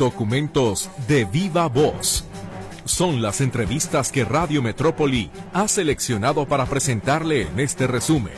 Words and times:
Documentos 0.00 0.90
de 1.06 1.26
viva 1.26 1.68
voz. 1.68 2.24
Son 2.86 3.20
las 3.20 3.42
entrevistas 3.42 4.10
que 4.10 4.24
Radio 4.24 4.62
Metrópoli 4.62 5.30
ha 5.52 5.68
seleccionado 5.68 6.46
para 6.46 6.64
presentarle 6.64 7.42
en 7.42 7.60
este 7.60 7.86
resumen. 7.86 8.32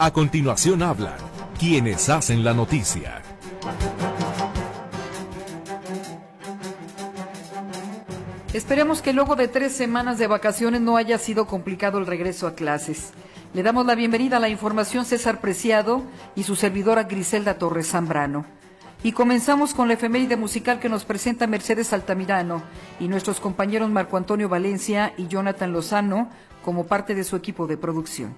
A 0.00 0.12
continuación 0.12 0.82
hablan 0.82 1.14
quienes 1.56 2.08
hacen 2.08 2.42
la 2.42 2.52
noticia. 2.52 3.22
Esperemos 8.52 9.00
que 9.00 9.12
luego 9.12 9.36
de 9.36 9.46
tres 9.46 9.72
semanas 9.72 10.18
de 10.18 10.26
vacaciones 10.26 10.80
no 10.80 10.96
haya 10.96 11.18
sido 11.18 11.46
complicado 11.46 11.98
el 11.98 12.08
regreso 12.08 12.48
a 12.48 12.56
clases. 12.56 13.12
Le 13.52 13.62
damos 13.62 13.86
la 13.86 13.94
bienvenida 13.94 14.38
a 14.38 14.40
la 14.40 14.48
información 14.48 15.04
César 15.04 15.40
Preciado 15.40 16.02
y 16.34 16.42
su 16.42 16.56
servidora 16.56 17.04
Griselda 17.04 17.56
Torres 17.56 17.90
Zambrano. 17.90 18.63
Y 19.04 19.12
comenzamos 19.12 19.74
con 19.74 19.86
la 19.86 19.94
efeméride 19.94 20.38
musical 20.38 20.80
que 20.80 20.88
nos 20.88 21.04
presenta 21.04 21.46
Mercedes 21.46 21.92
Altamirano 21.92 22.62
y 22.98 23.06
nuestros 23.06 23.38
compañeros 23.38 23.90
Marco 23.90 24.16
Antonio 24.16 24.48
Valencia 24.48 25.12
y 25.18 25.26
Jonathan 25.26 25.74
Lozano 25.74 26.30
como 26.64 26.86
parte 26.86 27.14
de 27.14 27.22
su 27.22 27.36
equipo 27.36 27.66
de 27.66 27.76
producción. 27.76 28.34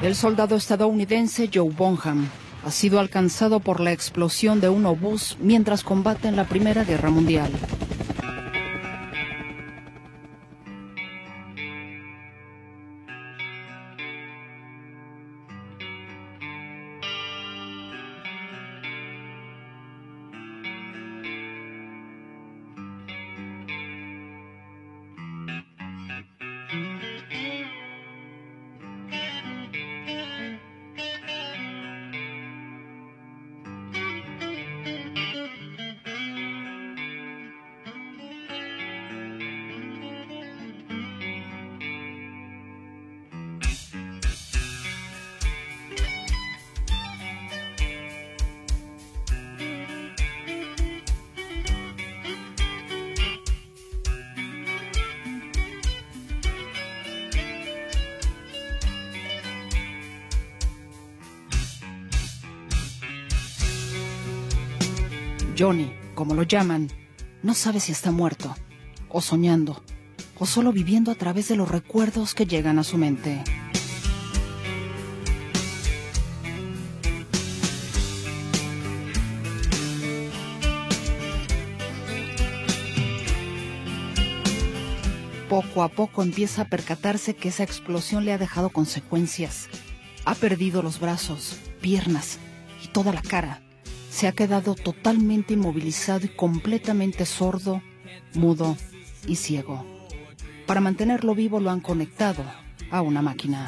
El 0.00 0.14
soldado 0.14 0.54
estadounidense 0.54 1.50
Joe 1.52 1.70
Bonham 1.70 2.28
ha 2.64 2.70
sido 2.70 3.00
alcanzado 3.00 3.58
por 3.58 3.80
la 3.80 3.90
explosión 3.90 4.60
de 4.60 4.68
un 4.68 4.86
obús 4.86 5.36
mientras 5.40 5.82
combate 5.82 6.28
en 6.28 6.36
la 6.36 6.44
Primera 6.44 6.84
Guerra 6.84 7.10
Mundial. 7.10 7.50
Johnny, 65.60 65.92
como 66.14 66.34
lo 66.34 66.42
llaman, 66.42 66.88
no 67.42 67.52
sabe 67.52 67.80
si 67.80 67.92
está 67.92 68.10
muerto, 68.10 68.56
o 69.10 69.20
soñando, 69.20 69.84
o 70.38 70.46
solo 70.46 70.72
viviendo 70.72 71.10
a 71.10 71.16
través 71.16 71.48
de 71.48 71.56
los 71.56 71.70
recuerdos 71.70 72.32
que 72.32 72.46
llegan 72.46 72.78
a 72.78 72.82
su 72.82 72.96
mente. 72.96 73.44
Poco 85.50 85.82
a 85.82 85.88
poco 85.88 86.22
empieza 86.22 86.62
a 86.62 86.68
percatarse 86.70 87.36
que 87.36 87.50
esa 87.50 87.64
explosión 87.64 88.24
le 88.24 88.32
ha 88.32 88.38
dejado 88.38 88.70
consecuencias. 88.70 89.68
Ha 90.24 90.34
perdido 90.36 90.80
los 90.80 91.00
brazos, 91.00 91.58
piernas 91.82 92.38
y 92.82 92.88
toda 92.88 93.12
la 93.12 93.20
cara 93.20 93.60
se 94.10 94.26
ha 94.26 94.32
quedado 94.32 94.74
totalmente 94.74 95.54
inmovilizado 95.54 96.26
y 96.26 96.28
completamente 96.28 97.24
sordo, 97.24 97.80
mudo 98.34 98.76
y 99.26 99.36
ciego. 99.36 99.86
Para 100.66 100.80
mantenerlo 100.80 101.34
vivo 101.34 101.60
lo 101.60 101.70
han 101.70 101.80
conectado 101.80 102.44
a 102.90 103.02
una 103.02 103.22
máquina. 103.22 103.66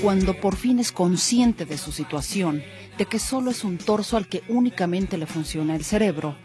Cuando 0.00 0.40
por 0.40 0.56
fin 0.56 0.78
es 0.78 0.92
consciente 0.92 1.66
de 1.66 1.76
su 1.76 1.92
situación, 1.92 2.62
de 2.96 3.04
que 3.06 3.18
solo 3.18 3.50
es 3.50 3.64
un 3.64 3.76
torso 3.76 4.16
al 4.16 4.28
que 4.28 4.42
únicamente 4.48 5.18
le 5.18 5.26
funciona 5.26 5.76
el 5.76 5.84
cerebro, 5.84 6.36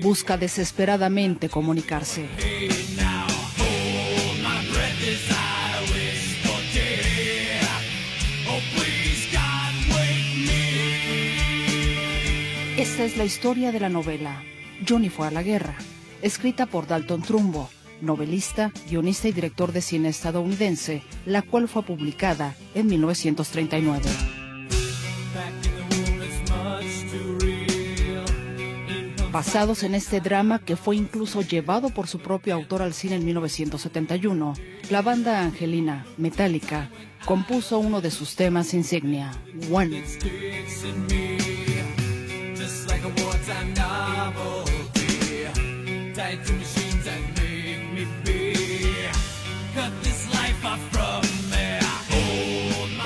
busca 0.00 0.36
desesperadamente 0.36 1.48
comunicarse. 1.48 2.28
Esta 12.84 13.04
es 13.04 13.16
la 13.16 13.24
historia 13.24 13.72
de 13.72 13.80
la 13.80 13.88
novela 13.88 14.42
Johnny 14.86 15.08
fue 15.08 15.26
a 15.26 15.30
la 15.30 15.42
guerra, 15.42 15.74
escrita 16.20 16.66
por 16.66 16.86
Dalton 16.86 17.22
Trumbo, 17.22 17.70
novelista, 18.02 18.72
guionista 18.90 19.26
y 19.26 19.32
director 19.32 19.72
de 19.72 19.80
cine 19.80 20.10
estadounidense, 20.10 21.02
la 21.24 21.40
cual 21.40 21.66
fue 21.66 21.82
publicada 21.82 22.54
en 22.74 22.88
1939. 22.88 24.02
Basados 29.32 29.82
en 29.82 29.94
este 29.94 30.20
drama 30.20 30.58
que 30.58 30.76
fue 30.76 30.94
incluso 30.94 31.40
llevado 31.40 31.88
por 31.88 32.06
su 32.06 32.18
propio 32.18 32.54
autor 32.54 32.82
al 32.82 32.92
cine 32.92 33.16
en 33.16 33.24
1971, 33.24 34.52
la 34.90 35.00
banda 35.00 35.40
angelina 35.40 36.04
Metallica 36.18 36.90
compuso 37.24 37.78
uno 37.78 38.02
de 38.02 38.10
sus 38.10 38.36
temas 38.36 38.74
insignia, 38.74 39.32
One. 39.72 40.04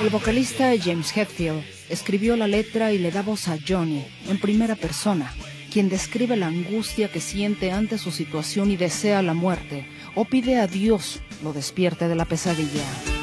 El 0.01 0.09
vocalista 0.09 0.71
James 0.81 1.15
Hetfield 1.15 1.63
escribió 1.89 2.35
la 2.35 2.47
letra 2.47 2.91
y 2.91 2.97
le 2.97 3.11
da 3.11 3.21
voz 3.21 3.47
a 3.47 3.57
Johnny 3.67 4.03
en 4.27 4.39
primera 4.39 4.75
persona, 4.75 5.31
quien 5.71 5.87
describe 5.87 6.35
la 6.35 6.47
angustia 6.47 7.11
que 7.11 7.19
siente 7.19 7.71
ante 7.71 7.97
su 7.97 8.09
situación 8.09 8.71
y 8.71 8.77
desea 8.77 9.21
la 9.21 9.35
muerte, 9.35 9.85
o 10.15 10.25
pide 10.25 10.57
a 10.57 10.67
Dios 10.67 11.21
lo 11.43 11.53
despierte 11.53 12.07
de 12.07 12.15
la 12.15 12.25
pesadilla. 12.25 13.18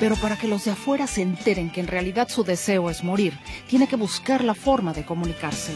Pero 0.00 0.16
para 0.16 0.36
que 0.36 0.48
los 0.48 0.64
de 0.64 0.70
afuera 0.70 1.06
se 1.06 1.20
enteren 1.20 1.70
que 1.70 1.80
en 1.80 1.86
realidad 1.86 2.28
su 2.28 2.42
deseo 2.42 2.88
es 2.88 3.04
morir, 3.04 3.38
tiene 3.68 3.86
que 3.86 3.96
buscar 3.96 4.42
la 4.42 4.54
forma 4.54 4.94
de 4.94 5.04
comunicarse. 5.04 5.74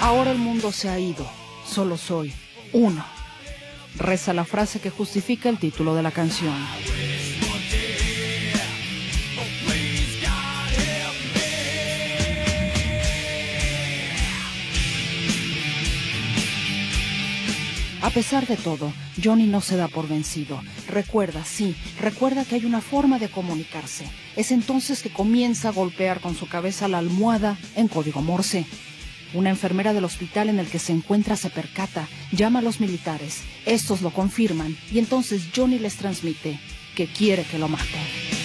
Ahora 0.00 0.30
el 0.30 0.38
mundo 0.38 0.70
se 0.70 0.88
ha 0.88 0.98
ido, 0.98 1.26
solo 1.66 1.96
soy 1.96 2.32
uno. 2.72 3.04
Reza 3.96 4.32
la 4.32 4.44
frase 4.44 4.80
que 4.80 4.90
justifica 4.90 5.48
el 5.48 5.58
título 5.58 5.94
de 5.94 6.02
la 6.02 6.10
canción. 6.10 6.54
A 18.00 18.10
pesar 18.10 18.46
de 18.46 18.56
todo, 18.56 18.92
Johnny 19.22 19.46
no 19.46 19.60
se 19.60 19.76
da 19.76 19.88
por 19.88 20.08
vencido. 20.08 20.60
Recuerda, 20.86 21.44
sí, 21.44 21.74
recuerda 22.00 22.44
que 22.44 22.54
hay 22.54 22.64
una 22.64 22.80
forma 22.80 23.18
de 23.18 23.28
comunicarse. 23.28 24.04
Es 24.36 24.52
entonces 24.52 25.02
que 25.02 25.10
comienza 25.10 25.68
a 25.68 25.72
golpear 25.72 26.20
con 26.20 26.36
su 26.36 26.48
cabeza 26.48 26.86
la 26.86 26.98
almohada 26.98 27.58
en 27.74 27.88
código 27.88 28.22
Morse. 28.22 28.66
Una 29.34 29.50
enfermera 29.50 29.92
del 29.92 30.04
hospital 30.04 30.48
en 30.48 30.60
el 30.60 30.68
que 30.68 30.78
se 30.78 30.92
encuentra 30.92 31.36
se 31.36 31.50
percata, 31.50 32.08
llama 32.30 32.60
a 32.60 32.62
los 32.62 32.80
militares. 32.80 33.42
Estos 33.66 34.00
lo 34.00 34.10
confirman 34.10 34.76
y 34.92 35.00
entonces 35.00 35.48
Johnny 35.54 35.80
les 35.80 35.96
transmite 35.96 36.60
que 36.94 37.08
quiere 37.08 37.42
que 37.42 37.58
lo 37.58 37.68
maten. 37.68 38.37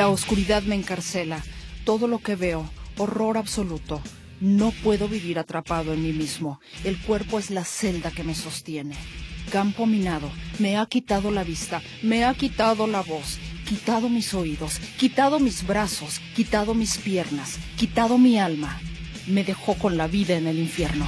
La 0.00 0.08
oscuridad 0.08 0.62
me 0.62 0.76
encarcela. 0.76 1.44
Todo 1.84 2.08
lo 2.08 2.20
que 2.20 2.34
veo, 2.34 2.70
horror 2.96 3.36
absoluto. 3.36 4.00
No 4.40 4.70
puedo 4.82 5.08
vivir 5.08 5.38
atrapado 5.38 5.92
en 5.92 6.02
mí 6.02 6.14
mismo. 6.14 6.58
El 6.84 6.96
cuerpo 6.96 7.38
es 7.38 7.50
la 7.50 7.66
celda 7.66 8.10
que 8.10 8.24
me 8.24 8.34
sostiene. 8.34 8.94
Campo 9.52 9.84
minado, 9.84 10.30
me 10.58 10.78
ha 10.78 10.86
quitado 10.86 11.30
la 11.30 11.44
vista, 11.44 11.82
me 12.02 12.24
ha 12.24 12.32
quitado 12.32 12.86
la 12.86 13.02
voz, 13.02 13.38
quitado 13.68 14.08
mis 14.08 14.32
oídos, 14.32 14.78
quitado 14.98 15.38
mis 15.38 15.66
brazos, 15.66 16.18
quitado 16.34 16.72
mis 16.72 16.96
piernas, 16.96 17.58
quitado 17.76 18.16
mi 18.16 18.38
alma. 18.38 18.80
Me 19.26 19.44
dejó 19.44 19.74
con 19.74 19.98
la 19.98 20.06
vida 20.06 20.34
en 20.34 20.46
el 20.46 20.58
infierno. 20.58 21.06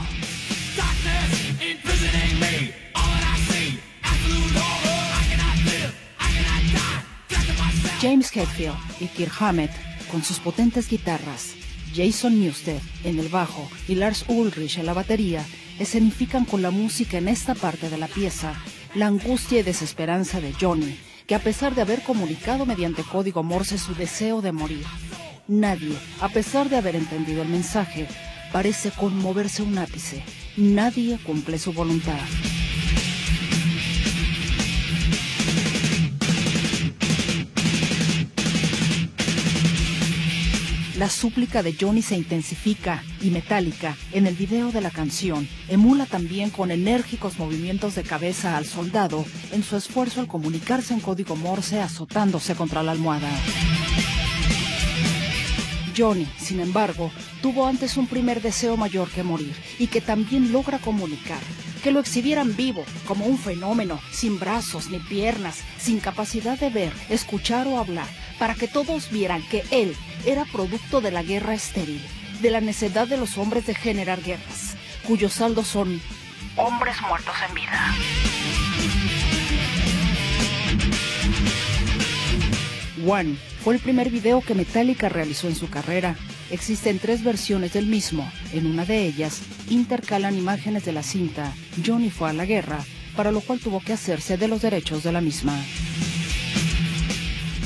James 8.02 8.36
Hetfield 8.36 8.74
y 8.98 9.06
Kirk 9.06 9.32
Hammett 9.40 9.70
con 10.10 10.24
sus 10.24 10.40
potentes 10.40 10.88
guitarras, 10.90 11.54
Jason 11.94 12.40
Newsted 12.40 12.80
en 13.04 13.20
el 13.20 13.28
bajo 13.28 13.70
y 13.86 13.94
Lars 13.94 14.24
Ulrich 14.26 14.78
en 14.78 14.86
la 14.86 14.92
batería 14.92 15.46
escenifican 15.78 16.44
con 16.44 16.62
la 16.62 16.72
música 16.72 17.18
en 17.18 17.28
esta 17.28 17.54
parte 17.54 17.88
de 17.88 17.98
la 17.98 18.08
pieza 18.08 18.60
la 18.96 19.06
angustia 19.06 19.60
y 19.60 19.62
desesperanza 19.62 20.40
de 20.40 20.52
Johnny, 20.52 20.98
que 21.28 21.36
a 21.36 21.38
pesar 21.38 21.76
de 21.76 21.82
haber 21.82 22.02
comunicado 22.02 22.66
mediante 22.66 23.04
código 23.04 23.44
Morse 23.44 23.78
su 23.78 23.94
deseo 23.94 24.42
de 24.42 24.50
morir, 24.50 24.84
nadie, 25.46 25.96
a 26.20 26.28
pesar 26.28 26.68
de 26.68 26.78
haber 26.78 26.96
entendido 26.96 27.42
el 27.42 27.48
mensaje, 27.48 28.08
parece 28.52 28.90
conmoverse 28.90 29.62
un 29.62 29.78
ápice. 29.78 30.24
Nadie 30.56 31.18
cumple 31.24 31.56
su 31.58 31.72
voluntad. 31.72 32.18
La 41.02 41.10
súplica 41.10 41.64
de 41.64 41.74
Johnny 41.74 42.00
se 42.00 42.14
intensifica 42.14 43.02
y 43.20 43.30
metálica 43.30 43.96
en 44.12 44.28
el 44.28 44.36
video 44.36 44.70
de 44.70 44.80
la 44.80 44.92
canción 44.92 45.48
emula 45.66 46.06
también 46.06 46.50
con 46.50 46.70
enérgicos 46.70 47.40
movimientos 47.40 47.96
de 47.96 48.04
cabeza 48.04 48.56
al 48.56 48.66
soldado 48.66 49.24
en 49.50 49.64
su 49.64 49.76
esfuerzo 49.76 50.20
al 50.20 50.28
comunicarse 50.28 50.94
en 50.94 51.00
código 51.00 51.34
Morse 51.34 51.80
azotándose 51.80 52.54
contra 52.54 52.84
la 52.84 52.92
almohada. 52.92 53.28
Johnny, 55.98 56.28
sin 56.38 56.60
embargo, 56.60 57.10
tuvo 57.42 57.66
antes 57.66 57.96
un 57.96 58.06
primer 58.06 58.40
deseo 58.40 58.76
mayor 58.76 59.10
que 59.10 59.24
morir 59.24 59.56
y 59.80 59.88
que 59.88 60.00
también 60.00 60.52
logra 60.52 60.78
comunicar, 60.78 61.40
que 61.82 61.90
lo 61.90 62.00
exhibieran 62.00 62.56
vivo, 62.56 62.84
como 63.06 63.26
un 63.26 63.38
fenómeno, 63.38 64.00
sin 64.12 64.38
brazos 64.38 64.88
ni 64.88 64.98
piernas, 64.98 65.62
sin 65.78 66.00
capacidad 66.00 66.58
de 66.58 66.70
ver, 66.70 66.92
escuchar 67.08 67.66
o 67.66 67.78
hablar, 67.78 68.06
para 68.38 68.54
que 68.54 68.68
todos 68.68 69.10
vieran 69.10 69.42
que 69.48 69.64
él 69.70 69.94
era 70.24 70.44
producto 70.44 71.00
de 71.00 71.10
la 71.10 71.22
guerra 71.22 71.54
estéril, 71.54 72.00
de 72.40 72.50
la 72.50 72.60
necedad 72.60 73.06
de 73.06 73.16
los 73.16 73.36
hombres 73.36 73.66
de 73.66 73.74
generar 73.74 74.22
guerras, 74.22 74.76
cuyos 75.06 75.34
saldos 75.34 75.66
son 75.66 76.00
hombres 76.56 76.96
muertos 77.02 77.34
en 77.48 77.54
vida. 77.54 77.94
One 83.06 83.36
fue 83.64 83.74
el 83.74 83.80
primer 83.80 84.10
video 84.10 84.40
que 84.40 84.54
Metallica 84.54 85.08
realizó 85.08 85.48
en 85.48 85.56
su 85.56 85.68
carrera. 85.68 86.16
Existen 86.50 86.98
tres 86.98 87.24
versiones 87.24 87.72
del 87.72 87.86
mismo. 87.86 88.30
En 88.52 88.66
una 88.66 88.84
de 88.84 89.06
ellas, 89.06 89.40
intercalan 89.70 90.36
imágenes 90.36 90.84
de 90.84 90.92
la 90.92 91.02
cinta 91.02 91.54
Johnny 91.84 92.10
fue 92.10 92.30
a 92.30 92.32
la 92.32 92.44
guerra, 92.44 92.84
para 93.16 93.32
lo 93.32 93.40
cual 93.40 93.60
tuvo 93.60 93.80
que 93.80 93.92
hacerse 93.92 94.36
de 94.36 94.48
los 94.48 94.62
derechos 94.62 95.02
de 95.02 95.12
la 95.12 95.20
misma. 95.20 95.58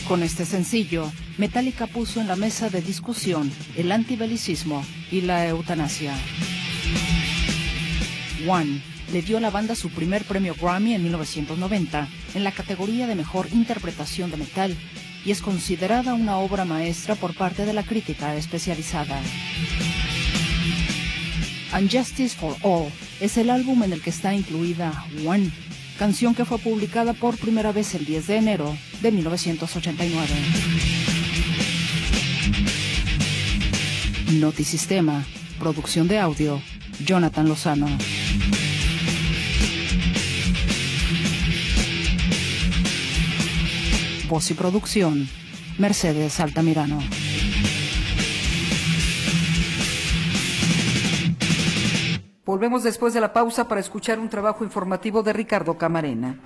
Con 0.08 0.23
este 0.23 0.44
sencillo, 0.44 1.11
Metallica 1.37 1.87
puso 1.87 2.20
en 2.20 2.28
la 2.28 2.37
mesa 2.37 2.70
de 2.70 2.81
discusión 2.81 3.50
el 3.76 3.90
antibelicismo 3.90 4.84
y 5.11 5.23
la 5.23 5.46
eutanasia. 5.49 6.14
One 8.46 8.81
le 9.12 9.23
dio 9.23 9.38
a 9.38 9.40
la 9.40 9.50
banda 9.50 9.75
su 9.75 9.90
primer 9.90 10.25
premio 10.25 10.55
Grammy 10.61 10.94
en 10.94 11.02
1990 11.02 12.08
en 12.34 12.44
la 12.44 12.52
categoría 12.52 13.06
de 13.06 13.14
mejor 13.14 13.49
interpretación 13.52 14.31
de 14.31 14.37
metal 14.37 14.76
y 15.26 15.32
es 15.32 15.43
considerada 15.43 16.14
una 16.14 16.38
obra 16.38 16.64
maestra 16.64 17.17
por 17.17 17.34
parte 17.34 17.67
de 17.67 17.73
la 17.73 17.82
crítica 17.82 18.37
especializada. 18.37 19.20
Unjustice 21.76 22.37
for 22.37 22.56
All 22.62 22.93
es 23.20 23.37
el 23.37 23.50
álbum 23.50 23.82
en 23.82 23.93
el 23.93 24.00
que 24.00 24.11
está 24.11 24.34
incluida 24.34 25.05
One, 25.26 25.50
canción 25.99 26.32
que 26.32 26.44
fue 26.44 26.58
publicada 26.58 27.12
por 27.12 27.37
primera 27.37 27.73
vez 27.73 27.93
el 27.96 28.06
10 28.06 28.26
de 28.28 28.37
enero 28.37 28.76
de 29.02 29.11
1989. 29.11 30.28
Notisistema, 34.34 35.25
producción 35.58 36.06
de 36.06 36.20
audio, 36.20 36.62
Jonathan 37.05 37.49
Lozano. 37.49 37.88
Voz 44.28 44.52
producción, 44.55 45.28
Mercedes 45.78 46.40
Altamirano. 46.40 46.99
Volvemos 52.44 52.82
después 52.82 53.14
de 53.14 53.20
la 53.20 53.32
pausa 53.32 53.69
para 53.69 53.81
escuchar 53.81 54.19
un 54.19 54.28
trabajo 54.28 54.64
informativo 54.64 55.23
de 55.23 55.32
Ricardo 55.32 55.78
Camarena. 55.78 56.40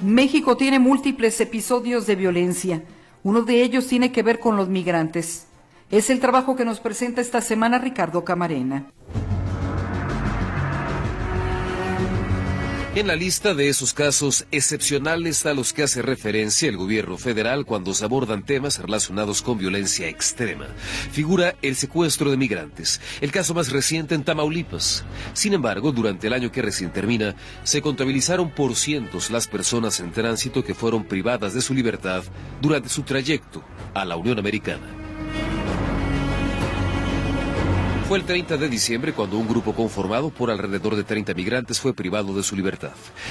México 0.00 0.56
tiene 0.56 0.78
múltiples 0.78 1.38
episodios 1.42 2.06
de 2.06 2.16
violencia. 2.16 2.82
Uno 3.22 3.42
de 3.42 3.62
ellos 3.62 3.86
tiene 3.86 4.12
que 4.12 4.22
ver 4.22 4.40
con 4.40 4.56
los 4.56 4.70
migrantes. 4.70 5.49
Es 5.90 6.08
el 6.08 6.20
trabajo 6.20 6.54
que 6.54 6.64
nos 6.64 6.78
presenta 6.78 7.20
esta 7.20 7.40
semana 7.40 7.78
Ricardo 7.78 8.24
Camarena. 8.24 8.86
En 12.94 13.08
la 13.08 13.16
lista 13.16 13.54
de 13.54 13.68
esos 13.68 13.92
casos 13.92 14.46
excepcionales 14.52 15.46
a 15.46 15.54
los 15.54 15.72
que 15.72 15.82
hace 15.82 16.02
referencia 16.02 16.68
el 16.68 16.76
gobierno 16.76 17.18
federal 17.18 17.64
cuando 17.64 17.92
se 17.94 18.04
abordan 18.04 18.44
temas 18.44 18.78
relacionados 18.78 19.42
con 19.42 19.58
violencia 19.58 20.08
extrema, 20.08 20.66
figura 21.10 21.56
el 21.62 21.74
secuestro 21.74 22.30
de 22.30 22.36
migrantes, 22.36 23.00
el 23.20 23.32
caso 23.32 23.54
más 23.54 23.72
reciente 23.72 24.14
en 24.14 24.22
Tamaulipas. 24.22 25.04
Sin 25.32 25.54
embargo, 25.54 25.90
durante 25.90 26.28
el 26.28 26.32
año 26.32 26.52
que 26.52 26.62
recién 26.62 26.92
termina, 26.92 27.34
se 27.64 27.82
contabilizaron 27.82 28.50
por 28.50 28.76
cientos 28.76 29.30
las 29.30 29.48
personas 29.48 29.98
en 29.98 30.12
tránsito 30.12 30.64
que 30.64 30.74
fueron 30.74 31.04
privadas 31.04 31.54
de 31.54 31.62
su 31.62 31.74
libertad 31.74 32.22
durante 32.60 32.88
su 32.88 33.02
trayecto 33.02 33.64
a 33.94 34.04
la 34.04 34.16
Unión 34.16 34.38
Americana. 34.38 35.09
Fue 38.10 38.18
el 38.18 38.24
30 38.24 38.56
de 38.56 38.68
diciembre 38.68 39.12
cuando 39.12 39.38
un 39.38 39.46
grupo 39.46 39.72
conformado 39.72 40.30
por 40.30 40.50
alrededor 40.50 40.96
de 40.96 41.04
30 41.04 41.32
migrantes 41.34 41.78
fue 41.78 41.94
privado 41.94 42.34
de 42.34 42.42
su 42.42 42.56
libertad. 42.56 42.90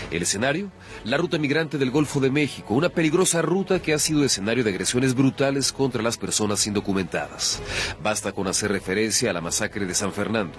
El 0.10 0.22
escenario, 0.22 0.72
la 1.04 1.18
ruta 1.18 1.38
migrante 1.38 1.78
del 1.78 1.92
Golfo 1.92 2.22
de 2.22 2.32
México, 2.32 2.76
una 2.76 2.88
peligrosa 2.88 3.42
ruta 3.42 3.82
que 3.82 3.94
ha 3.94 4.00
sido 4.00 4.24
escenario 4.24 4.64
de 4.64 4.70
agresiones 4.70 5.16
brutales 5.16 5.74
contra 5.74 6.02
las 6.02 6.18
personas 6.18 6.66
indocumentadas. 6.66 7.62
Basta 8.02 8.32
con 8.32 8.48
hacer 8.48 8.72
referencia 8.72 9.32
a 9.32 9.34
la 9.34 9.42
masacre 9.42 9.86
de 9.86 9.94
San 9.94 10.14
Fernando. 10.14 10.58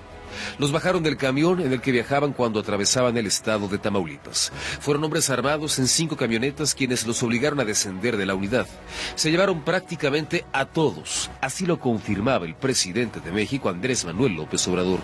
Los 0.58 0.72
bajaron 0.72 1.02
del 1.02 1.16
camión 1.16 1.60
en 1.60 1.72
el 1.72 1.80
que 1.80 1.92
viajaban 1.92 2.32
cuando 2.32 2.60
atravesaban 2.60 3.16
el 3.16 3.26
estado 3.26 3.68
de 3.68 3.78
Tamaulipas. 3.78 4.52
Fueron 4.80 5.04
hombres 5.04 5.30
armados 5.30 5.78
en 5.78 5.86
cinco 5.86 6.16
camionetas 6.16 6.74
quienes 6.74 7.06
los 7.06 7.22
obligaron 7.22 7.60
a 7.60 7.64
descender 7.64 8.16
de 8.16 8.26
la 8.26 8.34
unidad. 8.34 8.66
Se 9.14 9.30
llevaron 9.30 9.62
prácticamente 9.62 10.44
a 10.52 10.64
todos. 10.66 11.30
Así 11.40 11.66
lo 11.66 11.78
confirmaba 11.80 12.46
el 12.46 12.54
presidente 12.54 13.20
de 13.20 13.32
México, 13.32 13.68
Andrés 13.68 14.04
Manuel 14.04 14.34
López 14.34 14.66
Obrador. 14.68 15.00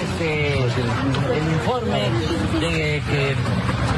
Este, 0.00 0.58
el 0.58 1.52
informe 1.52 2.10
de 2.60 3.02
que 3.10 3.34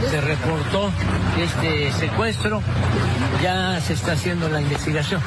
se 0.08 0.20
reportó 0.20 0.90
este 1.38 1.92
secuestro, 1.92 2.62
ya 3.42 3.80
se 3.80 3.94
está 3.94 4.12
haciendo 4.12 4.48
la 4.48 4.60
investigación. 4.60 5.20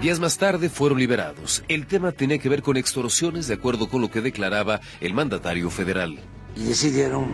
Días 0.00 0.20
más 0.20 0.36
tarde 0.36 0.68
fueron 0.68 0.98
liberados. 0.98 1.64
El 1.68 1.86
tema 1.86 2.12
tenía 2.12 2.38
que 2.38 2.50
ver 2.50 2.62
con 2.62 2.76
extorsiones 2.76 3.48
de 3.48 3.54
acuerdo 3.54 3.88
con 3.88 4.02
lo 4.02 4.10
que 4.10 4.20
declaraba 4.20 4.80
el 5.00 5.14
mandatario 5.14 5.70
federal. 5.70 6.18
Y 6.54 6.64
decidieron 6.64 7.28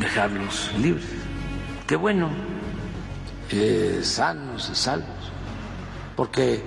dejarlos 0.00 0.72
libres. 0.80 1.04
Qué 1.86 1.94
bueno, 1.96 2.30
sanos 4.02 4.70
y 4.72 4.74
salvos. 4.74 5.08
Porque 6.16 6.62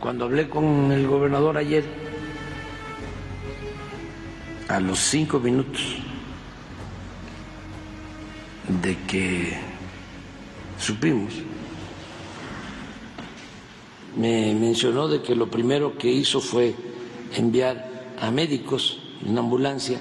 cuando 0.00 0.26
hablé 0.26 0.48
con 0.48 0.92
el 0.92 1.06
gobernador 1.08 1.58
ayer, 1.58 1.84
a 4.68 4.78
los 4.80 4.98
cinco 5.00 5.40
minutos 5.40 5.98
de 8.82 8.96
que 9.06 9.58
supimos 10.78 11.34
me 14.16 14.54
mencionó 14.54 15.08
de 15.08 15.22
que 15.22 15.34
lo 15.34 15.50
primero 15.50 15.96
que 15.98 16.10
hizo 16.10 16.40
fue 16.40 16.74
enviar 17.34 18.14
a 18.20 18.30
médicos 18.30 18.98
en 19.26 19.36
ambulancia 19.36 20.00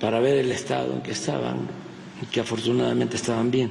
para 0.00 0.20
ver 0.20 0.36
el 0.38 0.52
estado 0.52 0.92
en 0.92 1.02
que 1.02 1.12
estaban 1.12 1.86
que 2.30 2.40
afortunadamente 2.40 3.16
estaban 3.16 3.50
bien. 3.50 3.70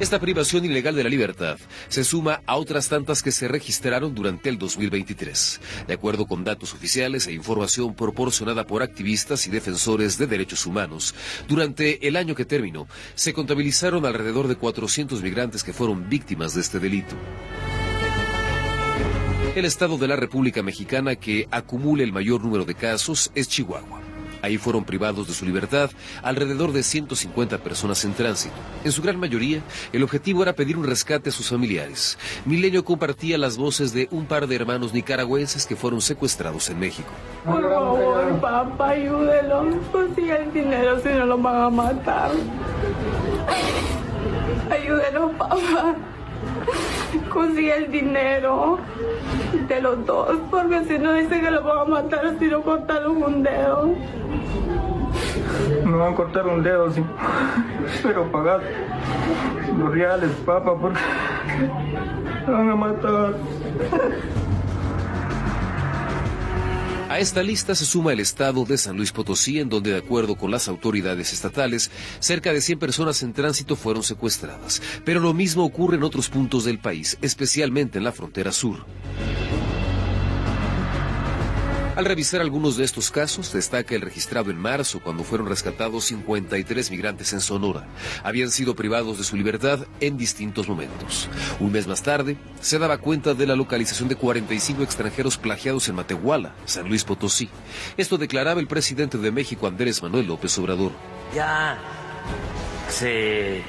Esta 0.00 0.18
privación 0.18 0.64
ilegal 0.64 0.94
de 0.94 1.04
la 1.04 1.10
libertad 1.10 1.58
se 1.88 2.04
suma 2.04 2.40
a 2.46 2.56
otras 2.56 2.88
tantas 2.88 3.22
que 3.22 3.30
se 3.30 3.48
registraron 3.48 4.14
durante 4.14 4.48
el 4.48 4.56
2023. 4.56 5.60
De 5.86 5.92
acuerdo 5.92 6.24
con 6.26 6.42
datos 6.42 6.72
oficiales 6.72 7.26
e 7.26 7.34
información 7.34 7.94
proporcionada 7.94 8.66
por 8.66 8.82
activistas 8.82 9.46
y 9.46 9.50
defensores 9.50 10.16
de 10.16 10.26
derechos 10.26 10.64
humanos, 10.64 11.14
durante 11.46 12.08
el 12.08 12.16
año 12.16 12.34
que 12.34 12.46
terminó, 12.46 12.88
se 13.14 13.34
contabilizaron 13.34 14.06
alrededor 14.06 14.48
de 14.48 14.56
400 14.56 15.22
migrantes 15.22 15.62
que 15.62 15.74
fueron 15.74 16.08
víctimas 16.08 16.54
de 16.54 16.62
este 16.62 16.78
delito. 16.80 17.14
El 19.54 19.66
estado 19.66 19.98
de 19.98 20.08
la 20.08 20.16
República 20.16 20.62
Mexicana 20.62 21.16
que 21.16 21.46
acumula 21.50 22.04
el 22.04 22.12
mayor 22.12 22.42
número 22.42 22.64
de 22.64 22.74
casos 22.74 23.30
es 23.34 23.48
Chihuahua. 23.48 24.09
Ahí 24.42 24.56
fueron 24.58 24.84
privados 24.84 25.28
de 25.28 25.34
su 25.34 25.44
libertad 25.44 25.90
alrededor 26.22 26.72
de 26.72 26.82
150 26.82 27.58
personas 27.58 28.04
en 28.04 28.14
tránsito. 28.14 28.54
En 28.84 28.92
su 28.92 29.02
gran 29.02 29.18
mayoría, 29.18 29.62
el 29.92 30.02
objetivo 30.02 30.42
era 30.42 30.54
pedir 30.54 30.76
un 30.76 30.84
rescate 30.84 31.30
a 31.30 31.32
sus 31.32 31.48
familiares. 31.48 32.18
Milenio 32.44 32.84
compartía 32.84 33.38
las 33.38 33.56
voces 33.56 33.92
de 33.92 34.08
un 34.10 34.26
par 34.26 34.46
de 34.46 34.56
hermanos 34.56 34.92
nicaragüenses 34.92 35.66
que 35.66 35.76
fueron 35.76 36.00
secuestrados 36.00 36.70
en 36.70 36.78
México. 36.78 37.10
Por 37.44 37.62
favor, 37.62 38.40
papá, 38.40 38.90
ayúdelo. 38.90 39.80
Consiga 39.92 40.36
el 40.36 40.52
dinero 40.52 41.00
si 41.00 41.08
no 41.08 41.26
lo 41.26 41.38
van 41.38 41.56
a 41.56 41.70
matar. 41.70 42.30
Ayúdelo, 44.70 45.32
papá. 45.32 45.94
Consigue 47.28 47.76
el 47.76 47.90
dinero 47.90 48.78
de 49.70 49.80
los 49.80 50.04
dos, 50.04 50.36
porque 50.50 50.84
si 50.84 50.98
no 50.98 51.14
dice 51.14 51.40
que 51.40 51.50
lo 51.50 51.62
van 51.62 51.78
a 51.78 51.84
matar 51.84 52.36
si 52.40 52.46
no 52.46 52.60
cortaron 52.62 53.22
un 53.22 53.42
dedo. 53.42 53.94
Me 55.84 55.96
van 55.96 56.12
a 56.12 56.16
cortar 56.16 56.46
un 56.46 56.62
dedo, 56.62 56.90
sí. 56.90 57.02
pero 58.02 58.30
pagar 58.32 58.60
los 59.78 59.92
reales, 59.92 60.30
papá, 60.44 60.76
porque 60.76 60.98
me 62.46 62.52
van 62.52 62.68
a 62.68 62.76
matar. 62.76 63.34
A 67.08 67.18
esta 67.18 67.42
lista 67.42 67.74
se 67.74 67.84
suma 67.84 68.12
el 68.12 68.20
estado 68.20 68.64
de 68.64 68.78
San 68.78 68.96
Luis 68.96 69.10
Potosí, 69.10 69.58
en 69.58 69.68
donde, 69.68 69.92
de 69.92 69.98
acuerdo 69.98 70.36
con 70.36 70.50
las 70.50 70.68
autoridades 70.68 71.32
estatales, 71.32 71.90
cerca 72.20 72.52
de 72.52 72.60
100 72.60 72.78
personas 72.78 73.22
en 73.22 73.32
tránsito 73.32 73.74
fueron 73.74 74.02
secuestradas. 74.02 74.80
Pero 75.04 75.18
lo 75.18 75.32
mismo 75.32 75.64
ocurre 75.64 75.96
en 75.96 76.04
otros 76.04 76.28
puntos 76.28 76.64
del 76.64 76.78
país, 76.78 77.18
especialmente 77.20 77.98
en 77.98 78.04
la 78.04 78.12
frontera 78.12 78.52
sur. 78.52 78.86
Al 82.00 82.06
revisar 82.06 82.40
algunos 82.40 82.78
de 82.78 82.84
estos 82.84 83.10
casos, 83.10 83.52
destaca 83.52 83.94
el 83.94 84.00
registrado 84.00 84.50
en 84.50 84.56
marzo, 84.56 85.00
cuando 85.00 85.22
fueron 85.22 85.46
rescatados 85.46 86.06
53 86.06 86.90
migrantes 86.90 87.34
en 87.34 87.42
Sonora. 87.42 87.86
Habían 88.24 88.50
sido 88.50 88.74
privados 88.74 89.18
de 89.18 89.24
su 89.24 89.36
libertad 89.36 89.80
en 90.00 90.16
distintos 90.16 90.66
momentos. 90.66 91.28
Un 91.60 91.72
mes 91.72 91.86
más 91.86 92.02
tarde, 92.02 92.38
se 92.62 92.78
daba 92.78 92.96
cuenta 92.96 93.34
de 93.34 93.46
la 93.46 93.54
localización 93.54 94.08
de 94.08 94.16
45 94.16 94.82
extranjeros 94.82 95.36
plagiados 95.36 95.90
en 95.90 95.96
Matehuala, 95.96 96.54
San 96.64 96.88
Luis 96.88 97.04
Potosí. 97.04 97.50
Esto 97.98 98.16
declaraba 98.16 98.62
el 98.62 98.66
presidente 98.66 99.18
de 99.18 99.30
México, 99.30 99.66
Andrés 99.66 100.02
Manuel 100.02 100.26
López 100.26 100.56
Obrador. 100.56 100.92
Ya 101.34 101.76
se 102.88 103.60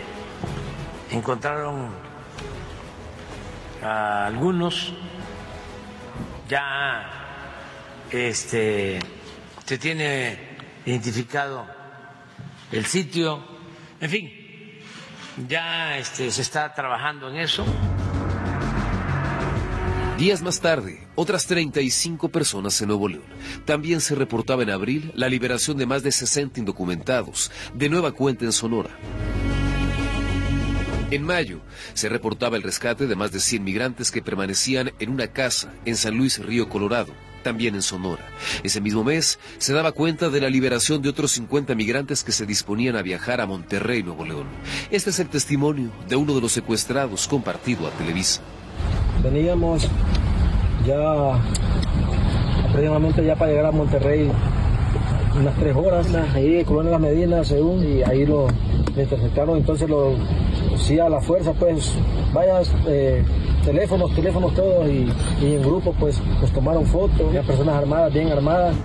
encontraron 1.11 1.89
a 3.83 4.27
algunos, 4.27 4.93
ya 6.47 7.20
este, 8.11 8.99
se 9.65 9.77
tiene 9.77 10.37
identificado 10.85 11.65
el 12.71 12.85
sitio, 12.85 13.43
en 13.99 14.09
fin, 14.09 14.31
ya 15.47 15.97
este, 15.97 16.31
se 16.31 16.41
está 16.41 16.73
trabajando 16.73 17.29
en 17.29 17.37
eso. 17.37 17.65
Días 20.17 20.43
más 20.43 20.59
tarde, 20.59 21.07
otras 21.15 21.47
35 21.47 22.29
personas 22.29 22.79
en 22.81 22.89
Nuevo 22.89 23.07
León. 23.07 23.23
También 23.65 24.01
se 24.01 24.13
reportaba 24.13 24.61
en 24.61 24.69
abril 24.69 25.11
la 25.15 25.27
liberación 25.27 25.77
de 25.77 25.87
más 25.87 26.03
de 26.03 26.11
60 26.11 26.59
indocumentados, 26.59 27.51
de 27.73 27.89
nueva 27.89 28.11
cuenta 28.11 28.45
en 28.45 28.51
Sonora. 28.51 28.91
En 31.09 31.23
mayo 31.23 31.61
se 31.93 32.07
reportaba 32.07 32.55
el 32.55 32.63
rescate 32.63 33.07
de 33.07 33.15
más 33.15 33.31
de 33.31 33.39
100 33.39 33.63
migrantes 33.63 34.11
que 34.11 34.21
permanecían 34.21 34.93
en 34.99 35.09
una 35.09 35.27
casa 35.27 35.73
en 35.85 35.97
San 35.97 36.15
Luis 36.15 36.37
Río 36.37 36.69
Colorado, 36.69 37.13
también 37.41 37.75
en 37.75 37.81
Sonora. 37.81 38.25
Ese 38.63 38.81
mismo 38.81 39.03
mes 39.03 39.39
se 39.57 39.73
daba 39.73 39.91
cuenta 39.91 40.29
de 40.29 40.41
la 40.41 40.49
liberación 40.49 41.01
de 41.01 41.09
otros 41.09 41.31
50 41.31 41.75
migrantes 41.75 42.23
que 42.23 42.31
se 42.31 42.45
disponían 42.45 42.95
a 42.95 43.01
viajar 43.01 43.41
a 43.41 43.45
Monterrey, 43.45 44.03
Nuevo 44.03 44.25
León. 44.25 44.47
Este 44.89 45.09
es 45.09 45.19
el 45.19 45.29
testimonio 45.29 45.91
de 46.07 46.15
uno 46.15 46.33
de 46.33 46.41
los 46.41 46.51
secuestrados 46.51 47.27
compartido 47.27 47.87
a 47.87 47.91
Televisa. 47.91 48.41
Veníamos 49.23 49.87
ya 50.85 51.35
aproximadamente 52.65 53.25
ya 53.25 53.35
para 53.35 53.51
llegar 53.51 53.65
a 53.67 53.71
Monterrey 53.71 54.31
unas 55.39 55.55
tres 55.55 55.75
horas, 55.75 56.07
ahí 56.33 56.63
de 56.63 56.83
Las 56.83 56.99
Medinas, 56.99 57.47
según, 57.47 57.83
y 57.85 58.03
ahí 58.03 58.25
lo 58.25 58.47
interceptaron, 58.87 59.57
entonces 59.57 59.89
lo, 59.89 60.15
sí 60.77 60.99
a 60.99 61.09
la 61.09 61.21
fuerza, 61.21 61.53
pues, 61.53 61.93
vaya, 62.33 62.61
eh, 62.87 63.23
teléfonos, 63.63 64.13
teléfonos 64.15 64.53
todos, 64.53 64.87
y, 64.87 65.11
en 65.41 65.61
grupo, 65.61 65.93
pues, 65.99 66.21
pues 66.39 66.51
tomaron 66.51 66.85
fotos, 66.85 67.31
ya 67.33 67.43
personas 67.43 67.75
armadas, 67.75 68.13
bien 68.13 68.31
armadas. 68.31 68.75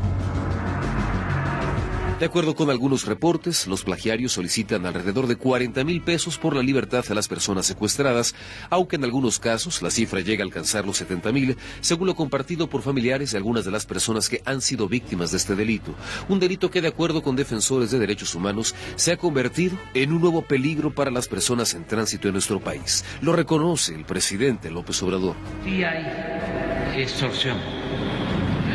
De 2.18 2.24
acuerdo 2.24 2.54
con 2.54 2.70
algunos 2.70 3.04
reportes, 3.04 3.66
los 3.66 3.84
plagiarios 3.84 4.32
solicitan 4.32 4.86
alrededor 4.86 5.26
de 5.26 5.36
40 5.36 5.84
mil 5.84 6.00
pesos 6.00 6.38
por 6.38 6.56
la 6.56 6.62
libertad 6.62 7.04
a 7.10 7.14
las 7.14 7.28
personas 7.28 7.66
secuestradas, 7.66 8.34
aunque 8.70 8.96
en 8.96 9.04
algunos 9.04 9.38
casos 9.38 9.82
la 9.82 9.90
cifra 9.90 10.20
llega 10.20 10.42
a 10.42 10.46
alcanzar 10.46 10.86
los 10.86 10.96
70 10.96 11.30
mil, 11.32 11.58
según 11.82 12.06
lo 12.06 12.14
compartido 12.14 12.70
por 12.70 12.80
familiares 12.80 13.32
de 13.32 13.36
algunas 13.36 13.66
de 13.66 13.70
las 13.70 13.84
personas 13.84 14.30
que 14.30 14.40
han 14.46 14.62
sido 14.62 14.88
víctimas 14.88 15.30
de 15.32 15.36
este 15.36 15.54
delito. 15.54 15.94
Un 16.30 16.40
delito 16.40 16.70
que, 16.70 16.80
de 16.80 16.88
acuerdo 16.88 17.22
con 17.22 17.36
defensores 17.36 17.90
de 17.90 17.98
derechos 17.98 18.34
humanos, 18.34 18.74
se 18.94 19.12
ha 19.12 19.18
convertido 19.18 19.76
en 19.92 20.10
un 20.10 20.22
nuevo 20.22 20.40
peligro 20.40 20.94
para 20.94 21.10
las 21.10 21.28
personas 21.28 21.74
en 21.74 21.84
tránsito 21.84 22.28
en 22.28 22.32
nuestro 22.32 22.60
país. 22.60 23.04
Lo 23.20 23.34
reconoce 23.34 23.94
el 23.94 24.06
presidente 24.06 24.70
López 24.70 25.02
Obrador. 25.02 25.36
Sí 25.64 25.84
hay 25.84 27.02
extorsión 27.02 27.58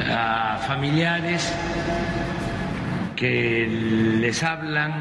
a 0.05 0.63
familiares 0.67 1.51
que 3.21 3.67
les 4.19 4.41
hablan, 4.41 4.91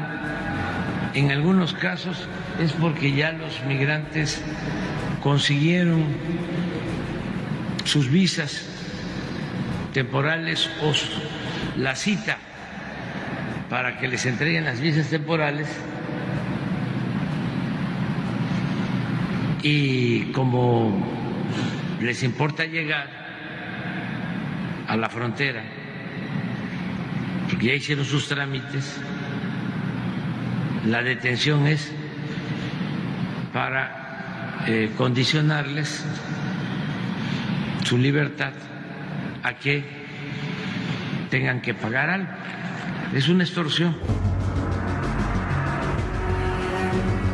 en 1.15 1.31
algunos 1.31 1.73
casos 1.73 2.27
es 2.61 2.71
porque 2.73 3.13
ya 3.13 3.31
los 3.31 3.63
migrantes 3.63 4.39
consiguieron 5.23 6.05
sus 7.83 8.11
visas 8.11 8.63
temporales 9.91 10.69
o 10.83 10.93
la 11.79 11.95
cita 11.95 12.37
para 13.71 13.97
que 13.97 14.07
les 14.07 14.23
entreguen 14.27 14.65
las 14.65 14.79
visas 14.79 15.07
temporales. 15.07 15.67
Y 19.63 20.25
como 20.31 21.07
les 21.99 22.21
importa 22.21 22.65
llegar 22.65 23.07
a 24.87 24.95
la 24.95 25.09
frontera, 25.09 25.63
porque 27.61 27.73
ya 27.73 27.75
hicieron 27.75 28.05
sus 28.05 28.27
trámites, 28.27 28.97
la 30.87 31.03
detención 31.03 31.67
es 31.67 31.91
para 33.53 34.63
eh, 34.65 34.89
condicionarles 34.97 36.03
su 37.83 37.99
libertad 37.99 38.53
a 39.43 39.53
que 39.59 39.83
tengan 41.29 41.61
que 41.61 41.75
pagar 41.75 42.09
algo. 42.09 42.31
Es 43.13 43.29
una 43.29 43.43
extorsión. 43.43 43.95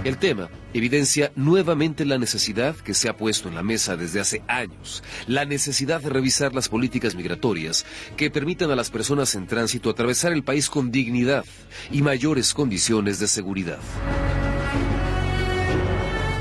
El 0.08 0.18
tema 0.18 0.50
evidencia 0.74 1.34
nuevamente 1.36 2.06
la 2.06 2.18
necesidad 2.18 2.78
que 2.78 2.94
se 2.94 3.10
ha 3.10 3.18
puesto 3.18 3.50
en 3.50 3.56
la 3.56 3.62
mesa 3.62 3.98
desde 3.98 4.22
hace 4.22 4.42
años, 4.48 5.04
la 5.28 5.44
necesidad 5.44 6.00
de 6.00 6.10
revisar 6.10 6.56
las 6.56 6.70
políticas 6.70 7.14
migratorias 7.14 7.86
que 8.16 8.32
permitan 8.32 8.72
a 8.72 8.78
las 8.78 8.90
personas 8.90 9.36
en 9.36 9.48
tránsito 9.48 9.90
atravesar 9.90 10.32
el 10.32 10.46
país 10.46 10.70
con 10.70 10.92
dignidad 10.92 11.44
y 11.92 12.04
mayores 12.04 12.54
condiciones 12.54 13.20
de 13.20 13.28
seguridad. 13.28 13.80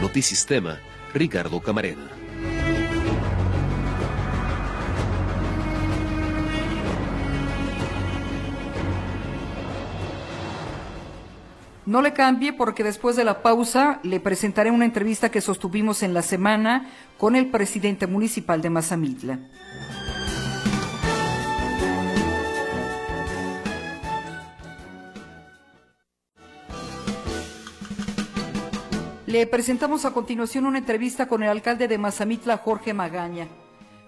Notisistema, 0.01 0.79
Ricardo 1.13 1.61
Camarena. 1.61 2.26
No 11.87 12.03
le 12.03 12.13
cambie 12.13 12.53
porque 12.53 12.83
después 12.83 13.15
de 13.15 13.23
la 13.23 13.43
pausa 13.43 14.01
le 14.03 14.19
presentaré 14.19 14.73
una 14.73 14.85
entrevista 14.85 15.31
que 15.31 15.41
sostuvimos 15.41 16.03
en 16.03 16.15
la 16.15 16.23
semana 16.23 16.91
con 17.17 17.37
el 17.37 17.47
presidente 17.47 18.09
municipal 18.09 18.61
de 18.61 18.71
Mazamitla. 18.71 19.39
Le 29.27 29.47
presentamos 29.47 30.05
a 30.05 30.11
continuación 30.11 30.67
una 30.67 30.79
entrevista 30.79 31.29
con 31.29 31.45
el 31.45 31.51
alcalde 31.51 31.87
de 31.87 31.99
Mazamitla, 31.99 32.59
Jorge 32.59 32.95
Magaña. 32.95 33.47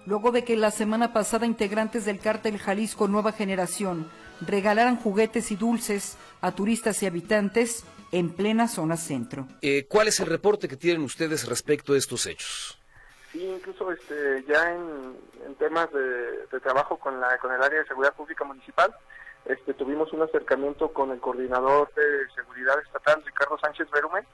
Luego 0.05 0.31
de 0.31 0.43
que 0.43 0.57
la 0.57 0.71
semana 0.71 1.13
pasada 1.13 1.45
integrantes 1.45 2.03
del 2.03 2.19
cártel 2.19 2.57
Jalisco 2.57 3.07
Nueva 3.07 3.31
Generación 3.31 4.09
regalaran 4.41 4.97
juguetes 4.97 5.51
y 5.51 5.55
dulces 5.55 6.17
a 6.41 6.51
turistas 6.53 7.01
y 7.03 7.05
habitantes 7.05 7.85
en 8.11 8.31
plena 8.31 8.67
zona 8.67 8.97
centro. 8.97 9.47
Eh, 9.61 9.85
¿Cuál 9.87 10.07
es 10.07 10.19
el 10.19 10.27
reporte 10.27 10.67
que 10.67 10.77
tienen 10.77 11.03
ustedes 11.03 11.47
respecto 11.47 11.93
a 11.93 11.97
estos 11.97 12.25
hechos? 12.25 12.79
Sí, 13.31 13.45
incluso 13.45 13.91
este, 13.91 14.43
ya 14.47 14.73
en, 14.73 15.55
temas 15.59 15.91
de, 15.91 16.59
trabajo 16.61 16.97
con, 16.97 17.19
la, 17.19 17.37
con 17.37 17.51
el 17.51 17.61
área 17.61 17.79
de 17.79 17.85
seguridad 17.85 18.13
pública 18.15 18.43
municipal, 18.43 18.95
este, 19.45 19.73
tuvimos 19.73 20.11
un 20.13 20.21
acercamiento 20.21 20.91
con 20.93 21.11
el 21.11 21.19
coordinador 21.19 21.93
de 21.93 22.27
seguridad 22.33 22.79
estatal, 22.79 23.23
Ricardo 23.25 23.57
Sánchez 23.59 23.89
Berumen, 23.91 24.25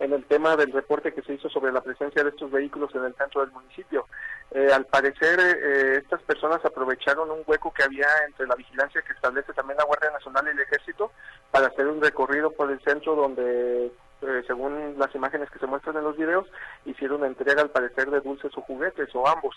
en 0.00 0.12
el 0.12 0.24
tema 0.24 0.56
del 0.56 0.72
reporte 0.72 1.12
que 1.12 1.22
se 1.22 1.34
hizo 1.34 1.48
sobre 1.48 1.72
la 1.72 1.80
presencia 1.80 2.22
de 2.22 2.30
estos 2.30 2.50
vehículos 2.50 2.94
en 2.94 3.04
el 3.04 3.14
centro 3.14 3.42
del 3.42 3.52
municipio. 3.52 4.06
Eh, 4.50 4.70
al 4.72 4.86
parecer, 4.86 5.40
eh, 5.40 5.96
estas 6.02 6.22
personas 6.22 6.64
aprovecharon 6.64 7.30
un 7.30 7.42
hueco 7.46 7.72
que 7.72 7.84
había 7.84 8.06
entre 8.26 8.46
la 8.46 8.54
vigilancia 8.54 9.02
que 9.02 9.12
establece 9.12 9.52
también 9.52 9.78
la 9.78 9.84
Guardia 9.84 10.10
Nacional 10.10 10.46
y 10.46 10.50
el 10.50 10.60
Ejército 10.60 11.12
para 11.50 11.68
hacer 11.68 11.86
un 11.86 12.00
recorrido 12.00 12.50
por 12.50 12.70
el 12.70 12.80
centro 12.80 13.14
donde, 13.14 13.86
eh, 13.86 14.42
según 14.46 14.96
las 14.98 15.14
imágenes 15.14 15.50
que 15.50 15.58
se 15.58 15.66
muestran 15.66 15.96
en 15.96 16.04
los 16.04 16.16
videos, 16.16 16.46
hicieron 16.84 17.24
entrega 17.24 17.62
al 17.62 17.70
parecer 17.70 18.10
de 18.10 18.20
dulces 18.20 18.52
o 18.56 18.62
juguetes 18.62 19.08
o 19.14 19.26
ambos. 19.26 19.56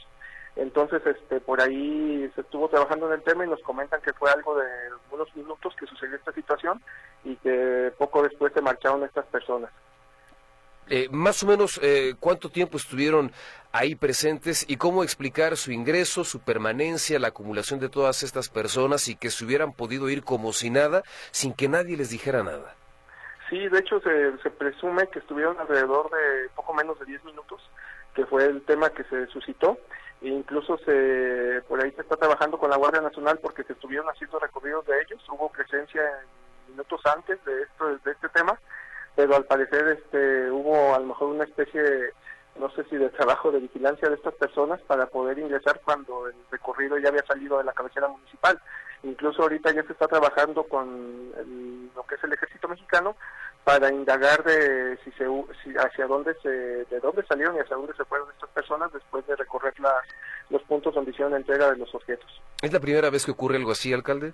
Entonces, 0.56 1.06
este, 1.06 1.39
por 1.39 1.62
ahí 1.62 2.32
se 2.34 2.41
estuvo 2.41 2.67
trabajando 2.67 3.08
en 3.08 3.13
el 3.13 3.24
tema 3.24 3.46
y 3.46 3.50
nos 3.50 3.62
comentan 3.62 4.01
que 4.01 4.13
fue 4.13 4.32
algo 4.32 4.56
de 4.56 4.65
unos 5.12 5.36
minutos 5.36 5.75
que 5.79 5.86
sucedió 5.86 6.15
esta 6.15 6.32
situación 6.32 6.82
y 7.24 7.36
que 7.38 7.94
poco 7.98 8.24
después 8.24 8.53
se 8.53 8.62
marcharon 8.62 9.03
estas 9.03 9.25
personas. 9.27 9.70
Eh, 10.89 11.10
más 11.12 11.44
o 11.44 11.48
menos, 11.48 11.79
eh, 11.84 12.15
¿cuánto 12.20 12.50
tiempo 12.50 12.77
estuvieron 12.77 13.32
ahí 13.74 13.96
presentes 13.96 14.65
y 14.70 14.77
cómo 14.77 15.03
explicar 15.03 15.58
su 15.58 15.72
ingreso, 15.72 16.24
su 16.24 16.39
permanencia, 16.39 17.20
la 17.20 17.29
acumulación 17.29 17.79
de 17.79 17.89
todas 17.89 18.24
estas 18.24 18.50
personas 18.50 19.08
y 19.10 19.15
que 19.15 19.29
se 19.29 19.44
hubieran 19.44 19.74
podido 19.74 20.10
ir 20.10 20.24
como 20.24 20.53
si 20.53 20.70
nada, 20.70 21.03
sin 21.32 21.53
que 21.53 21.67
nadie 21.67 21.98
les 21.98 22.10
dijera 22.10 22.41
nada? 22.41 22.75
Sí, 23.50 23.67
de 23.67 23.79
hecho 23.79 24.00
se, 24.00 24.38
se 24.39 24.50
presume 24.50 25.08
que 25.08 25.20
estuvieron 25.20 25.60
alrededor 25.60 26.10
de 26.10 26.50
poco 26.56 26.74
menos 26.74 26.98
de 27.00 27.06
10 27.06 27.25
minutos, 27.25 27.62
que 28.13 28.25
fue 28.25 28.46
el 28.46 28.62
tema 28.63 28.89
que 28.89 29.03
se 29.06 29.27
suscitó. 29.27 29.77
E 30.22 30.29
incluso 30.29 30.77
se, 30.79 31.62
por 31.67 31.84
ahí 31.84 31.91
se 31.91 32.01
está 32.01 32.15
trabajando 32.15 32.58
con 32.58 32.72
la 32.72 32.77
Guardia 32.77 33.01
Nacional 33.01 33.39
porque 33.39 33.63
se 33.63 33.74
estuvieron 33.74 34.08
haciendo 34.10 34.39
recorridos 34.39 34.86
de 34.88 35.00
ellos, 35.01 35.24
hubo 35.29 35.50
presencia 35.50 36.01
en 36.01 36.72
minutos 36.72 37.01
antes 37.06 37.44
de, 37.46 37.62
esto, 37.62 37.98
de 38.03 38.12
este 38.12 38.29
tema 38.29 38.60
pero 39.17 39.36
al 39.36 39.45
parecer 39.45 40.00
este 40.00 40.51
hubo 40.51 40.93
a 40.93 41.00
lo 41.00 41.07
mejor 41.07 41.29
una 41.29 41.43
especie 41.43 41.81
no 42.59 42.69
sé 42.71 42.83
si 42.89 42.97
de 42.97 43.09
trabajo 43.09 43.51
de 43.51 43.59
vigilancia 43.59 44.07
de 44.07 44.15
estas 44.15 44.36
personas 44.36 44.79
para 44.81 45.07
poder 45.07 45.39
ingresar 45.39 45.81
cuando 45.83 46.27
el 46.27 46.36
recorrido 46.51 46.97
ya 46.97 47.09
había 47.09 47.25
salido 47.25 47.57
de 47.57 47.63
la 47.63 47.74
cabecera 47.74 48.07
municipal. 48.07 48.59
Incluso 49.03 49.43
ahorita 49.43 49.71
ya 49.74 49.83
se 49.83 49.93
está 49.93 50.07
trabajando 50.07 50.63
con 50.63 51.31
lo 51.95 52.03
que 52.03 52.15
es 52.15 52.24
el 52.24 52.33
ejército 52.33 52.67
mexicano 52.67 53.15
para 53.63 53.91
indagar 53.91 54.43
de 54.43 54.97
si 55.03 55.12
se 55.12 55.25
si 55.63 55.75
hacia 55.77 56.08
dónde 56.08 56.34
se 56.41 56.49
de 56.49 56.99
dónde 57.01 57.23
salieron 57.25 57.56
y 57.56 57.60
hacia 57.60 57.75
dónde 57.75 57.93
se 57.95 58.06
fueron 58.06 58.30
estas 58.32 58.49
personas 58.51 58.91
después 58.93 59.25
de 59.27 59.36
recorrer 59.36 59.80
las, 59.80 60.06
los 60.49 60.62
puntos 60.63 60.95
donde 60.95 61.12
hicieron 61.12 61.32
la 61.32 61.38
entrega 61.38 61.71
de 61.71 61.77
los 61.77 61.93
objetos. 61.93 62.41
¿Es 62.62 62.71
la 62.73 62.80
primera 62.80 63.10
vez 63.10 63.25
que 63.25 63.32
ocurre 63.32 63.58
algo 63.58 63.71
así, 63.71 63.93
alcalde? 63.93 64.34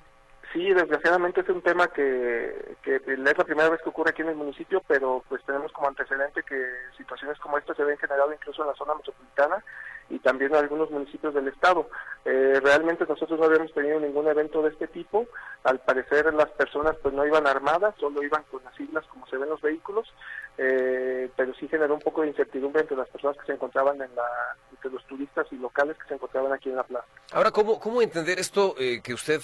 Sí, 0.53 0.71
desgraciadamente 0.71 1.41
es 1.41 1.49
un 1.49 1.63
tema 1.63 1.87
que, 1.87 2.75
que 2.83 2.97
es 2.97 3.19
la 3.19 3.33
primera 3.33 3.69
vez 3.69 3.81
que 3.81 3.89
ocurre 3.89 4.11
aquí 4.11 4.21
en 4.21 4.29
el 4.29 4.35
municipio, 4.35 4.83
pero 4.87 5.23
pues 5.27 5.43
tenemos 5.45 5.71
como 5.71 5.87
antecedente 5.87 6.43
que 6.43 6.63
situaciones 6.95 7.39
como 7.39 7.57
esta 7.57 7.73
se 7.73 7.83
ven 7.83 7.97
generado 7.97 8.31
incluso 8.31 8.61
en 8.61 8.67
la 8.67 8.75
zona 8.75 8.93
metropolitana 8.93 9.63
y 10.09 10.19
también 10.19 10.51
en 10.51 10.57
algunos 10.57 10.91
municipios 10.91 11.33
del 11.33 11.47
estado. 11.47 11.89
Eh, 12.23 12.59
realmente 12.63 13.05
nosotros 13.09 13.39
no 13.39 13.45
habíamos 13.45 13.73
tenido 13.73 13.99
ningún 13.99 14.27
evento 14.27 14.61
de 14.61 14.69
este 14.69 14.87
tipo. 14.87 15.25
Al 15.63 15.79
parecer 15.79 16.31
las 16.35 16.51
personas 16.51 16.95
pues 17.01 17.15
no 17.15 17.25
iban 17.25 17.47
armadas, 17.47 17.95
solo 17.99 18.21
iban 18.21 18.43
con 18.51 18.63
las 18.63 18.75
siglas 18.75 19.05
como 19.07 19.25
se 19.27 19.37
ven 19.37 19.49
los 19.49 19.61
vehículos, 19.61 20.13
eh, 20.59 21.31
pero 21.35 21.55
sí 21.55 21.67
generó 21.67 21.95
un 21.95 22.01
poco 22.01 22.21
de 22.21 22.27
incertidumbre 22.27 22.81
entre 22.81 22.97
las 22.97 23.09
personas 23.09 23.37
que 23.37 23.47
se 23.47 23.53
encontraban 23.53 23.95
en 23.95 24.13
la, 24.15 24.55
entre 24.71 24.91
los 24.91 25.03
turistas 25.07 25.47
y 25.51 25.55
locales 25.55 25.97
que 25.97 26.07
se 26.07 26.13
encontraban 26.13 26.53
aquí 26.53 26.69
en 26.69 26.75
la 26.75 26.83
plaza. 26.83 27.07
Ahora, 27.31 27.49
¿cómo, 27.49 27.79
cómo 27.79 28.03
entender 28.03 28.37
esto 28.37 28.75
eh, 28.77 29.01
que 29.01 29.15
usted 29.15 29.41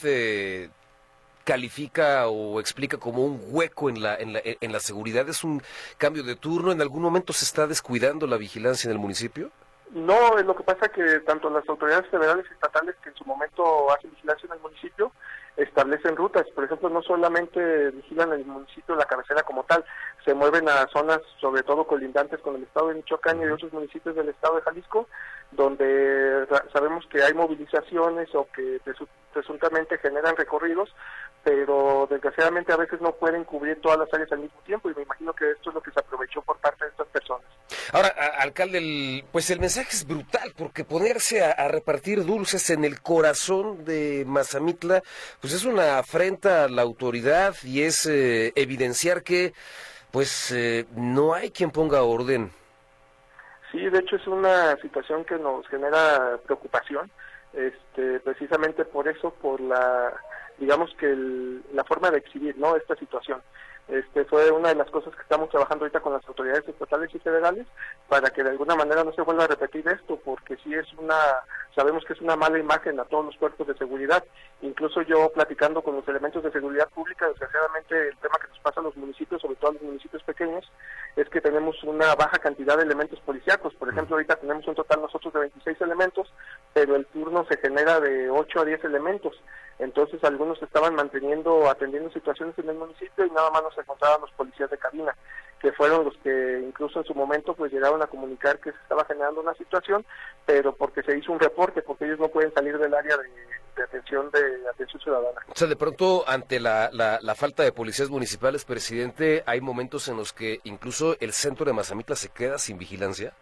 califica 1.50 2.28
o 2.28 2.60
explica 2.60 2.98
como 3.00 3.26
un 3.26 3.42
hueco 3.50 3.90
en 3.90 4.04
la, 4.04 4.16
en 4.16 4.34
la, 4.34 4.42
en 4.44 4.72
la 4.72 4.80
seguridad? 4.80 5.28
¿Es 5.28 5.44
un 5.44 5.64
cambio 5.98 6.22
de 6.22 6.36
turno? 6.36 6.72
¿En 6.72 6.80
algún 6.80 7.02
momento 7.02 7.34
se 7.34 7.44
está 7.44 7.66
descuidando 7.66 8.28
la 8.28 8.38
vigilancia 8.38 8.88
en 8.88 8.92
el 8.92 9.00
municipio? 9.00 9.50
No, 9.90 10.38
lo 10.38 10.56
que 10.56 10.62
pasa 10.64 10.86
es 10.86 10.92
que 10.92 11.20
tanto 11.22 11.50
las 11.50 11.68
autoridades 11.68 12.08
federales 12.12 12.46
y 12.48 12.54
estatales 12.54 12.96
que 13.02 13.10
en 13.10 13.16
su 13.16 13.26
momento 13.26 13.92
hacen 13.92 14.12
vigilancia 14.12 14.46
en 14.46 14.54
el 14.54 14.60
municipio 14.60 15.12
establecen 15.60 16.16
rutas. 16.16 16.46
Por 16.56 16.64
ejemplo, 16.64 16.90
no 16.90 17.02
solamente 17.02 17.92
vigilan 17.92 18.34
el 18.34 18.46
municipio, 18.46 18.96
la 18.96 19.06
cabecera 19.06 19.44
como 19.44 19.64
tal, 19.64 19.84
se 20.26 20.34
mueven 20.34 20.68
a 20.70 20.88
zonas 20.88 21.20
sobre 21.40 21.64
todo 21.64 21.86
colindantes 21.86 22.40
con 22.40 22.56
el 22.56 22.64
estado 22.64 22.90
de 22.90 22.96
Michoacán 22.96 23.42
y 23.42 23.46
otros 23.46 23.74
municipios 23.74 24.16
del 24.16 24.30
estado 24.30 24.56
de 24.56 24.62
Jalisco, 24.62 25.08
donde 25.52 26.48
sabemos 26.74 27.06
que 27.08 27.24
hay 27.24 27.34
movilizaciones 27.34 28.34
o 28.36 28.48
que 28.54 28.80
presuntamente 29.34 29.98
generan 29.98 30.36
recorridos, 30.36 30.94
pero 31.44 32.08
desgraciadamente 32.10 32.74
a 32.74 32.78
veces 32.78 33.00
no 33.02 33.14
pueden 33.14 33.44
cubrir 33.44 33.80
todas 33.82 34.00
las 34.00 34.14
áreas 34.14 34.32
al 34.32 34.40
mismo 34.40 34.60
tiempo 34.66 34.90
y 34.90 34.96
me 34.96 35.04
imagino 35.04 35.34
que 35.34 35.52
esto 35.52 35.70
es 35.70 35.76
lo 35.76 35.82
que 35.82 35.92
se 35.92 36.00
aprovechó 36.00 36.42
por 36.42 36.58
parte 36.58 36.86
de 36.86 36.92
estas 36.92 37.08
personas. 37.08 37.46
Ahora, 37.92 38.10
alcalde, 38.40 39.24
pues 39.32 39.50
el 39.50 39.60
mensaje 39.60 39.90
es 39.92 40.06
brutal 40.06 40.54
porque 40.58 40.84
ponerse 40.84 41.44
a, 41.44 41.68
repartir 41.70 42.26
dulces 42.26 42.70
en 42.70 42.84
el 42.84 43.02
corazón 43.02 43.86
de 43.86 44.24
Mazamitla, 44.28 45.02
pues 45.42 45.49
es 45.54 45.66
una 45.66 46.00
afrenta 46.00 46.66
a 46.66 46.70
la 46.70 46.82
autoridad 46.82 47.56
y 47.64 47.82
es 47.84 48.06
eh, 48.06 48.52
evidenciar 48.56 49.24
que 49.24 49.54
pues 50.12 50.52
eh, 50.52 50.86
no 50.96 51.34
hay 51.34 51.52
quien 51.52 51.72
ponga 51.72 52.04
orden. 52.04 52.52
Sí, 53.72 53.78
de 53.78 54.00
hecho 54.00 54.16
es 54.16 54.28
una 54.28 54.76
situación 54.78 55.24
que 55.26 55.38
nos 55.38 55.68
genera 55.68 56.40
preocupación, 56.46 57.12
este, 57.54 58.20
precisamente 58.22 58.86
por 58.86 59.08
eso, 59.08 59.32
por 59.32 59.62
la 59.62 60.14
digamos 60.58 60.94
que 60.96 61.16
la 61.74 61.84
forma 61.84 62.12
de 62.12 62.18
exhibir 62.18 62.58
¿no? 62.58 62.76
esta 62.76 62.96
situación. 62.96 63.42
Este 63.88 64.24
fue 64.26 64.52
una 64.52 64.70
de 64.70 64.76
las 64.76 64.90
cosas 64.92 65.16
que 65.16 65.22
estamos 65.24 65.50
trabajando 65.50 65.86
ahorita 65.86 66.02
con 66.02 66.14
las 66.14 66.28
autoridades 66.28 66.68
estatales 66.68 67.10
y 67.14 67.20
federales 67.20 67.66
para 68.08 68.30
que 68.30 68.44
de 68.44 68.52
alguna 68.52 68.76
manera 68.76 69.04
no 69.04 69.12
se 69.14 69.24
vuelva 69.24 69.46
a 69.46 69.48
repetir 69.48 69.88
esto, 69.88 70.20
porque 70.24 70.58
sí 70.58 70.74
es 70.76 70.86
una, 70.94 71.18
sabemos 71.80 72.04
que 72.04 72.12
es 72.12 72.20
una 72.20 72.36
mala 72.36 72.60
imagen 72.60 73.00
a 73.00 73.06
todos 73.06 73.24
los 73.24 73.38
cuerpos 73.38 73.66
de 73.66 73.74
seguridad. 73.76 74.22
Incluso 74.62 75.02
yo 75.04 75.32
platicando 75.32 75.82
con 75.82 75.96
los 75.96 76.06
elementos 76.10 76.44
de 76.44 76.52
seguridad 76.52 76.90
pública, 76.90 77.26
desgraciadamente 77.30 78.10
el 78.10 78.18
tema 78.18 78.36
que 78.38 78.50
nos 78.50 78.60
pasa 78.60 78.82
a 78.82 78.84
los 78.84 78.98
municipios, 78.98 79.42
sobre 79.42 79.56
todo 79.56 79.72
a 79.72 79.74
los 79.76 79.84
municipios 79.84 80.22
pequeños, 80.24 80.70
es 81.16 81.30
que 81.30 81.40
tenemos 81.40 81.82
una 81.84 82.16
baja 82.16 82.38
cantidad 82.40 82.76
de 82.76 82.84
elementos 82.84 83.22
policíacos. 83.22 83.74
Por 83.76 83.88
ejemplo, 83.88 84.18
ahorita 84.18 84.36
tenemos 84.36 84.68
un 84.68 84.76
total 84.76 85.00
nosotros 85.00 85.34
de 85.34 85.40
26 85.40 85.80
elementos, 85.80 86.34
pero 86.74 86.98
el 86.98 87.06
turno 87.06 87.46
se 87.50 87.58
genera 87.58 88.02
de 88.02 88.30
8 88.30 88.60
a 88.60 88.66
10 88.66 88.84
elementos. 88.84 89.42
Entonces 89.80 90.22
algunos 90.26 90.62
estaban 90.62 90.96
manteniendo, 90.96 91.70
atendiendo 91.70 92.12
situaciones 92.12 92.60
en 92.60 92.68
el 92.68 92.76
municipio 92.76 93.26
y 93.26 93.32
nada 93.32 93.52
más 93.52 93.64
nos 93.64 93.78
encontraban 93.78 94.20
los 94.20 94.32
policías 94.32 94.70
de 94.70 94.78
cabina, 94.78 95.16
que 95.60 95.72
fueron 95.74 96.06
los 96.06 96.16
que 96.18 96.62
incluso 96.66 97.00
en 97.00 97.06
su 97.06 97.14
momento 97.14 97.54
pues 97.54 97.72
llegaron 97.72 98.02
a 98.02 98.08
comunicar 98.08 98.60
que 98.60 98.72
se 98.72 98.78
estaba 98.78 99.06
generando 99.06 99.42
una 99.42 99.54
situación, 99.56 100.06
pero 100.46 100.74
porque 100.74 101.04
se 101.04 101.18
hizo 101.18 101.32
un 101.32 101.40
reporte, 101.40 101.82
porque 101.82 102.06
ellos 102.06 102.20
no 102.20 102.30
pueden 102.30 102.54
salir 102.54 102.78
del 102.78 102.94
área 102.94 103.18
de, 103.18 103.84
atención 103.84 104.30
de 104.32 104.70
atención 104.70 105.02
ciudadana. 105.02 105.40
O 105.48 105.56
sea, 105.56 105.68
de 105.68 105.76
pronto 105.76 106.24
ante 106.28 106.60
la, 106.60 106.90
la, 106.92 107.36
falta 107.36 107.64
de 107.64 107.72
policías 107.72 108.10
municipales, 108.10 108.66
presidente, 108.66 109.44
hay 109.46 109.62
momentos 109.62 110.08
en 110.10 110.18
los 110.18 110.34
que 110.34 110.60
incluso 110.64 111.16
el 111.20 111.32
centro 111.32 111.66
de 111.66 111.74
Mazamitla 111.74 112.16
se 112.16 112.30
queda 112.30 112.58
sin 112.58 112.78
vigilancia. 112.78 113.34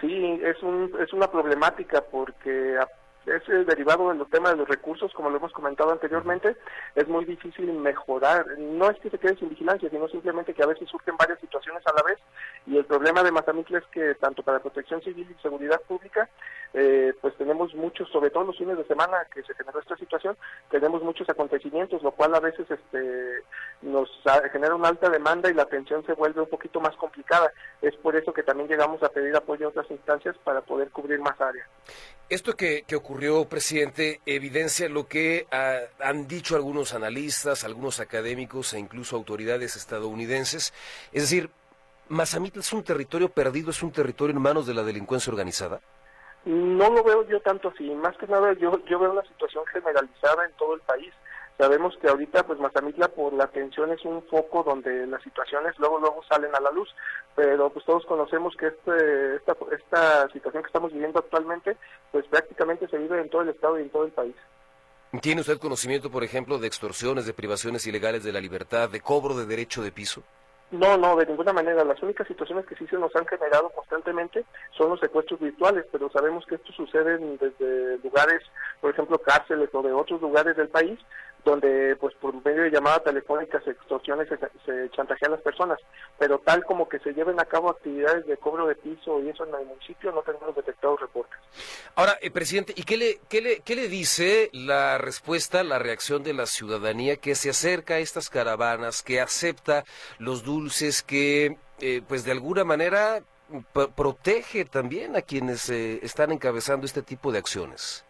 Sí, 0.00 0.40
es, 0.42 0.62
un, 0.62 0.92
es 1.00 1.12
una 1.12 1.30
problemática 1.30 2.02
porque 2.10 2.78
es 3.26 3.66
derivado 3.66 4.08
de 4.08 4.16
los 4.16 4.28
temas 4.30 4.52
de 4.52 4.58
los 4.58 4.68
recursos, 4.68 5.12
como 5.12 5.30
lo 5.30 5.36
hemos 5.36 5.52
comentado 5.52 5.92
anteriormente, 5.92 6.56
es 6.94 7.08
muy 7.08 7.24
difícil 7.24 7.72
mejorar. 7.72 8.46
No 8.58 8.90
es 8.90 8.98
que 8.98 9.10
se 9.10 9.18
quede 9.18 9.36
sin 9.36 9.50
vigilancia, 9.50 9.90
sino 9.90 10.08
simplemente 10.08 10.54
que 10.54 10.62
a 10.62 10.66
veces 10.66 10.88
surgen 10.88 11.16
varias 11.16 11.38
situaciones 11.40 11.86
a 11.86 11.92
la 11.92 12.02
vez 12.02 12.18
y 12.66 12.76
el 12.76 12.84
problema 12.84 13.22
de 13.22 13.32
Mazamitla 13.32 13.78
es 13.78 13.86
que 13.86 14.14
tanto 14.16 14.42
para 14.42 14.60
protección 14.60 15.02
civil 15.02 15.26
y 15.30 15.42
seguridad 15.42 15.80
pública, 15.82 16.28
eh, 16.72 17.12
pues 17.20 17.36
tenemos 17.36 17.74
muchos, 17.74 18.08
sobre 18.10 18.30
todo 18.30 18.44
los 18.44 18.58
fines 18.58 18.76
de 18.76 18.84
semana 18.84 19.26
que 19.32 19.42
se 19.42 19.54
generó 19.54 19.80
esta 19.80 19.96
situación, 19.96 20.36
tenemos 20.70 21.02
muchos 21.02 21.28
acontecimientos, 21.28 22.02
lo 22.02 22.12
cual 22.12 22.34
a 22.34 22.40
veces 22.40 22.70
este, 22.70 23.42
nos 23.82 24.08
genera 24.52 24.74
una 24.74 24.88
alta 24.88 25.08
demanda 25.08 25.50
y 25.50 25.54
la 25.54 25.62
atención 25.62 26.04
se 26.06 26.12
vuelve 26.12 26.40
un 26.40 26.48
poquito 26.48 26.80
más 26.80 26.94
complicada. 26.96 27.52
Es 27.82 27.96
por 27.96 28.14
eso 28.16 28.32
que 28.32 28.42
también 28.42 28.68
llegamos 28.68 29.02
a 29.02 29.08
pedir 29.08 29.34
apoyo 29.34 29.66
a 29.66 29.70
otras 29.70 29.90
instancias 29.90 30.36
para 30.44 30.60
poder 30.60 30.90
cubrir 30.90 31.18
más 31.20 31.40
áreas. 31.40 31.66
Esto 32.30 32.54
que, 32.56 32.84
ocurrió, 32.94 33.44
presidente, 33.46 34.20
evidencia 34.24 34.88
lo 34.88 35.08
que 35.08 35.48
ah, 35.50 35.80
han 35.98 36.28
dicho 36.28 36.54
algunos 36.54 36.94
analistas, 36.94 37.64
algunos 37.64 37.98
académicos 37.98 38.72
e 38.72 38.78
incluso 38.78 39.16
autoridades 39.16 39.74
estadounidenses. 39.74 40.72
Es 41.12 41.22
decir, 41.22 41.50
¿Mazamitla 42.08 42.60
es 42.60 42.72
un 42.72 42.84
territorio 42.84 43.30
perdido, 43.30 43.70
es 43.70 43.82
un 43.82 43.90
territorio 43.90 44.36
en 44.36 44.42
manos 44.42 44.64
de 44.64 44.74
la 44.74 44.84
delincuencia 44.84 45.32
organizada? 45.32 45.80
No 46.44 46.88
lo 46.90 47.02
veo 47.02 47.26
yo 47.28 47.40
tanto 47.40 47.72
así. 47.74 47.90
Más 47.90 48.16
que 48.16 48.28
nada, 48.28 48.52
yo, 48.52 48.78
yo 48.86 49.00
veo 49.00 49.10
una 49.10 49.22
situación 49.22 49.64
generalizada 49.66 50.46
en 50.46 50.52
todo 50.52 50.74
el 50.74 50.80
país. 50.82 51.12
Sabemos 51.60 51.94
que 52.00 52.08
ahorita, 52.08 52.44
pues 52.44 52.58
Mazamitla, 52.58 53.08
por 53.08 53.34
la 53.34 53.44
atención 53.44 53.92
es 53.92 54.02
un 54.06 54.22
foco 54.28 54.62
donde 54.62 55.06
las 55.06 55.22
situaciones 55.22 55.78
luego 55.78 55.98
luego 55.98 56.22
salen 56.26 56.54
a 56.54 56.60
la 56.60 56.70
luz, 56.70 56.88
pero 57.36 57.68
pues 57.68 57.84
todos 57.84 58.06
conocemos 58.06 58.56
que 58.56 58.68
este, 58.68 59.34
esta, 59.36 59.54
esta 59.70 60.32
situación 60.32 60.62
que 60.62 60.68
estamos 60.68 60.90
viviendo 60.90 61.18
actualmente, 61.18 61.76
pues 62.12 62.24
prácticamente 62.28 62.88
se 62.88 62.96
vive 62.96 63.20
en 63.20 63.28
todo 63.28 63.42
el 63.42 63.50
estado 63.50 63.78
y 63.78 63.82
en 63.82 63.90
todo 63.90 64.04
el 64.04 64.12
país. 64.12 64.34
¿Tiene 65.20 65.42
usted 65.42 65.58
conocimiento, 65.58 66.10
por 66.10 66.24
ejemplo, 66.24 66.56
de 66.56 66.66
extorsiones, 66.66 67.26
de 67.26 67.34
privaciones 67.34 67.86
ilegales 67.86 68.24
de 68.24 68.32
la 68.32 68.40
libertad, 68.40 68.88
de 68.88 69.02
cobro 69.02 69.34
de 69.34 69.44
derecho 69.44 69.82
de 69.82 69.92
piso? 69.92 70.22
No, 70.70 70.96
no, 70.96 71.16
de 71.16 71.26
ninguna 71.26 71.52
manera. 71.52 71.84
Las 71.84 72.00
únicas 72.02 72.28
situaciones 72.28 72.64
que 72.64 72.76
sí 72.76 72.86
se 72.86 72.96
nos 72.96 73.14
han 73.16 73.26
generado 73.26 73.70
constantemente 73.70 74.44
son 74.70 74.90
los 74.90 75.00
secuestros 75.00 75.40
virtuales, 75.40 75.84
pero 75.90 76.08
sabemos 76.10 76.46
que 76.46 76.54
esto 76.54 76.72
sucede 76.72 77.18
desde 77.18 77.98
lugares, 77.98 78.40
por 78.80 78.92
ejemplo, 78.92 79.18
cárceles 79.18 79.68
o 79.72 79.82
de 79.82 79.92
otros 79.92 80.20
lugares 80.20 80.56
del 80.56 80.68
país, 80.68 80.98
donde 81.44 81.96
pues 81.96 82.14
por 82.16 82.34
medio 82.44 82.62
de 82.62 82.70
llamadas 82.70 83.04
telefónicas, 83.04 83.66
extorsiones, 83.66 84.28
se, 84.28 84.38
se 84.64 84.90
chantajean 84.90 85.32
las 85.32 85.40
personas, 85.40 85.78
pero 86.18 86.38
tal 86.38 86.64
como 86.64 86.88
que 86.88 86.98
se 86.98 87.12
lleven 87.12 87.40
a 87.40 87.44
cabo 87.44 87.70
actividades 87.70 88.26
de 88.26 88.36
cobro 88.36 88.66
de 88.66 88.74
piso 88.74 89.20
y 89.22 89.28
eso 89.28 89.44
en 89.46 89.54
el 89.54 89.66
municipio, 89.66 90.12
no 90.12 90.22
tenemos 90.22 90.54
detectados 90.54 91.00
reportes. 91.00 91.38
Ahora, 91.94 92.18
eh, 92.20 92.30
presidente, 92.30 92.72
¿y 92.76 92.82
qué 92.84 92.96
le, 92.96 93.20
qué, 93.28 93.40
le, 93.40 93.60
qué 93.60 93.76
le 93.76 93.88
dice 93.88 94.50
la 94.52 94.98
respuesta, 94.98 95.62
la 95.64 95.78
reacción 95.78 96.22
de 96.22 96.34
la 96.34 96.46
ciudadanía 96.46 97.16
que 97.16 97.34
se 97.34 97.50
acerca 97.50 97.94
a 97.94 97.98
estas 97.98 98.30
caravanas, 98.30 99.02
que 99.02 99.20
acepta 99.20 99.84
los 100.18 100.44
dulces, 100.44 101.02
que 101.02 101.56
eh, 101.80 102.02
pues 102.06 102.24
de 102.24 102.32
alguna 102.32 102.64
manera 102.64 103.22
protege 103.96 104.64
también 104.64 105.16
a 105.16 105.22
quienes 105.22 105.68
eh, 105.70 106.00
están 106.02 106.30
encabezando 106.32 106.86
este 106.86 107.02
tipo 107.02 107.32
de 107.32 107.38
acciones? 107.38 108.04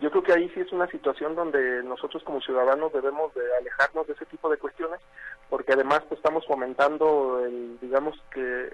Yo 0.00 0.10
creo 0.10 0.22
que 0.22 0.32
ahí 0.32 0.48
sí 0.50 0.60
es 0.60 0.72
una 0.72 0.86
situación 0.88 1.34
donde 1.34 1.82
nosotros 1.82 2.22
como 2.24 2.40
ciudadanos 2.40 2.92
debemos 2.92 3.32
de 3.34 3.42
alejarnos 3.56 4.06
de 4.06 4.14
ese 4.14 4.26
tipo 4.26 4.50
de 4.50 4.58
cuestiones, 4.58 5.00
porque 5.48 5.72
además 5.72 6.02
pues, 6.08 6.18
estamos 6.18 6.46
fomentando, 6.46 7.44
el, 7.44 7.78
digamos 7.80 8.20
que 8.32 8.70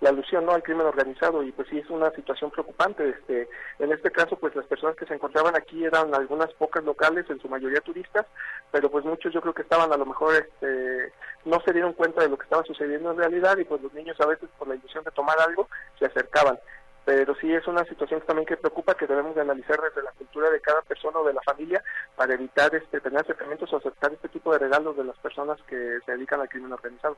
la 0.00 0.08
alusión 0.08 0.46
no 0.46 0.52
al 0.52 0.62
crimen 0.62 0.86
organizado 0.86 1.42
y 1.42 1.52
pues 1.52 1.68
sí 1.68 1.78
es 1.78 1.90
una 1.90 2.10
situación 2.12 2.50
preocupante. 2.50 3.10
Este 3.10 3.48
en 3.78 3.92
este 3.92 4.10
caso 4.10 4.36
pues 4.36 4.54
las 4.56 4.66
personas 4.66 4.96
que 4.96 5.06
se 5.06 5.14
encontraban 5.14 5.54
aquí 5.56 5.84
eran 5.84 6.14
algunas 6.14 6.52
pocas 6.54 6.82
locales 6.84 7.28
en 7.28 7.40
su 7.40 7.48
mayoría 7.48 7.80
turistas 7.80 8.26
pero 8.70 8.90
pues 8.90 9.04
muchos 9.04 9.32
yo 9.32 9.40
creo 9.40 9.54
que 9.54 9.62
estaban 9.62 9.92
a 9.92 9.96
lo 9.96 10.06
mejor 10.06 10.34
este 10.34 11.12
no 11.44 11.60
se 11.60 11.72
dieron 11.72 11.92
cuenta 11.92 12.22
de 12.22 12.28
lo 12.28 12.38
que 12.38 12.44
estaba 12.44 12.64
sucediendo 12.64 13.10
en 13.10 13.18
realidad 13.18 13.58
y 13.58 13.64
pues 13.64 13.82
los 13.82 13.92
niños 13.92 14.18
a 14.20 14.26
veces 14.26 14.48
por 14.58 14.68
la 14.68 14.74
ilusión 14.74 15.04
de 15.04 15.10
tomar 15.10 15.38
algo 15.40 15.68
se 15.98 16.06
acercaban. 16.06 16.58
Pero 17.04 17.34
sí 17.36 17.52
es 17.52 17.66
una 17.66 17.84
situación 17.84 18.20
también 18.26 18.46
que 18.46 18.56
preocupa 18.56 18.94
que 18.94 19.06
debemos 19.06 19.34
de 19.34 19.40
analizar 19.40 19.80
desde 19.80 20.02
la 20.02 20.09
cultura 20.40 20.50
de 20.50 20.60
cada 20.60 20.82
persona 20.82 21.18
o 21.18 21.24
de 21.24 21.34
la 21.34 21.42
familia 21.42 21.82
para 22.16 22.34
evitar 22.34 22.74
este 22.74 23.00
tener 23.00 23.20
acercamientos 23.20 23.72
o 23.72 23.76
aceptar 23.76 24.12
este 24.12 24.28
tipo 24.28 24.52
de 24.52 24.58
regalos 24.58 24.96
de 24.96 25.04
las 25.04 25.18
personas 25.18 25.58
que 25.68 25.98
se 26.04 26.12
dedican 26.12 26.40
al 26.40 26.48
crimen 26.48 26.72
organizado. 26.72 27.16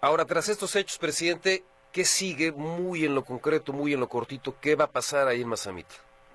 Ahora, 0.00 0.24
tras 0.24 0.48
estos 0.48 0.76
hechos, 0.76 0.98
presidente, 0.98 1.64
¿qué 1.92 2.04
sigue 2.04 2.52
muy 2.52 3.04
en 3.04 3.14
lo 3.14 3.24
concreto, 3.24 3.72
muy 3.72 3.92
en 3.92 4.00
lo 4.00 4.08
cortito? 4.08 4.54
¿Qué 4.60 4.76
va 4.76 4.84
a 4.84 4.90
pasar 4.90 5.28
ahí 5.28 5.42
en 5.42 5.48
Mazamita? 5.48 5.94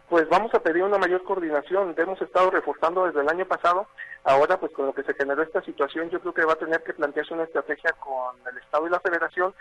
Pues 0.10 0.28
vamos 0.30 0.54
a 0.54 0.60
pedir 0.60 0.84
una 0.84 1.00
mayor 1.00 1.24
coordinación. 1.24 1.96
Hemos 1.98 2.22
estado 2.22 2.52
reforzando 2.52 3.06
desde 3.06 3.22
el 3.22 3.30
año 3.30 3.46
pasado. 3.46 3.88
Ahora, 4.24 4.60
pues 4.60 4.72
con 4.72 4.86
lo 4.88 4.94
que 4.94 5.04
se 5.04 5.16
generó 5.16 5.42
esta 5.42 5.62
situación, 5.64 6.10
yo 6.10 6.20
creo 6.20 6.34
que 6.34 6.46
va 6.46 6.54
a 6.54 6.58
tener 6.58 6.84
que 6.84 6.94
plantearse 6.94 7.34
una 7.34 7.44
estrategia 7.44 7.92
con 7.94 8.36
el 8.52 8.58
Estado 8.58 8.88
y 8.88 8.90
la 8.92 9.00
Federación 9.00 9.54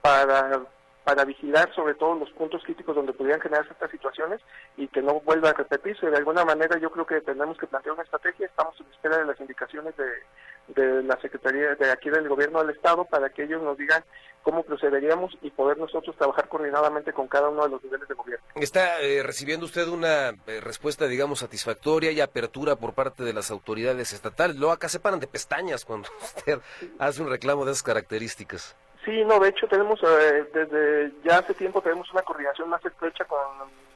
para 0.00 0.60
para 1.08 1.24
vigilar 1.24 1.74
sobre 1.74 1.94
todo 1.94 2.16
los 2.16 2.30
puntos 2.32 2.62
críticos 2.64 2.94
donde 2.94 3.14
pudieran 3.14 3.40
generarse 3.40 3.72
estas 3.72 3.90
situaciones 3.90 4.42
y 4.76 4.88
que 4.88 5.00
no 5.00 5.20
vuelva 5.20 5.48
a 5.48 5.52
repetirse. 5.54 6.10
De 6.10 6.18
alguna 6.18 6.44
manera 6.44 6.78
yo 6.78 6.90
creo 6.90 7.06
que 7.06 7.22
tenemos 7.22 7.56
que 7.56 7.66
plantear 7.66 7.94
una 7.94 8.02
estrategia, 8.02 8.44
estamos 8.44 8.78
en 8.78 8.92
espera 8.92 9.16
de 9.16 9.24
las 9.24 9.40
indicaciones 9.40 9.94
de, 9.96 11.02
la 11.02 11.18
Secretaría 11.22 11.74
de 11.76 11.90
aquí 11.90 12.10
del 12.10 12.28
Gobierno 12.28 12.58
del 12.62 12.76
Estado 12.76 13.06
para 13.06 13.30
que 13.30 13.44
ellos 13.44 13.62
nos 13.62 13.78
digan 13.78 14.04
cómo 14.42 14.62
procederíamos 14.64 15.32
y 15.40 15.50
poder 15.50 15.78
nosotros 15.78 16.14
trabajar 16.14 16.46
coordinadamente 16.46 17.14
con 17.14 17.26
cada 17.26 17.48
uno 17.48 17.62
de 17.62 17.70
los 17.70 17.82
niveles 17.82 18.06
de 18.06 18.14
gobierno. 18.14 18.44
¿Está 18.56 19.00
eh, 19.00 19.22
recibiendo 19.22 19.64
usted 19.64 19.88
una 19.88 20.34
eh, 20.46 20.60
respuesta, 20.60 21.06
digamos, 21.06 21.38
satisfactoria 21.38 22.12
y 22.12 22.20
apertura 22.20 22.76
por 22.76 22.92
parte 22.92 23.24
de 23.24 23.32
las 23.32 23.50
autoridades 23.50 24.12
estatales? 24.12 24.56
Luego 24.56 24.74
acá 24.74 24.90
se 24.90 25.00
paran 25.00 25.20
de 25.20 25.26
pestañas 25.26 25.86
cuando 25.86 26.10
usted 26.22 26.58
hace 26.98 27.22
un 27.22 27.30
reclamo 27.30 27.64
de 27.64 27.72
esas 27.72 27.82
características. 27.82 28.76
Sí, 29.08 29.24
no, 29.24 29.40
de 29.40 29.48
hecho 29.48 29.66
tenemos, 29.66 29.98
eh, 30.02 30.44
desde 30.52 31.12
ya 31.24 31.38
hace 31.38 31.54
tiempo 31.54 31.80
tenemos 31.80 32.12
una 32.12 32.20
coordinación 32.20 32.68
más 32.68 32.84
estrecha 32.84 33.24
con 33.24 33.38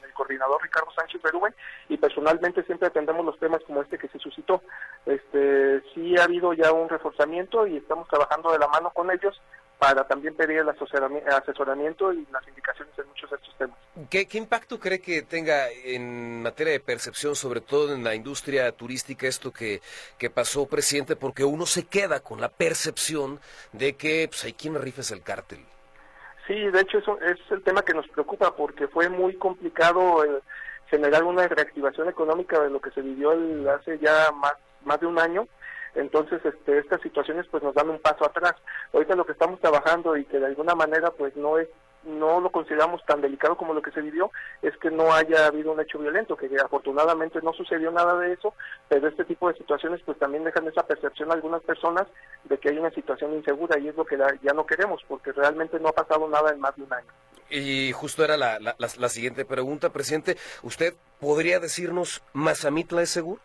el 0.03 0.11
coordinador 0.11 0.59
Ricardo 0.63 0.89
Sánchez 0.89 1.21
Berúben 1.21 1.53
y 1.87 1.97
personalmente 1.97 2.63
siempre 2.63 2.87
atendemos 2.87 3.23
los 3.23 3.37
temas 3.37 3.61
como 3.67 3.83
este 3.83 3.99
que 3.99 4.07
se 4.07 4.17
suscitó. 4.17 4.63
Este, 5.05 5.83
sí 5.93 6.17
ha 6.17 6.23
habido 6.23 6.53
ya 6.53 6.71
un 6.71 6.89
reforzamiento 6.89 7.67
y 7.67 7.77
estamos 7.77 8.07
trabajando 8.07 8.51
de 8.53 8.57
la 8.57 8.67
mano 8.69 8.89
con 8.89 9.11
ellos 9.11 9.39
para 9.83 10.05
también 10.05 10.33
pedir 10.33 10.59
el 10.59 10.69
asesoramiento 10.69 12.13
y 12.13 12.25
las 12.31 12.47
indicaciones 12.47 12.97
en 12.97 13.05
muchos 13.05 13.29
de 13.29 13.35
estos 13.35 13.57
temas. 13.57 13.77
¿Qué, 14.09 14.25
impacto 14.37 14.79
cree 14.79 15.01
que 15.01 15.23
tenga 15.23 15.69
en 15.69 16.41
materia 16.41 16.71
de 16.71 16.79
percepción, 16.79 17.35
sobre 17.35 17.59
todo 17.59 17.93
en 17.93 18.01
la 18.01 18.15
industria 18.15 18.71
turística, 18.71 19.27
esto 19.27 19.51
que, 19.51 19.81
que 20.17 20.29
pasó, 20.29 20.67
presidente? 20.67 21.17
Porque 21.17 21.43
uno 21.43 21.65
se 21.65 21.85
queda 21.85 22.21
con 22.21 22.39
la 22.39 22.47
percepción 22.47 23.41
de 23.73 23.97
que 23.97 24.29
pues, 24.29 24.45
hay 24.45 24.53
quien 24.53 24.81
rifes 24.81 25.11
el 25.11 25.21
cártel. 25.21 25.59
Sí, 26.47 26.53
de 26.53 26.79
hecho 26.79 26.99
eso 26.99 27.19
es 27.19 27.37
el 27.51 27.61
tema 27.61 27.81
que 27.81 27.93
nos 27.93 28.07
preocupa 28.07 28.55
porque 28.55 28.87
fue 28.87 29.09
muy 29.09 29.35
complicado 29.35 30.23
eh, 30.23 30.39
generar 30.89 31.25
una 31.25 31.45
reactivación 31.45 32.07
económica 32.07 32.57
de 32.61 32.69
lo 32.69 32.79
que 32.79 32.91
se 32.91 33.01
vivió 33.01 33.31
hace 33.69 33.99
ya 33.99 34.31
más, 34.31 34.53
más 34.85 35.01
de 35.01 35.07
un 35.07 35.19
año 35.19 35.45
entonces 35.95 36.43
este, 36.45 36.79
estas 36.79 37.01
situaciones 37.01 37.45
pues 37.49 37.63
nos 37.63 37.75
dan 37.75 37.89
un 37.89 37.99
paso 37.99 38.25
atrás. 38.25 38.53
Ahorita 38.93 39.15
lo 39.15 39.25
que 39.25 39.33
estamos 39.33 39.59
trabajando 39.59 40.17
y 40.17 40.25
que 40.25 40.39
de 40.39 40.47
alguna 40.47 40.75
manera 40.75 41.11
pues 41.11 41.35
no 41.35 41.57
es 41.57 41.67
no 42.05 42.41
lo 42.41 42.51
consideramos 42.51 43.03
tan 43.05 43.21
delicado 43.21 43.55
como 43.55 43.73
lo 43.73 43.81
que 43.81 43.91
se 43.91 44.01
vivió, 44.01 44.31
es 44.61 44.75
que 44.77 44.91
no 44.91 45.13
haya 45.13 45.47
habido 45.47 45.71
un 45.71 45.79
hecho 45.79 45.99
violento, 45.99 46.35
que 46.35 46.49
afortunadamente 46.63 47.39
no 47.41 47.53
sucedió 47.53 47.91
nada 47.91 48.17
de 48.19 48.33
eso, 48.33 48.53
pero 48.89 49.07
este 49.07 49.25
tipo 49.25 49.47
de 49.47 49.57
situaciones 49.57 50.01
pues 50.05 50.19
también 50.19 50.43
dejan 50.43 50.67
esa 50.67 50.85
percepción 50.85 51.31
a 51.31 51.35
algunas 51.35 51.63
personas 51.63 52.07
de 52.43 52.57
que 52.57 52.69
hay 52.69 52.77
una 52.77 52.91
situación 52.91 53.33
insegura 53.33 53.79
y 53.79 53.87
es 53.87 53.95
lo 53.95 54.05
que 54.05 54.17
ya 54.17 54.53
no 54.53 54.65
queremos, 54.65 55.01
porque 55.07 55.31
realmente 55.31 55.79
no 55.79 55.89
ha 55.89 55.93
pasado 55.93 56.27
nada 56.27 56.51
en 56.51 56.59
más 56.59 56.75
de 56.75 56.83
un 56.83 56.93
año. 56.93 57.07
Y 57.49 57.91
justo 57.91 58.23
era 58.23 58.35
la, 58.35 58.57
la, 58.59 59.09
siguiente 59.09 59.45
pregunta, 59.45 59.91
presidente. 59.91 60.37
¿Usted 60.63 60.95
podría 61.19 61.59
decirnos, 61.59 62.23
Mazamitla 62.33 63.03
es 63.03 63.11
seguro? 63.11 63.39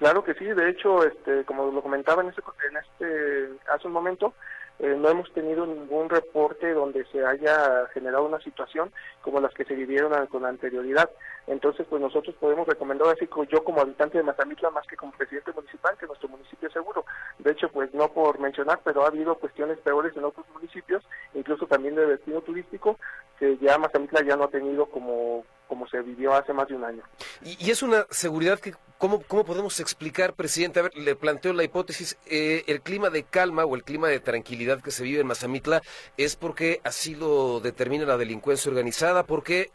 Claro 0.00 0.24
que 0.24 0.32
sí, 0.32 0.46
de 0.46 0.70
hecho, 0.70 1.04
este, 1.04 1.44
como 1.44 1.70
lo 1.70 1.82
comentaba 1.82 2.22
en 2.22 2.30
este, 2.30 2.40
en 2.70 2.76
este 2.78 3.70
hace 3.70 3.86
un 3.86 3.92
momento, 3.92 4.32
eh, 4.78 4.96
no 4.98 5.10
hemos 5.10 5.30
tenido 5.34 5.66
ningún 5.66 6.08
reporte 6.08 6.72
donde 6.72 7.04
se 7.12 7.22
haya 7.22 7.86
generado 7.92 8.24
una 8.24 8.40
situación 8.40 8.90
como 9.20 9.40
las 9.40 9.52
que 9.52 9.66
se 9.66 9.74
vivieron 9.74 10.26
con 10.28 10.46
anterioridad. 10.46 11.10
Entonces, 11.46 11.86
pues 11.86 12.00
nosotros 12.00 12.34
podemos 12.40 12.66
recomendar 12.66 13.08
así 13.08 13.26
como 13.26 13.44
yo 13.44 13.62
como 13.62 13.82
habitante 13.82 14.16
de 14.16 14.24
Mazamitla, 14.24 14.70
más 14.70 14.86
que 14.86 14.96
como 14.96 15.12
presidente 15.12 15.52
municipal, 15.52 15.98
que 15.98 16.06
nuestro 16.06 16.30
municipio 16.30 16.68
es 16.68 16.72
seguro. 16.72 17.04
De 17.38 17.50
hecho, 17.50 17.68
pues 17.68 17.92
no 17.92 18.08
por 18.08 18.38
mencionar, 18.38 18.80
pero 18.82 19.04
ha 19.04 19.08
habido 19.08 19.34
cuestiones 19.34 19.76
peores 19.80 20.16
en 20.16 20.24
otros 20.24 20.46
municipios, 20.54 21.04
incluso 21.34 21.66
también 21.66 21.94
de 21.94 22.06
destino 22.06 22.40
turístico, 22.40 22.98
que 23.38 23.58
ya 23.58 23.76
Mazamitla 23.76 24.22
ya 24.22 24.36
no 24.36 24.44
ha 24.44 24.48
tenido 24.48 24.86
como, 24.86 25.44
como 25.70 25.86
se 25.86 26.02
vivió 26.02 26.34
hace 26.34 26.52
más 26.52 26.66
de 26.66 26.74
un 26.74 26.84
año. 26.84 27.02
Y, 27.42 27.56
y 27.64 27.70
es 27.70 27.80
una 27.84 28.04
seguridad 28.10 28.58
que 28.58 28.74
¿Cómo, 28.98 29.22
¿Cómo 29.26 29.46
podemos 29.46 29.80
explicar, 29.80 30.34
presidente? 30.34 30.78
A 30.78 30.82
ver, 30.82 30.94
le 30.94 31.16
planteo 31.16 31.54
la 31.54 31.64
hipótesis, 31.64 32.18
eh, 32.26 32.64
el 32.66 32.82
clima 32.82 33.08
de 33.08 33.22
calma 33.22 33.64
o 33.64 33.74
el 33.74 33.82
clima 33.82 34.08
de 34.08 34.20
tranquilidad 34.20 34.82
que 34.82 34.90
se 34.90 35.04
vive 35.04 35.22
en 35.22 35.26
Mazamitla 35.26 35.80
es 36.18 36.36
porque 36.36 36.82
así 36.84 37.14
lo 37.14 37.60
determina 37.60 38.04
la 38.04 38.18
delincuencia 38.18 38.68
organizada, 38.68 39.22
porque 39.22 39.70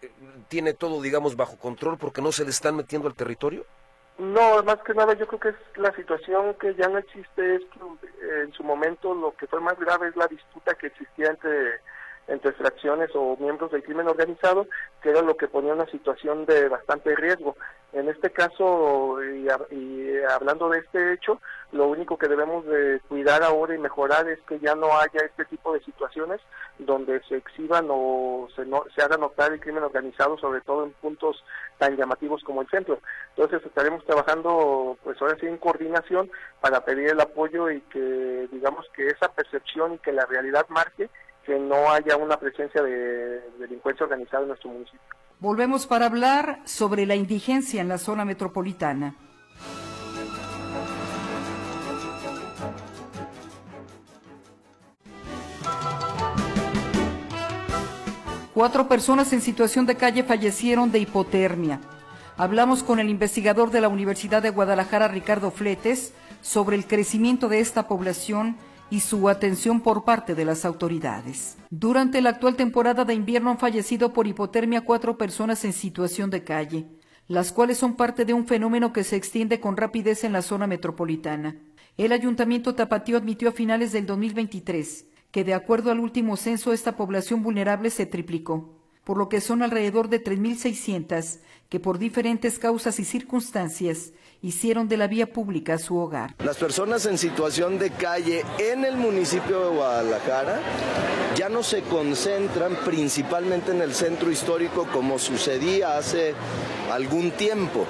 tiene 0.47 0.75
todo, 0.75 1.01
digamos, 1.01 1.35
bajo 1.35 1.57
control, 1.57 1.97
porque 1.97 2.21
no 2.21 2.31
se 2.31 2.43
le 2.43 2.51
están 2.51 2.75
metiendo 2.75 3.07
al 3.07 3.15
territorio. 3.15 3.65
No, 4.19 4.61
más 4.61 4.77
que 4.85 4.93
nada 4.93 5.15
yo 5.15 5.25
creo 5.25 5.39
que 5.39 5.49
es 5.49 5.77
la 5.77 5.91
situación 5.95 6.53
que 6.59 6.75
ya 6.75 6.87
no 6.87 6.99
existe, 6.99 7.55
es 7.55 7.61
que 7.73 8.43
en 8.43 8.53
su 8.53 8.63
momento 8.63 9.15
lo 9.15 9.35
que 9.35 9.47
fue 9.47 9.59
más 9.59 9.79
grave 9.79 10.09
es 10.09 10.15
la 10.15 10.27
disputa 10.27 10.75
que 10.75 10.85
existía 10.85 11.31
entre 11.31 11.79
entre 12.27 12.53
fracciones 12.53 13.09
o 13.13 13.37
miembros 13.37 13.71
del 13.71 13.83
crimen 13.83 14.07
organizado, 14.07 14.67
que 15.01 15.09
era 15.09 15.21
lo 15.21 15.37
que 15.37 15.47
ponía 15.47 15.73
una 15.73 15.85
situación 15.87 16.45
de 16.45 16.67
bastante 16.69 17.15
riesgo. 17.15 17.55
En 17.93 18.09
este 18.09 18.31
caso, 18.31 19.23
y, 19.23 19.47
hablando 20.29 20.67
de 20.69 20.79
este 20.79 21.13
hecho, 21.13 21.39
lo 21.71 21.87
único 21.87 22.17
que 22.17 22.27
debemos 22.27 22.65
de 22.65 22.99
cuidar 23.07 23.43
ahora 23.43 23.75
y 23.75 23.77
mejorar 23.77 24.27
es 24.27 24.39
que 24.41 24.59
ya 24.59 24.75
no 24.75 24.87
haya 24.97 25.21
este 25.23 25.45
tipo 25.45 25.73
de 25.73 25.79
situaciones 25.81 26.41
donde 26.77 27.21
se 27.29 27.37
exhiban 27.37 27.87
o 27.89 28.47
se, 28.55 28.65
se 28.93 29.01
haga 29.01 29.17
notar 29.17 29.53
el 29.53 29.61
crimen 29.61 29.83
organizado, 29.83 30.37
sobre 30.37 30.61
todo 30.61 30.83
en 30.83 30.91
puntos 30.93 31.41
tan 31.77 31.95
llamativos 31.95 32.43
como 32.43 32.61
el 32.61 32.69
centro. 32.69 32.99
Entonces 33.35 33.65
estaremos 33.65 34.03
trabajando, 34.05 34.97
pues 35.03 35.21
ahora 35.21 35.37
sí, 35.39 35.45
en 35.45 35.57
coordinación 35.57 36.29
para 36.59 36.83
pedir 36.83 37.09
el 37.09 37.21
apoyo 37.21 37.69
y 37.69 37.81
que, 37.81 38.49
digamos, 38.51 38.87
que 38.93 39.07
esa 39.07 39.31
percepción 39.31 39.93
y 39.93 39.97
que 39.99 40.11
la 40.11 40.25
realidad 40.25 40.65
marque 40.69 41.09
que 41.45 41.59
no 41.59 41.91
haya 41.91 42.17
una 42.17 42.37
presencia 42.37 42.81
de 42.81 43.41
delincuencia 43.59 44.05
organizada 44.05 44.43
en 44.43 44.49
nuestro 44.49 44.71
municipio. 44.71 44.99
Volvemos 45.39 45.85
para 45.85 46.07
hablar 46.07 46.59
sobre 46.65 47.05
la 47.05 47.15
indigencia 47.15 47.81
en 47.81 47.87
la 47.87 47.97
zona 47.97 48.25
metropolitana. 48.25 49.15
Cuatro 58.53 58.87
personas 58.87 59.33
en 59.33 59.41
situación 59.41 59.85
de 59.85 59.95
calle 59.95 60.23
fallecieron 60.23 60.89
de 60.89 60.99
hipotermia. 60.99 61.81
Hablamos 62.37 62.83
con 62.83 62.99
el 62.99 63.09
investigador 63.09 63.69
de 63.69 63.81
la 63.81 63.89
Universidad 63.89 64.41
de 64.41 64.49
Guadalajara, 64.49 65.09
Ricardo 65.09 65.51
Fletes, 65.51 66.13
sobre 66.41 66.77
el 66.77 66.87
crecimiento 66.87 67.49
de 67.49 67.59
esta 67.59 67.87
población 67.87 68.55
y 68.89 68.99
su 68.99 69.29
atención 69.29 69.81
por 69.81 70.03
parte 70.03 70.35
de 70.35 70.45
las 70.45 70.65
autoridades. 70.65 71.57
Durante 71.69 72.21
la 72.21 72.31
actual 72.31 72.55
temporada 72.55 73.05
de 73.05 73.13
invierno 73.13 73.51
han 73.51 73.57
fallecido 73.57 74.13
por 74.13 74.27
hipotermia 74.27 74.81
cuatro 74.81 75.17
personas 75.17 75.65
en 75.65 75.73
situación 75.73 76.29
de 76.29 76.43
calle, 76.43 76.85
las 77.27 77.51
cuales 77.51 77.77
son 77.77 77.95
parte 77.95 78.25
de 78.25 78.33
un 78.33 78.45
fenómeno 78.45 78.93
que 78.93 79.03
se 79.03 79.15
extiende 79.15 79.59
con 79.59 79.77
rapidez 79.77 80.23
en 80.23 80.33
la 80.33 80.41
zona 80.41 80.67
metropolitana. 80.67 81.55
El 81.97 82.11
ayuntamiento 82.11 82.75
Tapatío 82.75 83.17
admitió 83.17 83.49
a 83.49 83.53
finales 83.53 83.91
del 83.91 84.05
2023 84.05 85.05
que 85.31 85.43
de 85.43 85.53
acuerdo 85.53 85.91
al 85.91 85.99
último 85.99 86.37
censo 86.37 86.71
esta 86.71 86.95
población 86.95 87.43
vulnerable 87.43 87.89
se 87.89 88.05
triplicó, 88.05 88.79
por 89.03 89.17
lo 89.17 89.27
que 89.27 89.41
son 89.41 89.63
alrededor 89.63 90.07
de 90.07 90.23
3.600 90.23 91.39
que 91.67 91.81
por 91.81 91.99
diferentes 91.99 92.57
causas 92.57 92.99
y 92.99 93.03
circunstancias 93.03 94.13
hicieron 94.41 94.87
de 94.87 94.97
la 94.97 95.07
vía 95.07 95.31
pública 95.31 95.77
su 95.77 95.97
hogar. 95.97 96.35
Las 96.43 96.57
personas 96.57 97.05
en 97.05 97.17
situación 97.17 97.79
de 97.79 97.91
calle 97.91 98.43
en 98.57 98.85
el 98.85 98.97
municipio 98.97 99.59
de 99.59 99.75
Guadalajara 99.75 100.59
ya 101.35 101.49
no 101.49 101.63
se 101.63 101.81
concentran 101.81 102.75
principalmente 102.85 103.71
en 103.71 103.81
el 103.81 103.93
centro 103.93 104.31
histórico 104.31 104.87
como 104.91 105.19
sucedía 105.19 105.97
hace 105.97 106.33
algún 106.91 107.31
tiempo. 107.31 107.85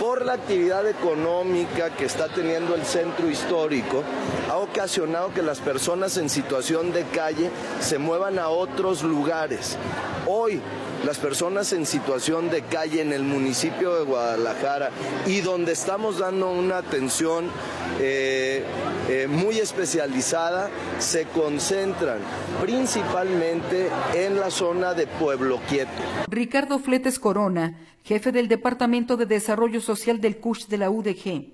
Por 0.00 0.26
la 0.26 0.34
actividad 0.34 0.86
económica 0.86 1.90
que 1.90 2.04
está 2.04 2.28
teniendo 2.28 2.74
el 2.74 2.84
centro 2.84 3.30
histórico, 3.30 4.02
ha 4.50 4.56
ocasionado 4.58 5.32
que 5.32 5.42
las 5.42 5.58
personas 5.60 6.18
en 6.18 6.28
situación 6.28 6.92
de 6.92 7.04
calle 7.04 7.50
se 7.80 7.98
muevan 7.98 8.38
a 8.38 8.48
otros 8.48 9.02
lugares. 9.02 9.76
Hoy 10.26 10.60
las 11.04 11.18
personas 11.18 11.72
en 11.72 11.86
situación 11.86 12.50
de 12.50 12.62
calle 12.62 13.00
en 13.00 13.12
el 13.12 13.22
municipio 13.22 13.94
de 13.94 14.04
Guadalajara 14.04 14.90
y 15.26 15.40
donde 15.40 15.72
estamos 15.72 16.18
dando 16.18 16.50
una 16.50 16.78
atención 16.78 17.48
eh, 18.00 18.64
eh, 19.08 19.26
muy 19.28 19.58
especializada, 19.60 20.68
se 20.98 21.24
concentran 21.26 22.18
principalmente 22.60 23.90
en 24.14 24.38
la 24.38 24.50
zona 24.50 24.94
de 24.94 25.06
Pueblo 25.06 25.60
Quieto. 25.68 25.90
Ricardo 26.28 26.78
Fletes 26.78 27.18
Corona, 27.18 27.78
jefe 28.02 28.32
del 28.32 28.48
Departamento 28.48 29.16
de 29.16 29.26
Desarrollo 29.26 29.80
Social 29.80 30.20
del 30.20 30.38
CUSH 30.38 30.68
de 30.68 30.78
la 30.78 30.90
UDG, 30.90 31.52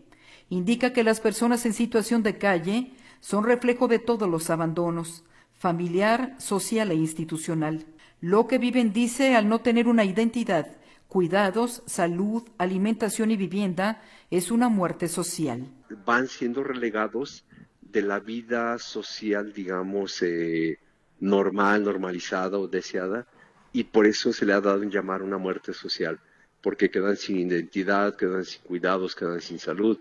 indica 0.49 0.93
que 0.93 1.05
las 1.05 1.21
personas 1.21 1.67
en 1.67 1.73
situación 1.73 2.23
de 2.23 2.39
calle 2.39 2.93
son 3.21 3.45
reflejo 3.45 3.89
de 3.89 3.99
todos 3.99 4.29
los 4.29 4.51
abandonos, 4.51 5.25
familiar, 5.55 6.35
social 6.39 6.91
e 6.91 6.95
institucional. 6.95 7.87
Lo 8.21 8.47
que 8.47 8.59
viven, 8.59 8.93
dice, 8.93 9.35
al 9.35 9.49
no 9.49 9.61
tener 9.61 9.89
una 9.89 10.05
identidad, 10.05 10.77
cuidados, 11.09 11.83
salud, 11.87 12.43
alimentación 12.59 13.31
y 13.31 13.37
vivienda, 13.37 14.03
es 14.31 14.51
una 14.51 14.69
muerte 14.69 15.09
social. 15.09 15.67
Van 16.07 16.29
siendo 16.29 16.65
relegados 16.65 17.45
de 17.81 18.03
la 18.03 18.19
vida 18.19 18.79
social, 18.79 19.53
digamos, 19.53 20.23
eh, 20.23 20.79
normal, 21.23 21.85
normalizada 21.85 22.59
o 22.59 22.67
deseada, 22.67 23.27
y 23.73 23.85
por 23.85 24.07
eso 24.07 24.33
se 24.33 24.45
le 24.45 24.53
ha 24.53 24.61
dado 24.61 24.83
en 24.83 24.91
llamar 24.91 25.23
una 25.23 25.39
muerte 25.39 25.73
social, 25.73 26.19
porque 26.61 26.91
quedan 26.91 27.17
sin 27.17 27.49
identidad, 27.49 28.17
quedan 28.17 28.45
sin 28.45 28.61
cuidados, 28.63 29.15
quedan 29.15 29.41
sin 29.41 29.59
salud, 29.59 29.99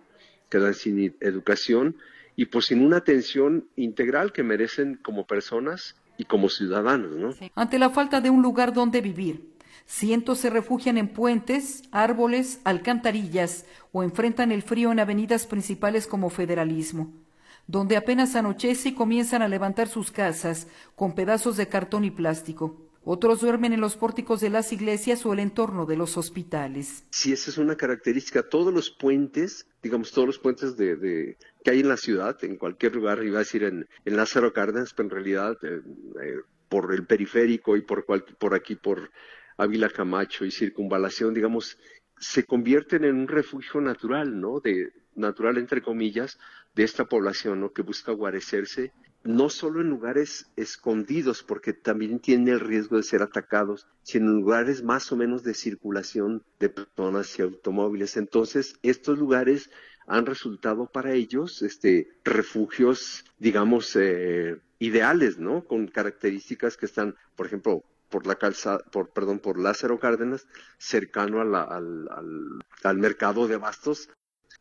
quedan 0.50 0.74
sin 0.74 1.16
educación 1.22 1.96
y 2.36 2.46
pues 2.46 2.66
sin 2.66 2.84
una 2.84 2.98
atención 2.98 3.68
integral 3.76 4.34
que 4.34 4.44
merecen 4.44 4.96
como 4.96 5.28
personas 5.28 5.96
y 6.18 6.26
como 6.26 6.50
ciudadanos, 6.50 7.12
¿no? 7.12 7.34
Ante 7.56 7.78
la 7.78 7.92
falta 7.92 8.20
de 8.20 8.32
un 8.32 8.42
lugar 8.42 8.74
donde 8.74 9.00
vivir, 9.02 9.52
cientos 9.86 10.40
se 10.40 10.50
refugian 10.50 10.98
en 10.98 11.08
puentes, 11.08 11.84
árboles, 11.92 12.60
alcantarillas 12.64 13.66
o 13.92 14.04
enfrentan 14.04 14.52
el 14.52 14.64
frío 14.64 14.92
en 14.92 15.00
avenidas 15.00 15.46
principales 15.46 16.08
como 16.08 16.30
Federalismo, 16.30 17.14
donde 17.72 17.96
apenas 17.96 18.36
anochece 18.36 18.90
y 18.90 18.94
comienzan 18.94 19.42
a 19.42 19.48
levantar 19.48 19.88
sus 19.88 20.12
casas 20.12 20.68
con 20.96 21.16
pedazos 21.16 21.56
de 21.56 21.70
cartón 21.70 22.04
y 22.04 22.12
plástico. 22.12 22.92
Otros 23.04 23.40
duermen 23.40 23.72
en 23.72 23.80
los 23.80 23.96
pórticos 23.96 24.42
de 24.42 24.50
las 24.50 24.74
iglesias 24.74 25.26
o 25.26 25.34
el 25.34 25.40
entorno 25.40 25.86
de 25.86 25.96
los 25.96 26.18
hospitales. 26.18 27.06
Si 27.12 27.32
esa 27.32 27.50
es 27.50 27.58
una 27.58 27.78
característica, 27.78 28.48
todos 28.48 28.74
los 28.74 28.92
puentes, 28.92 29.68
digamos, 29.82 30.12
todos 30.12 30.28
los 30.28 30.38
puentes 30.38 30.76
de, 30.76 31.38
que 31.64 31.72
hay 31.72 31.80
en 31.80 31.88
la 31.88 31.98
ciudad, 31.98 32.38
en 32.44 32.58
cualquier 32.58 32.94
lugar, 32.94 33.24
iba 33.24 33.38
a 33.38 33.40
decir 33.40 33.64
en, 33.64 33.88
Lázaro 34.04 34.52
Cárdenas, 34.52 34.94
pero 34.94 35.08
en 35.08 35.16
realidad 35.16 35.58
eh, 35.64 35.82
eh, 36.22 36.36
por 36.68 36.94
el 36.94 37.06
periférico 37.08 37.78
y 37.78 37.82
por, 37.82 38.06
por 38.06 38.54
aquí, 38.54 38.76
por 38.76 39.10
Ávila 39.58 39.90
Camacho 39.90 40.44
y 40.46 40.52
circunvalación, 40.52 41.34
digamos, 41.34 41.78
se 42.22 42.46
convierten 42.46 43.04
en 43.04 43.16
un 43.16 43.28
refugio 43.28 43.82
natural, 43.82 44.40
¿no? 44.40 44.60
De, 44.60 44.94
natural 45.16 45.58
entre 45.58 45.82
comillas, 45.82 46.40
de 46.76 46.84
esta 46.84 47.06
población, 47.06 47.60
¿no? 47.60 47.74
Que 47.74 47.82
busca 47.82 48.14
guarecerse 48.14 48.94
no 49.24 49.50
solo 49.50 49.82
en 49.82 49.90
lugares 49.90 50.50
escondidos, 50.56 51.44
porque 51.44 51.74
también 51.74 52.20
tiene 52.20 52.52
el 52.52 52.60
riesgo 52.60 52.98
de 52.98 53.04
ser 53.04 53.22
atacados, 53.22 53.88
sino 54.04 54.32
en 54.32 54.38
lugares 54.38 54.84
más 54.84 55.12
o 55.12 55.18
menos 55.18 55.44
de 55.44 55.54
circulación 55.54 56.44
de 56.60 56.70
personas 56.70 57.38
y 57.38 57.44
automóviles. 57.44 58.18
Entonces, 58.18 58.80
estos 58.82 59.20
lugares 59.20 59.70
han 60.08 60.26
resultado 60.26 60.88
para 60.88 61.14
ellos 61.14 61.62
este, 61.62 62.10
refugios, 62.24 63.26
digamos, 63.38 63.96
eh, 63.96 64.58
ideales, 64.80 65.38
¿no? 65.38 65.66
Con 65.66 65.88
características 65.88 66.76
que 66.78 66.88
están, 66.88 67.16
por 67.36 67.46
ejemplo, 67.46 67.84
por 68.12 68.28
la 68.28 68.36
calzada, 68.36 68.80
por, 68.92 69.10
perdón, 69.10 69.40
por 69.40 69.58
Lázaro 69.58 70.00
Cárdenas, 70.00 70.48
cercano 70.78 71.42
al, 71.42 72.08
al 72.84 72.98
mercado 72.98 73.48
de 73.48 73.58
bastos, 73.58 74.10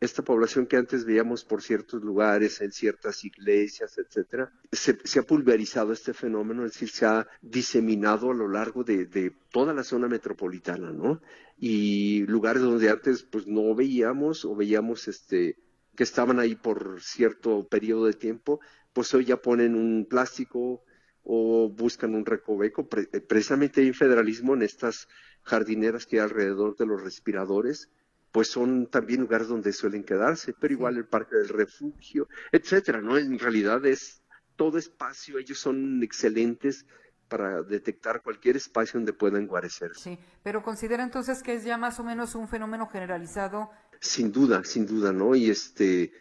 esta 0.01 0.23
población 0.23 0.65
que 0.65 0.77
antes 0.77 1.05
veíamos 1.05 1.45
por 1.45 1.61
ciertos 1.61 2.01
lugares, 2.01 2.59
en 2.61 2.71
ciertas 2.71 3.23
iglesias, 3.23 3.99
etcétera, 3.99 4.51
se, 4.71 5.19
ha 5.19 5.23
pulverizado 5.23 5.93
este 5.93 6.13
fenómeno, 6.13 6.65
es 6.65 6.73
decir, 6.73 6.89
se 6.89 7.05
ha 7.05 7.27
diseminado 7.39 8.31
a 8.31 8.33
lo 8.33 8.47
largo 8.47 8.83
de, 8.83 9.31
toda 9.51 9.75
la 9.75 9.83
zona 9.83 10.07
metropolitana, 10.07 10.91
¿no? 10.91 11.21
Y 11.55 12.25
lugares 12.25 12.63
donde 12.63 12.89
antes 12.89 13.21
pues 13.21 13.45
no 13.45 13.75
veíamos 13.75 14.43
o 14.43 14.55
veíamos 14.55 15.07
este 15.07 15.57
que 15.95 16.03
estaban 16.03 16.39
ahí 16.39 16.55
por 16.55 16.99
cierto 17.01 17.67
periodo 17.67 18.05
de 18.05 18.13
tiempo, 18.13 18.59
pues 18.93 19.13
hoy 19.13 19.25
ya 19.25 19.37
ponen 19.37 19.75
un 19.75 20.07
plástico 20.09 20.83
o 21.23 21.69
buscan 21.69 22.15
un 22.15 22.25
recoveco, 22.25 22.87
precisamente 22.87 23.81
hay 23.81 23.93
federalismo 23.93 24.53
en 24.53 24.63
estas 24.63 25.07
jardineras 25.43 26.05
que 26.05 26.17
hay 26.17 26.23
alrededor 26.23 26.75
de 26.77 26.85
los 26.85 27.01
respiradores, 27.01 27.89
pues 28.31 28.47
son 28.47 28.87
también 28.87 29.21
lugares 29.21 29.47
donde 29.47 29.73
suelen 29.73 30.03
quedarse, 30.03 30.53
pero 30.59 30.73
igual 30.73 30.97
el 30.97 31.05
Parque 31.05 31.35
del 31.35 31.49
Refugio, 31.49 32.27
etcétera, 32.51 33.01
¿no? 33.01 33.17
En 33.17 33.37
realidad 33.37 33.85
es 33.85 34.21
todo 34.55 34.77
espacio, 34.77 35.37
ellos 35.37 35.59
son 35.59 36.01
excelentes 36.03 36.85
para 37.27 37.63
detectar 37.63 38.21
cualquier 38.21 38.57
espacio 38.57 38.99
donde 38.99 39.13
puedan 39.13 39.47
guarecerse. 39.47 40.01
Sí, 40.01 40.19
pero 40.43 40.63
considera 40.63 41.03
entonces 41.03 41.41
que 41.41 41.53
es 41.53 41.63
ya 41.63 41.77
más 41.77 41.99
o 41.99 42.03
menos 42.03 42.35
un 42.35 42.47
fenómeno 42.47 42.87
generalizado 42.87 43.69
Sin 43.99 44.31
duda, 44.31 44.63
sin 44.63 44.85
duda, 44.85 45.13
¿no? 45.13 45.33
Y 45.35 45.49
este, 45.49 46.11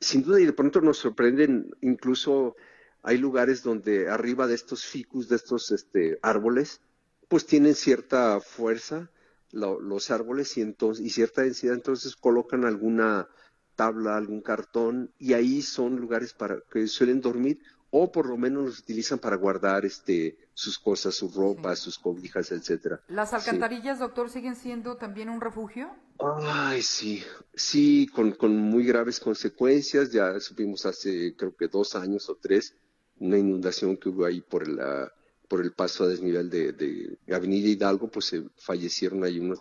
sin 0.00 0.22
duda, 0.22 0.40
y 0.40 0.46
de 0.46 0.52
pronto 0.52 0.80
nos 0.80 0.98
sorprenden, 0.98 1.70
incluso 1.80 2.56
hay 3.02 3.18
lugares 3.18 3.62
donde 3.62 4.08
arriba 4.08 4.46
de 4.46 4.54
estos 4.54 4.84
ficus, 4.84 5.28
de 5.28 5.36
estos 5.36 5.70
este, 5.70 6.18
árboles, 6.22 6.80
pues 7.28 7.46
tienen 7.46 7.74
cierta 7.74 8.40
fuerza 8.40 9.10
los 9.50 10.10
árboles 10.10 10.56
y, 10.58 10.60
entonces, 10.60 11.04
y 11.04 11.10
cierta 11.10 11.42
densidad, 11.42 11.74
entonces 11.74 12.16
colocan 12.16 12.64
alguna 12.64 13.28
tabla, 13.76 14.16
algún 14.16 14.42
cartón, 14.42 15.12
y 15.18 15.32
ahí 15.32 15.62
son 15.62 15.96
lugares 15.96 16.34
para 16.34 16.60
que 16.70 16.86
suelen 16.86 17.20
dormir 17.20 17.60
o 17.90 18.12
por 18.12 18.26
lo 18.26 18.36
menos 18.36 18.64
los 18.64 18.78
utilizan 18.80 19.18
para 19.18 19.36
guardar 19.36 19.86
este 19.86 20.36
sus 20.52 20.78
cosas, 20.78 21.14
sus 21.14 21.34
ropas, 21.34 21.78
sus 21.78 21.98
cobijas, 21.98 22.50
etcétera. 22.52 23.00
¿Las 23.08 23.32
alcantarillas, 23.32 24.00
doctor, 24.00 24.28
siguen 24.28 24.56
siendo 24.56 24.96
también 24.96 25.30
un 25.30 25.40
refugio? 25.40 25.88
Ay, 26.18 26.82
sí, 26.82 27.22
sí, 27.54 28.06
con, 28.12 28.32
con 28.32 28.56
muy 28.56 28.84
graves 28.84 29.20
consecuencias. 29.20 30.10
Ya 30.10 30.38
supimos 30.40 30.84
hace 30.84 31.34
creo 31.36 31.56
que 31.56 31.68
dos 31.68 31.94
años 31.94 32.28
o 32.28 32.34
tres 32.34 32.76
una 33.20 33.38
inundación 33.38 33.96
que 33.96 34.08
hubo 34.08 34.24
ahí 34.24 34.40
por 34.40 34.68
la 34.68 35.12
por 35.48 35.62
el 35.62 35.72
paso 35.72 36.04
a 36.04 36.08
desnivel 36.08 36.50
de, 36.50 36.72
de 36.72 37.34
Avenida 37.34 37.68
Hidalgo, 37.68 38.08
pues 38.08 38.26
se 38.26 38.44
fallecieron 38.56 39.24
ahí 39.24 39.40
unos 39.40 39.60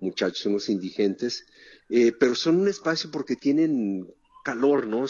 muchachos, 0.00 0.46
unos 0.46 0.68
indigentes, 0.68 1.46
eh, 1.88 2.12
pero 2.12 2.34
son 2.34 2.60
un 2.60 2.68
espacio 2.68 3.10
porque 3.10 3.36
tienen 3.36 4.12
calor, 4.44 4.86
¿no? 4.86 5.04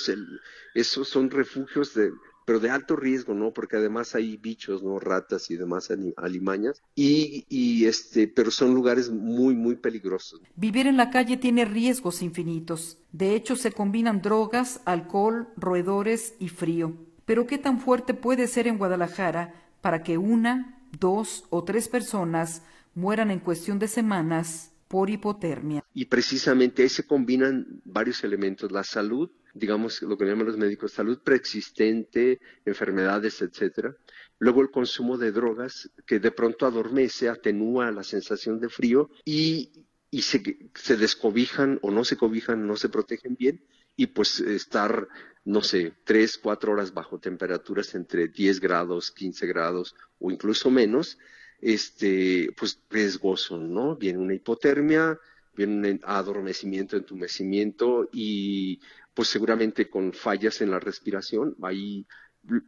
esos 0.74 1.08
son 1.08 1.30
refugios 1.30 1.94
de, 1.94 2.10
pero 2.44 2.60
de 2.60 2.70
alto 2.70 2.96
riesgo, 2.96 3.34
¿no? 3.34 3.52
Porque 3.52 3.76
además 3.76 4.14
hay 4.14 4.36
bichos, 4.36 4.82
¿no? 4.82 4.98
Ratas 4.98 5.50
y 5.50 5.56
demás 5.56 5.90
alimañas. 6.16 6.82
Y, 6.96 7.84
este, 7.84 8.26
pero 8.26 8.50
son 8.50 8.74
lugares 8.74 9.10
muy, 9.10 9.54
muy 9.54 9.76
peligrosos. 9.76 10.40
Vivir 10.56 10.86
en 10.86 10.96
la 10.96 11.10
calle 11.10 11.36
tiene 11.36 11.64
riesgos 11.66 12.22
infinitos. 12.22 12.98
De 13.12 13.36
hecho, 13.36 13.54
se 13.54 13.70
combinan 13.70 14.22
drogas, 14.22 14.80
alcohol, 14.86 15.48
roedores 15.56 16.34
y 16.38 16.48
frío. 16.48 16.96
Pero 17.28 17.46
¿qué 17.46 17.58
tan 17.58 17.78
fuerte 17.78 18.14
puede 18.14 18.46
ser 18.46 18.66
en 18.66 18.78
Guadalajara 18.78 19.52
para 19.82 20.02
que 20.02 20.16
una, 20.16 20.80
dos 20.98 21.44
o 21.50 21.62
tres 21.62 21.86
personas 21.86 22.62
mueran 22.94 23.30
en 23.30 23.40
cuestión 23.40 23.78
de 23.78 23.86
semanas 23.86 24.72
por 24.88 25.10
hipotermia? 25.10 25.84
Y 25.92 26.06
precisamente 26.06 26.82
ahí 26.82 26.88
se 26.88 27.06
combinan 27.06 27.82
varios 27.84 28.24
elementos, 28.24 28.72
la 28.72 28.82
salud, 28.82 29.30
digamos, 29.52 30.00
lo 30.00 30.16
que 30.16 30.24
llaman 30.24 30.46
los 30.46 30.56
médicos, 30.56 30.92
salud 30.92 31.18
preexistente, 31.22 32.40
enfermedades, 32.64 33.42
etcétera. 33.42 33.94
Luego 34.38 34.62
el 34.62 34.70
consumo 34.70 35.18
de 35.18 35.30
drogas 35.30 35.90
que 36.06 36.20
de 36.20 36.30
pronto 36.30 36.64
adormece, 36.64 37.28
atenúa 37.28 37.92
la 37.92 38.04
sensación 38.04 38.58
de 38.58 38.70
frío 38.70 39.10
y, 39.26 39.84
y 40.10 40.22
se, 40.22 40.70
se 40.74 40.96
descobijan 40.96 41.78
o 41.82 41.90
no 41.90 42.04
se 42.04 42.16
cobijan, 42.16 42.66
no 42.66 42.76
se 42.76 42.88
protegen 42.88 43.36
bien 43.38 43.62
y 43.98 44.06
pues 44.06 44.38
estar, 44.38 45.08
no 45.48 45.62
sé, 45.62 45.94
tres, 46.04 46.36
cuatro 46.36 46.72
horas 46.72 46.92
bajo 46.92 47.18
temperaturas 47.18 47.94
entre 47.94 48.28
10 48.28 48.60
grados, 48.60 49.10
15 49.10 49.46
grados 49.46 49.96
o 50.18 50.30
incluso 50.30 50.70
menos, 50.70 51.16
este, 51.62 52.50
pues 52.54 52.78
riesgoso, 52.90 53.56
¿no? 53.56 53.96
Viene 53.96 54.18
una 54.18 54.34
hipotermia, 54.34 55.18
viene 55.56 55.92
un 55.92 56.00
adormecimiento, 56.04 56.98
entumecimiento 56.98 58.10
y 58.12 58.78
pues 59.14 59.28
seguramente 59.28 59.88
con 59.88 60.12
fallas 60.12 60.60
en 60.60 60.70
la 60.70 60.80
respiración, 60.80 61.56
ahí 61.62 62.06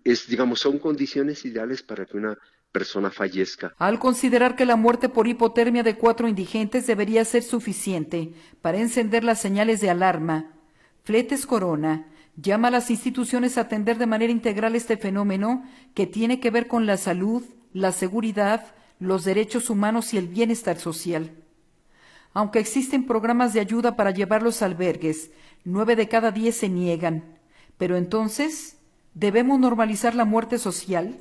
es, 0.02 0.26
digamos, 0.26 0.60
son 0.60 0.78
condiciones 0.78 1.44
ideales 1.44 1.82
para 1.82 2.06
que 2.06 2.16
una 2.16 2.38
persona 2.72 3.10
fallezca. 3.10 3.74
Al 3.76 3.98
considerar 3.98 4.56
que 4.56 4.64
la 4.64 4.76
muerte 4.76 5.10
por 5.10 5.28
hipotermia 5.28 5.82
de 5.82 5.98
cuatro 5.98 6.28
indigentes 6.28 6.86
debería 6.86 7.26
ser 7.26 7.42
suficiente 7.42 8.32
para 8.62 8.80
encender 8.80 9.22
las 9.22 9.38
señales 9.38 9.82
de 9.82 9.90
alarma, 9.90 10.54
Fletes 11.04 11.44
Corona 11.44 12.06
llama 12.40 12.68
a 12.68 12.70
las 12.70 12.90
instituciones 12.90 13.58
a 13.58 13.62
atender 13.62 13.98
de 13.98 14.06
manera 14.06 14.32
integral 14.32 14.74
este 14.74 14.96
fenómeno 14.96 15.64
que 15.94 16.06
tiene 16.06 16.40
que 16.40 16.50
ver 16.50 16.66
con 16.68 16.86
la 16.86 16.96
salud, 16.96 17.42
la 17.72 17.92
seguridad, 17.92 18.74
los 18.98 19.24
derechos 19.24 19.70
humanos 19.70 20.14
y 20.14 20.18
el 20.18 20.28
bienestar 20.28 20.78
social. 20.78 21.32
Aunque 22.32 22.60
existen 22.60 23.06
programas 23.06 23.52
de 23.52 23.60
ayuda 23.60 23.96
para 23.96 24.12
llevar 24.12 24.42
los 24.42 24.62
albergues, 24.62 25.32
nueve 25.64 25.96
de 25.96 26.08
cada 26.08 26.30
diez 26.30 26.56
se 26.56 26.68
niegan. 26.68 27.38
Pero 27.76 27.96
entonces, 27.96 28.78
¿debemos 29.14 29.58
normalizar 29.58 30.14
la 30.14 30.24
muerte 30.24 30.58
social? 30.58 31.18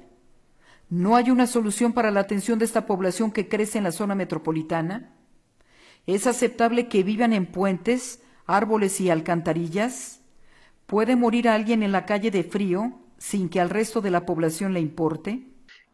¿No 0.90 1.16
hay 1.16 1.30
una 1.32 1.48
solución 1.48 1.94
para 1.94 2.12
la 2.12 2.20
atención 2.20 2.60
de 2.60 2.66
esta 2.66 2.86
población 2.86 3.32
que 3.32 3.48
crece 3.48 3.78
en 3.78 3.86
la 3.86 3.92
zona 3.92 4.16
metropolitana? 4.16 5.16
¿Es 6.06 6.28
aceptable 6.28 6.88
que 6.88 7.04
vivan 7.04 7.34
en 7.34 7.46
puentes, 7.46 8.22
árboles 8.46 9.00
y 9.02 9.10
alcantarillas? 9.10 10.19
¿Puede 10.90 11.16
morir 11.16 11.48
alguien 11.48 11.84
en 11.84 11.92
la 11.92 12.08
calle 12.08 12.32
de 12.32 12.44
frío 12.44 13.00
sin 13.20 13.48
que 13.48 13.60
al 13.60 13.70
resto 13.70 14.02
de 14.02 14.10
la 14.10 14.26
población 14.26 14.74
le 14.74 14.80
importe? 14.80 15.46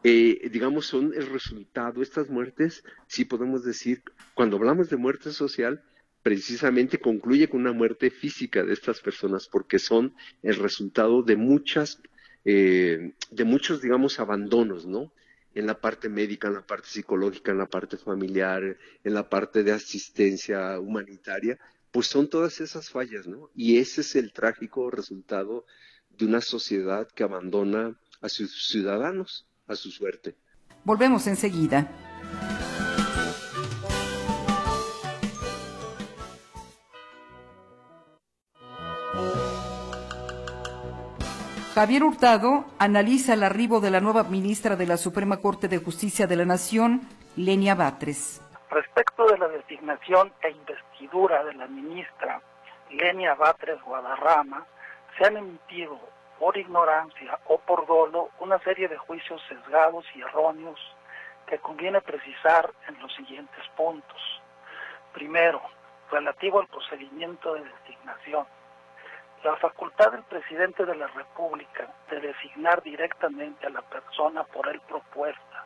Eh, 0.02 0.48
digamos, 0.50 0.86
son 0.86 1.12
el 1.14 1.26
resultado, 1.26 2.00
estas 2.00 2.30
muertes, 2.30 2.82
sí 3.06 3.26
podemos 3.26 3.62
decir, 3.62 4.02
cuando 4.32 4.56
hablamos 4.56 4.88
de 4.88 4.96
muerte 4.96 5.32
social, 5.32 5.82
precisamente 6.22 6.98
concluye 6.98 7.46
con 7.46 7.60
una 7.60 7.74
muerte 7.74 8.10
física 8.10 8.62
de 8.62 8.72
estas 8.72 9.00
personas, 9.00 9.48
porque 9.48 9.78
son 9.78 10.14
el 10.42 10.54
resultado 10.54 11.22
de 11.22 11.36
muchas, 11.36 12.00
eh, 12.46 13.12
de 13.30 13.44
muchos, 13.44 13.82
digamos, 13.82 14.18
abandonos, 14.18 14.86
¿no? 14.86 15.12
En 15.54 15.66
la 15.66 15.78
parte 15.78 16.08
médica, 16.08 16.48
en 16.48 16.54
la 16.54 16.66
parte 16.66 16.88
psicológica, 16.88 17.52
en 17.52 17.58
la 17.58 17.66
parte 17.66 17.98
familiar, 17.98 18.78
en 19.04 19.12
la 19.12 19.28
parte 19.28 19.62
de 19.62 19.72
asistencia 19.72 20.80
humanitaria, 20.80 21.58
pues 21.96 22.08
son 22.08 22.28
todas 22.28 22.60
esas 22.60 22.90
fallas, 22.90 23.26
¿no? 23.26 23.48
Y 23.54 23.78
ese 23.78 24.02
es 24.02 24.16
el 24.16 24.30
trágico 24.30 24.90
resultado 24.90 25.64
de 26.10 26.26
una 26.26 26.42
sociedad 26.42 27.08
que 27.08 27.24
abandona 27.24 27.98
a 28.20 28.28
sus 28.28 28.68
ciudadanos 28.68 29.48
a 29.66 29.76
su 29.76 29.90
suerte. 29.90 30.36
Volvemos 30.84 31.26
enseguida. 31.26 31.90
Javier 41.74 42.04
Hurtado 42.04 42.66
analiza 42.78 43.32
el 43.32 43.42
arribo 43.42 43.80
de 43.80 43.90
la 43.90 44.02
nueva 44.02 44.24
ministra 44.24 44.76
de 44.76 44.86
la 44.86 44.98
Suprema 44.98 45.38
Corte 45.38 45.66
de 45.66 45.78
Justicia 45.78 46.26
de 46.26 46.36
la 46.36 46.44
Nación, 46.44 47.08
Lenia 47.36 47.74
Batres. 47.74 48.42
Respecto 48.70 49.26
de 49.26 49.38
la 49.38 49.48
designación 49.48 50.32
e 50.42 50.50
investidura 50.50 51.44
de 51.44 51.54
la 51.54 51.68
ministra 51.68 52.40
Lenia 52.90 53.34
Batres 53.34 53.80
Guadarrama, 53.82 54.66
se 55.16 55.24
han 55.24 55.36
emitido 55.36 55.98
por 56.38 56.56
ignorancia 56.56 57.38
o 57.46 57.58
por 57.58 57.86
dolo 57.86 58.30
una 58.40 58.58
serie 58.58 58.88
de 58.88 58.98
juicios 58.98 59.40
sesgados 59.48 60.04
y 60.14 60.20
erróneos 60.20 60.80
que 61.46 61.58
conviene 61.58 62.00
precisar 62.00 62.72
en 62.88 63.00
los 63.00 63.14
siguientes 63.14 63.64
puntos. 63.76 64.42
Primero, 65.12 65.62
relativo 66.10 66.60
al 66.60 66.66
procedimiento 66.66 67.54
de 67.54 67.64
designación. 67.64 68.46
La 69.44 69.56
facultad 69.56 70.10
del 70.10 70.24
presidente 70.24 70.84
de 70.84 70.96
la 70.96 71.06
República 71.06 71.88
de 72.10 72.20
designar 72.20 72.82
directamente 72.82 73.66
a 73.66 73.70
la 73.70 73.82
persona 73.82 74.42
por 74.42 74.66
él 74.68 74.80
propuesta, 74.88 75.64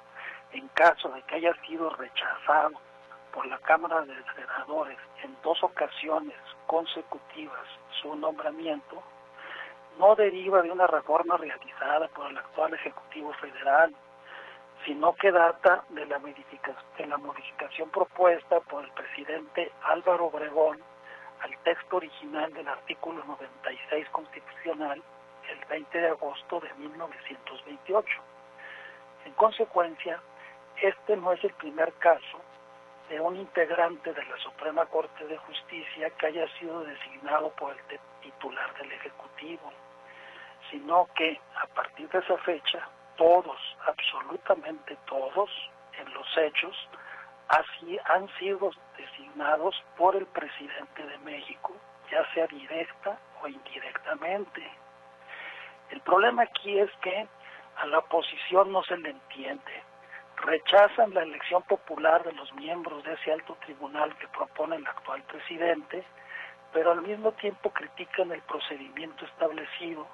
en 0.52 0.68
caso 0.68 1.08
de 1.08 1.22
que 1.22 1.36
haya 1.36 1.54
sido 1.66 1.88
rechazado 1.90 2.89
por 3.32 3.46
la 3.46 3.58
Cámara 3.58 4.02
de 4.02 4.14
Senadores 4.34 4.98
en 5.22 5.36
dos 5.42 5.62
ocasiones 5.62 6.36
consecutivas 6.66 7.66
su 8.00 8.14
nombramiento, 8.16 9.02
no 9.98 10.14
deriva 10.14 10.62
de 10.62 10.70
una 10.70 10.86
reforma 10.86 11.36
realizada 11.36 12.08
por 12.08 12.30
el 12.30 12.38
actual 12.38 12.74
Ejecutivo 12.74 13.32
Federal, 13.34 13.94
sino 14.84 15.14
que 15.14 15.30
data 15.30 15.84
de 15.90 16.06
la, 16.06 16.18
de 16.18 17.06
la 17.06 17.18
modificación 17.18 17.90
propuesta 17.90 18.60
por 18.60 18.84
el 18.84 18.90
presidente 18.92 19.70
Álvaro 19.82 20.26
Obregón 20.26 20.80
al 21.42 21.56
texto 21.64 21.96
original 21.96 22.52
del 22.52 22.68
artículo 22.68 23.22
96 23.24 24.08
constitucional 24.10 25.02
el 25.50 25.64
20 25.68 25.98
de 25.98 26.08
agosto 26.08 26.60
de 26.60 26.72
1928. 26.74 28.08
En 29.26 29.32
consecuencia, 29.34 30.20
este 30.80 31.16
no 31.16 31.32
es 31.32 31.44
el 31.44 31.52
primer 31.54 31.92
caso 31.94 32.38
de 33.11 33.20
un 33.20 33.37
integrante 33.37 34.14
de 34.14 34.25
la 34.25 34.37
Suprema 34.38 34.87
Corte 34.87 35.27
de 35.27 35.37
Justicia 35.37 36.11
que 36.11 36.27
haya 36.27 36.46
sido 36.59 36.85
designado 36.85 37.51
por 37.57 37.77
el 37.77 37.99
titular 38.23 38.73
del 38.79 38.92
Ejecutivo, 38.92 39.73
sino 40.70 41.09
que 41.16 41.38
a 41.57 41.66
partir 41.75 42.09
de 42.09 42.20
esa 42.20 42.38
fecha 42.38 42.88
todos, 43.16 43.59
absolutamente 43.85 44.96
todos, 45.07 45.51
en 45.99 46.14
los 46.14 46.27
hechos, 46.38 46.88
así 47.49 47.99
han 48.05 48.29
sido 48.38 48.70
designados 48.96 49.75
por 49.96 50.14
el 50.14 50.27
presidente 50.27 51.04
de 51.04 51.19
México, 51.19 51.75
ya 52.13 52.25
sea 52.33 52.46
directa 52.46 53.19
o 53.42 53.48
indirectamente. 53.48 54.63
El 55.90 56.00
problema 56.02 56.44
aquí 56.44 56.79
es 56.79 56.90
que 57.02 57.27
a 57.77 57.87
la 57.87 57.98
oposición 57.98 58.71
no 58.71 58.85
se 58.85 58.96
le 58.98 59.11
entiende. 59.11 59.89
Rechazan 60.42 61.12
la 61.12 61.22
elección 61.22 61.62
popular 61.64 62.24
de 62.24 62.32
los 62.32 62.50
miembros 62.54 63.04
de 63.04 63.12
ese 63.12 63.30
alto 63.30 63.56
tribunal 63.64 64.16
que 64.16 64.26
propone 64.28 64.76
el 64.76 64.86
actual 64.86 65.22
presidente, 65.24 66.02
pero 66.72 66.92
al 66.92 67.02
mismo 67.02 67.32
tiempo 67.32 67.70
critican 67.70 68.32
el 68.32 68.40
procedimiento 68.42 69.26
establecido 69.26 70.06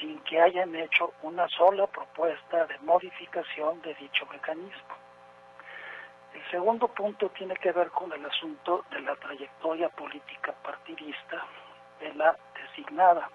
sin 0.00 0.18
que 0.24 0.40
hayan 0.40 0.74
hecho 0.74 1.12
una 1.22 1.48
sola 1.48 1.86
propuesta 1.86 2.66
de 2.66 2.76
modificación 2.80 3.80
de 3.82 3.94
dicho 3.94 4.26
mecanismo. 4.26 4.96
El 6.34 6.50
segundo 6.50 6.88
punto 6.88 7.28
tiene 7.30 7.54
que 7.54 7.70
ver 7.70 7.90
con 7.90 8.12
el 8.12 8.24
asunto 8.24 8.84
de 8.90 9.00
la 9.00 9.14
trayectoria 9.14 9.90
política 9.90 10.52
partidista 10.64 11.46
de 12.00 12.12
la 12.14 12.36
designada. 12.54 13.30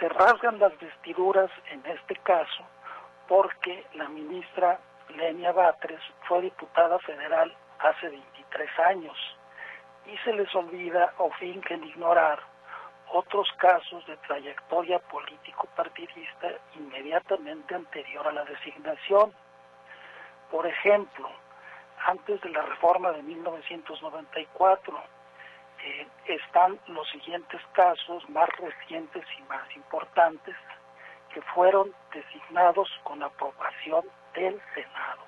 Se 0.00 0.08
rasgan 0.08 0.58
las 0.58 0.76
vestiduras 0.80 1.50
en 1.70 1.86
este 1.86 2.16
caso 2.16 2.64
porque 3.28 3.86
la 3.94 4.08
ministra 4.08 4.80
Lenia 5.16 5.52
Batres 5.52 6.00
fue 6.26 6.42
diputada 6.42 6.98
federal 7.00 7.54
hace 7.78 8.08
23 8.08 8.78
años 8.80 9.16
y 10.06 10.16
se 10.18 10.32
les 10.32 10.52
olvida 10.54 11.12
o 11.18 11.30
fingen 11.32 11.84
ignorar 11.84 12.40
otros 13.12 13.48
casos 13.56 14.06
de 14.06 14.16
trayectoria 14.18 14.98
político-partidista 14.98 16.48
inmediatamente 16.76 17.74
anterior 17.74 18.26
a 18.26 18.32
la 18.32 18.44
designación. 18.44 19.32
Por 20.50 20.66
ejemplo, 20.66 21.28
antes 22.06 22.40
de 22.40 22.50
la 22.50 22.62
reforma 22.62 23.12
de 23.12 23.22
1994, 23.22 25.02
eh, 25.84 26.06
están 26.26 26.78
los 26.88 27.08
siguientes 27.10 27.60
casos 27.72 28.28
más 28.30 28.48
recientes 28.58 29.24
y 29.38 29.42
más 29.42 29.64
importantes 29.76 30.56
que 31.32 31.40
fueron 31.42 31.94
designados 32.12 32.88
con 33.04 33.22
aprobación 33.22 34.04
del 34.38 34.60
Senado. 34.72 35.22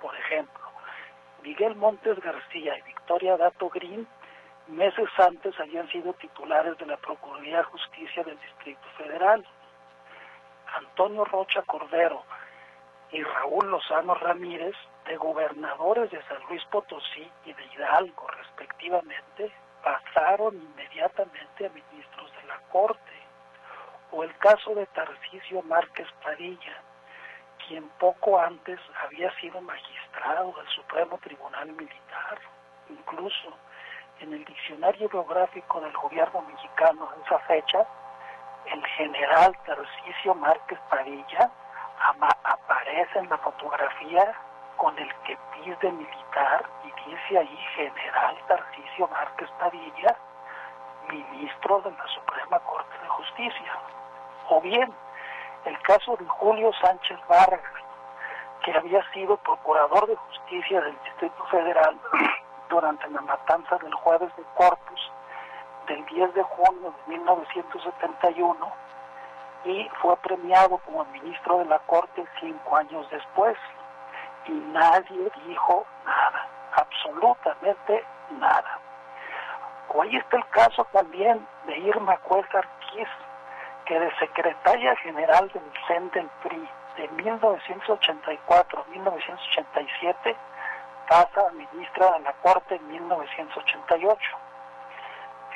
Por 0.00 0.14
ejemplo, 0.16 0.64
Miguel 1.42 1.76
Montes 1.76 2.18
García 2.18 2.76
y 2.78 2.82
Victoria 2.82 3.36
Dato 3.36 3.68
Green 3.70 4.06
meses 4.66 5.08
antes 5.18 5.58
habían 5.60 5.88
sido 5.90 6.12
titulares 6.14 6.76
de 6.78 6.86
la 6.86 6.96
Procuraduría 6.96 7.58
de 7.58 7.64
Justicia 7.64 8.24
del 8.24 8.38
Distrito 8.40 8.88
Federal. 8.96 9.46
Antonio 10.74 11.24
Rocha 11.24 11.62
Cordero 11.62 12.24
y 13.12 13.22
Raúl 13.22 13.70
Lozano 13.70 14.14
Ramírez, 14.14 14.74
de 15.06 15.16
gobernadores 15.16 16.10
de 16.10 16.20
San 16.24 16.42
Luis 16.48 16.64
Potosí 16.64 17.30
y 17.44 17.52
de 17.52 17.64
Hidalgo, 17.66 18.26
respectivamente, 18.26 19.52
pasaron 19.84 20.56
inmediatamente 20.56 21.66
a 21.66 21.70
ministros 21.70 22.32
de 22.42 22.48
la 22.48 22.58
Corte. 22.72 23.00
O 24.10 24.24
el 24.24 24.36
caso 24.38 24.74
de 24.74 24.86
Tarcisio 24.86 25.62
Márquez 25.62 26.08
Padilla, 26.24 26.82
quien 27.66 27.88
poco 27.98 28.38
antes 28.38 28.78
había 29.04 29.30
sido 29.40 29.60
magistrado 29.60 30.52
del 30.52 30.68
Supremo 30.68 31.18
Tribunal 31.18 31.72
Militar. 31.72 32.38
Incluso 32.88 33.52
en 34.20 34.32
el 34.32 34.44
diccionario 34.44 35.08
biográfico 35.08 35.80
del 35.80 35.92
gobierno 35.92 36.42
mexicano 36.42 37.08
en 37.14 37.22
esa 37.22 37.38
fecha, 37.40 37.86
el 38.66 38.84
general 38.86 39.56
Tarcisio 39.64 40.34
Márquez 40.34 40.78
Padilla 40.90 41.50
aparece 42.44 43.18
en 43.18 43.28
la 43.28 43.38
fotografía 43.38 44.34
con 44.76 44.96
el 44.98 45.12
que 45.24 45.36
pide 45.54 45.92
militar 45.92 46.64
y 46.84 47.10
dice 47.10 47.38
ahí 47.38 47.56
general 47.74 48.36
Tarcisio 48.48 49.08
Márquez 49.08 49.50
Padilla, 49.58 50.16
ministro 51.08 51.80
de 51.82 51.90
la 51.90 52.06
Suprema 52.08 52.58
Corte 52.60 52.98
de 53.02 53.08
Justicia. 53.08 53.72
O 54.48 54.60
bien, 54.60 54.92
el 55.66 55.80
caso 55.82 56.16
de 56.16 56.26
Julio 56.26 56.70
Sánchez 56.80 57.18
Vargas, 57.28 57.60
que 58.64 58.72
había 58.72 59.02
sido 59.12 59.36
procurador 59.38 60.06
de 60.06 60.16
justicia 60.16 60.80
del 60.80 60.96
Distrito 61.04 61.44
Federal 61.50 61.98
durante 62.68 63.08
la 63.10 63.20
matanza 63.20 63.76
del 63.78 63.94
jueves 63.94 64.34
de 64.36 64.42
Corpus 64.54 65.12
del 65.88 66.04
10 66.06 66.34
de 66.34 66.42
junio 66.42 66.94
de 67.06 67.12
1971 67.16 68.72
y 69.64 69.88
fue 70.00 70.16
premiado 70.18 70.78
como 70.78 71.04
ministro 71.06 71.58
de 71.58 71.64
la 71.66 71.78
Corte 71.80 72.24
cinco 72.40 72.76
años 72.76 73.08
después 73.10 73.56
y 74.46 74.52
nadie 74.52 75.30
dijo 75.46 75.84
nada, 76.04 76.48
absolutamente 76.76 78.04
nada. 78.38 78.78
O 79.88 80.02
ahí 80.02 80.16
está 80.16 80.36
el 80.36 80.46
caso 80.48 80.84
también 80.92 81.46
de 81.66 81.78
Irma 81.78 82.16
Cuellar 82.18 82.68
Kiss, 82.90 83.08
que 83.86 83.98
de 83.98 84.14
secretaria 84.18 84.96
general 84.96 85.48
del 85.48 85.62
CEN 85.86 86.10
del 86.10 86.28
PRI 86.42 86.68
de 86.96 87.08
1984 87.08 88.80
a 88.80 88.90
1987 88.90 90.36
pasa 91.08 91.46
a 91.48 91.52
ministra 91.52 92.12
de 92.12 92.20
la 92.20 92.32
Corte 92.34 92.74
en 92.74 92.88
1988. 92.88 94.20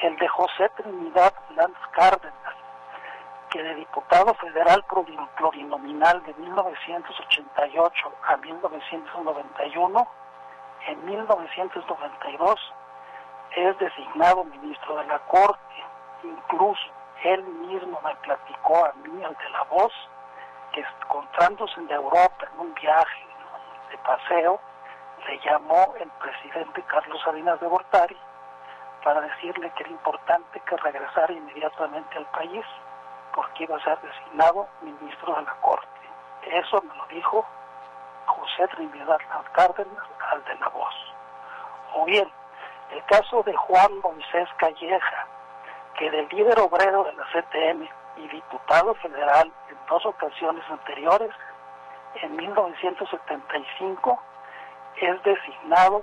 El 0.02 0.16
de 0.16 0.28
José 0.28 0.68
Trinidad 0.76 1.34
Lanz 1.56 1.76
Cárdenas, 1.92 2.54
que 3.50 3.62
de 3.62 3.74
diputado 3.74 4.32
federal 4.34 4.84
plurinominal 5.36 6.22
de 6.22 6.34
1988 6.34 8.12
a 8.28 8.36
1991, 8.36 10.08
en 10.86 11.04
1992 11.04 12.72
es 13.56 13.78
designado 13.78 14.44
ministro 14.44 14.96
de 14.98 15.06
la 15.06 15.18
Corte. 15.18 15.58
Incluso 16.22 16.99
él 17.24 17.42
mismo 17.44 18.00
me 18.02 18.14
platicó 18.16 18.84
a 18.84 18.92
mí, 19.04 19.24
al 19.24 19.36
de 19.36 19.50
la 19.50 19.62
voz, 19.64 19.92
que 20.72 20.84
encontrándose 21.02 21.80
en 21.80 21.90
Europa 21.90 22.48
en 22.52 22.60
un 22.60 22.74
viaje 22.74 23.26
de 23.90 23.98
paseo, 23.98 24.60
le 25.26 25.38
llamó 25.40 25.94
el 25.98 26.10
presidente 26.12 26.82
Carlos 26.82 27.20
Salinas 27.22 27.60
de 27.60 27.66
Bortari 27.66 28.16
para 29.04 29.20
decirle 29.20 29.70
que 29.76 29.82
era 29.82 29.92
importante 29.92 30.60
que 30.60 30.76
regresara 30.76 31.32
inmediatamente 31.32 32.18
al 32.18 32.26
país 32.26 32.64
porque 33.34 33.64
iba 33.64 33.76
a 33.76 33.84
ser 33.84 33.98
designado 34.00 34.66
ministro 34.82 35.34
de 35.34 35.42
la 35.42 35.54
Corte. 35.60 35.86
Eso 36.42 36.82
me 36.82 36.94
lo 36.94 37.06
dijo 37.06 37.44
José 38.26 38.68
Trinidad 38.68 39.18
Cárdenas 39.52 40.04
al 40.30 40.44
de 40.44 40.54
la 40.56 40.68
voz. 40.68 40.94
O 41.94 42.04
bien, 42.04 42.30
el 42.90 43.04
caso 43.04 43.42
de 43.42 43.54
Juan 43.54 43.98
Moisés 44.02 44.48
Calleja, 44.56 45.19
que 46.00 46.10
del 46.10 46.26
líder 46.30 46.58
obrero 46.58 47.04
de 47.04 47.12
la 47.12 47.24
CTM 47.24 47.86
y 48.16 48.28
diputado 48.28 48.94
federal 48.94 49.52
en 49.68 49.76
dos 49.86 50.06
ocasiones 50.06 50.64
anteriores, 50.70 51.30
en 52.22 52.36
1975 52.36 54.18
es 54.96 55.22
designado 55.22 56.02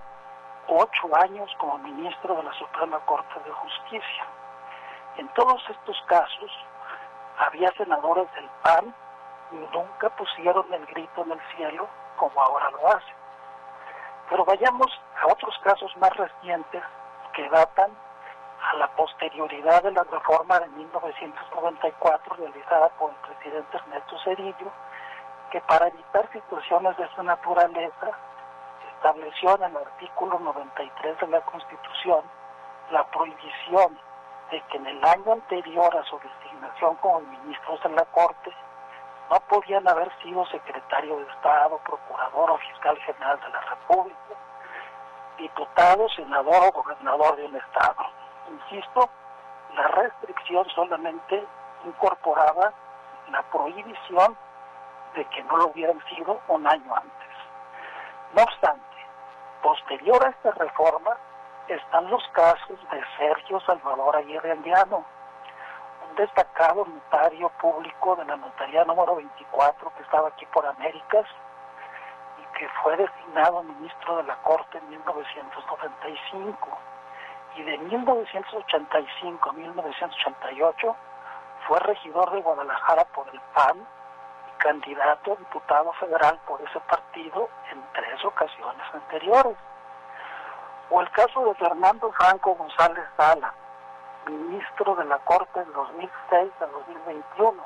ocho 0.68 1.16
años 1.16 1.50
como 1.58 1.80
ministro 1.80 2.36
de 2.36 2.43
la 2.43 2.54
Suprema 2.54 3.00
Corte 3.06 3.39
de 3.43 3.52
Justicia. 3.52 4.26
En 5.18 5.28
todos 5.30 5.68
estos 5.68 6.00
casos 6.06 6.52
había 7.39 7.72
senadores 7.72 8.32
del 8.36 8.48
PAN 8.62 8.93
y 9.52 9.56
nunca 9.76 10.10
pusieron 10.16 10.72
el 10.74 10.86
grito 10.86 11.24
en 11.24 11.32
el 11.32 11.41
cielo 11.56 11.88
como 12.18 12.39
ahora 12.39 12.70
lo 12.70 12.88
hacen. 12.88 13.16
Pero 14.30 14.45
vayamos 14.45 15.02
a 15.24 15.26
otros 15.26 15.58
casos 15.64 15.91
más 15.98 16.16
recientes 16.16 16.84
que 17.34 17.50
datan 17.50 17.89
a 18.62 18.76
la 18.78 18.88
posterioridad 18.95 19.84
de 19.84 19.91
la 19.91 20.03
reforma 20.03 20.60
de 20.60 20.68
1994 20.70 22.36
realizada 22.36 22.89
por 22.89 23.12
el 23.12 23.18
presidente 23.18 23.78
Ernesto 23.78 24.20
Cedillo, 24.24 24.72
que 25.51 25.62
para 25.62 25.88
evitar 25.88 26.30
situaciones 26.32 26.97
de 26.97 27.05
esa 27.05 27.24
naturaleza 27.24 28.12
estableció 28.95 29.55
en 29.55 29.64
el 29.64 29.78
artículo 29.78 30.39
93 30.39 31.20
de 31.20 31.28
la 31.28 31.41
Constitución 31.41 32.22
la 32.91 33.05
prohibición 33.08 33.99
de 34.51 34.62
que 34.62 34.78
en 34.78 34.88
el 34.88 35.03
año 35.03 35.34
anterior 35.34 35.95
a 35.95 36.03
su 36.05 36.18
designación 36.20 36.95
como 36.95 37.20
ministros 37.22 37.82
de 37.84 37.89
la 37.89 38.05
Corte 38.05 38.51
no 39.30 39.39
podían 39.41 39.88
haber 39.88 40.10
sido 40.22 40.45
secretario 40.47 41.18
de 41.18 41.24
Estado, 41.24 41.78
procurador 41.80 42.51
o 42.51 42.58
fiscal 42.58 42.97
general 42.99 43.39
de 43.41 43.49
la 43.49 43.62
República, 43.62 44.18
diputado, 45.38 46.08
senador 46.10 46.64
o 46.64 46.72
gobernador 46.72 47.36
de 47.36 47.45
un 47.45 47.55
Estado. 47.58 48.05
Insisto, 48.48 49.10
la 49.76 49.88
restricción 49.89 50.68
solamente 50.70 51.45
incorporaba 51.86 52.74
la 53.30 53.43
prohibición 53.43 54.38
de 55.16 55.26
que 55.26 55.43
no 55.43 55.58
lo 55.58 55.68
hubieran 55.68 56.00
sido 56.10 56.39
un 56.48 56.66
año 56.66 56.95
antes. 56.95 57.28
No 58.34 58.43
obstante, 58.43 58.98
posterior 59.62 60.26
a 60.26 60.30
esta 60.30 60.52
reforma 60.52 61.18
están 61.68 62.10
los 62.10 62.26
casos 62.30 62.80
de 62.91 63.04
Sergio 63.18 63.60
Salvador 63.62 64.16
Aguirre 64.16 64.52
Andiano, 64.52 65.04
un 66.10 66.16
destacado 66.16 66.86
notario 66.86 67.50
público 67.62 68.16
de 68.16 68.26
la 68.26 68.38
notaría 68.38 68.86
número 68.86 69.16
24 69.16 69.93
que 69.95 70.04
estaba 70.04 70.30
aquí 70.30 70.45
por 70.48 70.66
Américas 70.66 71.26
y 72.39 72.58
que 72.58 72.70
fue 72.82 72.95
designado 72.95 73.64
ministro 73.64 74.18
de 74.18 74.24
la 74.24 74.36
Corte 74.43 74.78
en 74.78 74.89
1995 74.89 76.78
y 77.58 77.64
de 77.64 77.78
1985 77.80 79.49
a 79.49 79.53
1988 79.53 80.95
fue 81.68 81.80
regidor 81.80 82.32
de 82.32 82.41
Guadalajara 82.41 83.05
por 83.05 83.28
el 83.30 83.41
PAN 83.53 83.86
candidato 84.60 85.34
a 85.34 85.36
diputado 85.36 85.91
federal 85.93 86.39
por 86.47 86.62
ese 86.62 86.80
partido 86.82 87.49
en 87.72 87.84
tres 87.93 88.24
ocasiones 88.24 88.84
anteriores. 88.93 89.58
O 90.89 91.01
el 91.01 91.10
caso 91.12 91.45
de 91.45 91.55
Fernando 91.55 92.12
Franco 92.14 92.55
González 92.55 93.05
Sala, 93.18 93.53
ministro 94.28 94.95
de 94.95 95.05
la 95.05 95.18
Corte 95.20 95.60
en 95.60 95.74
2006 95.74 96.51
a 96.62 96.66
2021 96.66 97.64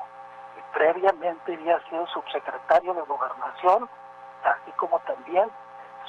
y 0.58 0.76
previamente 0.76 1.54
había 1.54 1.78
sido 1.88 2.06
subsecretario 2.08 2.94
de 2.94 3.02
Gobernación, 3.02 3.88
así 4.44 4.72
como 4.72 4.98
también 5.00 5.50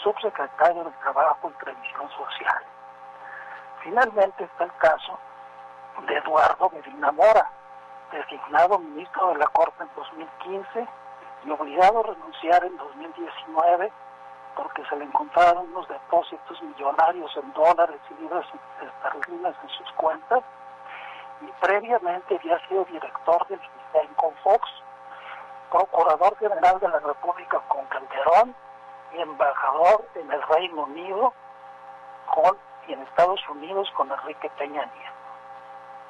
subsecretario 0.01 0.85
de 0.85 0.91
Trabajo 0.91 1.49
y 1.49 1.63
Previsión 1.63 2.09
Social. 2.11 2.72
Finalmente 3.83 4.45
está 4.45 4.63
el 4.63 4.75
caso 4.77 5.19
de 6.07 6.17
Eduardo 6.17 6.69
Medina 6.69 7.11
Mora, 7.11 7.49
designado 8.11 8.79
ministro 8.79 9.29
de 9.29 9.39
la 9.39 9.47
Corte 9.47 9.83
en 9.83 9.89
2015 9.95 10.87
y 11.45 11.51
obligado 11.51 11.99
a 11.99 12.03
renunciar 12.03 12.63
en 12.63 12.77
2019 12.77 13.91
porque 14.55 14.85
se 14.85 14.95
le 14.95 15.05
encontraron 15.05 15.67
unos 15.69 15.87
depósitos 15.89 16.61
millonarios 16.61 17.35
en 17.35 17.53
dólares 17.53 17.99
y 18.09 18.21
libras 18.21 18.45
esterlinas 18.81 19.55
en 19.63 19.69
sus 19.69 19.91
cuentas 19.93 20.43
y 21.41 21.51
previamente 21.59 22.35
había 22.37 22.59
sido 22.67 22.85
director 22.85 23.45
del 23.47 23.59
Fox, 24.43 24.69
procurador 25.71 26.37
general 26.37 26.79
de 26.79 26.87
la 26.87 26.99
República 26.99 27.59
con 27.67 27.85
Calderón 27.87 28.55
y 29.13 29.21
embajador 29.21 30.07
en 30.15 30.31
el 30.31 30.41
Reino 30.43 30.83
Unido 30.83 31.33
con, 32.33 32.57
y 32.87 32.93
en 32.93 33.01
Estados 33.01 33.41
Unidos 33.49 33.89
con 33.95 34.11
Enrique 34.11 34.49
Peña. 34.57 34.89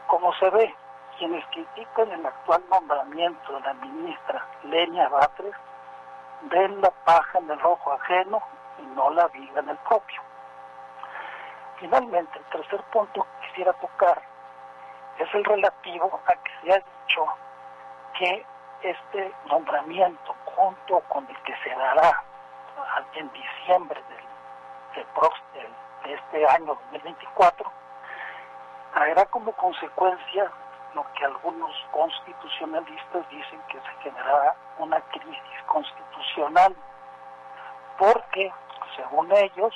Como 0.08 0.34
se 0.36 0.50
ve, 0.50 0.76
quienes 1.18 1.46
critican 1.48 2.12
el 2.12 2.26
actual 2.26 2.64
nombramiento 2.70 3.54
de 3.54 3.60
la 3.62 3.74
ministra 3.76 4.46
Lenia 4.64 5.10
Batres 5.10 5.54
ven 6.44 6.82
la 6.82 6.92
paja 7.06 7.40
en 7.40 7.50
el 7.52 7.64
ojo 7.64 7.94
ajeno 7.94 8.42
y 8.80 8.86
no 8.96 9.10
la 9.12 9.28
viga 9.28 9.60
en 9.60 9.70
el 9.70 9.78
propio. 9.78 10.22
Finalmente, 11.80 12.38
el 12.38 12.46
tercer 12.46 12.82
punto 12.92 13.24
que 13.24 13.48
quisiera 13.48 13.74
tocar 13.74 14.22
es 15.18 15.34
el 15.34 15.44
relativo 15.44 16.20
a 16.26 16.34
que 16.34 16.52
se 16.62 16.74
ha 16.74 16.78
dicho 16.78 17.26
que 18.18 18.46
este 18.82 19.34
nombramiento, 19.46 20.36
junto 20.46 21.00
con 21.02 21.28
el 21.30 21.38
que 21.44 21.56
se 21.64 21.70
dará 21.76 22.24
en 23.16 23.32
diciembre 23.32 24.02
del, 24.10 24.24
de 26.04 26.14
este 26.14 26.48
año 26.48 26.78
2024, 26.92 27.72
traerá 28.94 29.26
como 29.28 29.52
consecuencia 29.54 30.52
lo 30.94 31.06
que 31.14 31.26
algunos 31.26 31.72
constitucionalistas 31.92 33.28
dicen 33.30 33.62
que 33.70 33.80
se 33.80 34.02
generará 34.04 34.56
una 34.78 35.02
crisis 35.02 35.64
constitucional, 35.68 36.76
porque, 37.98 38.52
según 38.96 39.32
ellos, 39.32 39.74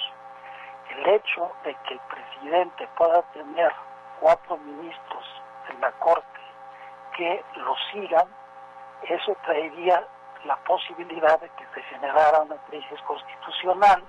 el 0.89 1.09
hecho 1.09 1.51
de 1.63 1.75
que 1.75 1.93
el 1.95 1.99
presidente 2.01 2.87
pueda 2.97 3.21
tener 3.33 3.73
cuatro 4.19 4.57
ministros 4.57 5.25
en 5.69 5.81
la 5.81 5.91
Corte 5.93 6.27
que 7.15 7.43
lo 7.55 7.75
sigan, 7.91 8.27
eso 9.03 9.35
traería 9.43 10.05
la 10.45 10.55
posibilidad 10.57 11.39
de 11.39 11.49
que 11.49 11.65
se 11.73 11.81
generara 11.83 12.41
una 12.41 12.57
crisis 12.67 13.01
constitucional, 13.01 14.03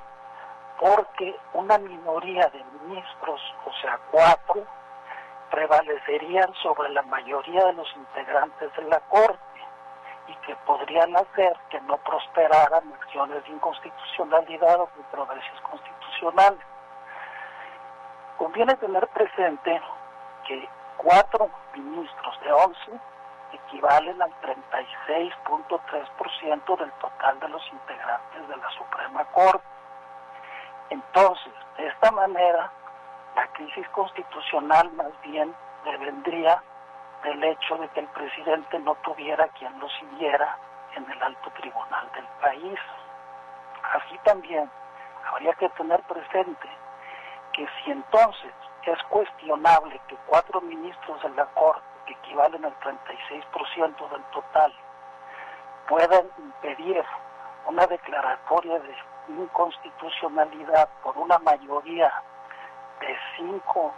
porque 0.78 1.34
una 1.54 1.78
minoría 1.78 2.48
de 2.48 2.62
ministros, 2.82 3.40
o 3.64 3.72
sea, 3.80 3.98
cuatro, 4.10 4.66
prevalecerían 5.50 6.52
sobre 6.62 6.90
la 6.90 7.02
mayoría 7.02 7.64
de 7.66 7.72
los 7.72 7.88
integrantes 7.96 8.70
de 8.76 8.84
la 8.84 9.00
Corte 9.00 9.38
y 10.28 10.34
que 10.46 10.54
podrían 10.66 11.16
hacer 11.16 11.56
que 11.70 11.80
no 11.82 11.96
prosperaran 11.98 12.92
acciones 12.92 13.44
de 13.44 13.50
inconstitucionalidad 13.50 14.80
o 14.80 14.86
controversias 14.86 15.60
constitucionales. 15.62 16.64
Conviene 18.36 18.74
tener 18.76 19.06
presente 19.08 19.80
que 20.46 20.68
cuatro 20.98 21.50
ministros 21.74 22.40
de 22.42 22.52
once 22.52 22.92
equivalen 23.52 24.20
al 24.20 24.30
36.3% 24.40 26.78
del 26.78 26.92
total 26.92 27.40
de 27.40 27.48
los 27.48 27.66
integrantes 27.72 28.48
de 28.48 28.56
la 28.56 28.70
Suprema 28.70 29.24
Corte. 29.32 29.67
Entonces, 30.90 31.52
de 31.76 31.86
esta 31.86 32.10
manera, 32.10 32.70
la 33.34 33.46
crisis 33.48 33.88
constitucional 33.90 34.90
más 34.92 35.12
bien 35.22 35.54
devendría 35.84 36.62
del 37.22 37.42
hecho 37.44 37.76
de 37.76 37.88
que 37.88 38.00
el 38.00 38.08
presidente 38.08 38.78
no 38.80 38.94
tuviera 38.96 39.48
quien 39.48 39.78
lo 39.78 39.88
siguiera 39.90 40.56
en 40.94 41.10
el 41.10 41.22
alto 41.22 41.50
tribunal 41.50 42.10
del 42.14 42.26
país. 42.40 42.78
Así 43.94 44.18
también 44.24 44.70
habría 45.30 45.52
que 45.54 45.68
tener 45.70 46.00
presente 46.02 46.68
que 47.52 47.66
si 47.84 47.90
entonces 47.90 48.52
es 48.92 49.02
cuestionable 49.04 50.00
que 50.08 50.16
cuatro 50.26 50.60
ministros 50.60 51.22
de 51.22 51.30
la 51.30 51.46
Corte, 51.46 51.82
que 52.06 52.12
equivalen 52.14 52.64
al 52.64 52.74
36% 52.80 54.10
del 54.10 54.22
total, 54.32 54.74
puedan 55.88 56.26
impedir 56.38 57.04
una 57.66 57.86
declaratoria 57.86 58.78
de 58.78 58.94
inconstitucionalidad 59.28 60.88
por 61.02 61.16
una 61.18 61.38
mayoría 61.38 62.12
de 63.00 63.16
cinco, 63.36 63.92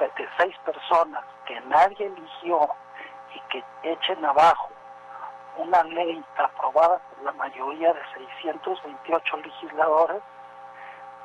de 0.00 0.28
seis 0.38 0.56
personas 0.64 1.24
que 1.46 1.60
nadie 1.62 2.06
eligió 2.06 2.68
y 3.34 3.40
que 3.50 3.64
echen 3.82 4.24
abajo 4.24 4.70
una 5.58 5.82
ley 5.82 6.24
aprobada 6.36 6.98
por 6.98 7.24
la 7.24 7.32
mayoría 7.32 7.92
de 7.92 8.00
628 8.14 9.36
legisladores, 9.38 10.22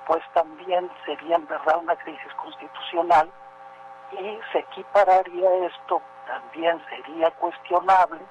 pues 0.07 0.23
también 0.33 0.89
sería 1.05 1.35
en 1.35 1.47
verdad 1.47 1.77
una 1.77 1.95
crisis 1.97 2.33
constitucional 2.35 3.29
y 4.11 4.39
se 4.51 4.59
equipararía 4.59 5.67
esto, 5.67 6.01
también 6.27 6.83
sería 6.89 7.31
cuestionable 7.31 8.21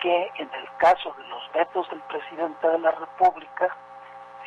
que 0.00 0.30
en 0.36 0.52
el 0.52 0.76
caso 0.76 1.14
de 1.14 1.24
los 1.28 1.52
vetos 1.52 1.88
del 1.90 2.00
presidente 2.02 2.68
de 2.68 2.78
la 2.78 2.90
República, 2.92 3.74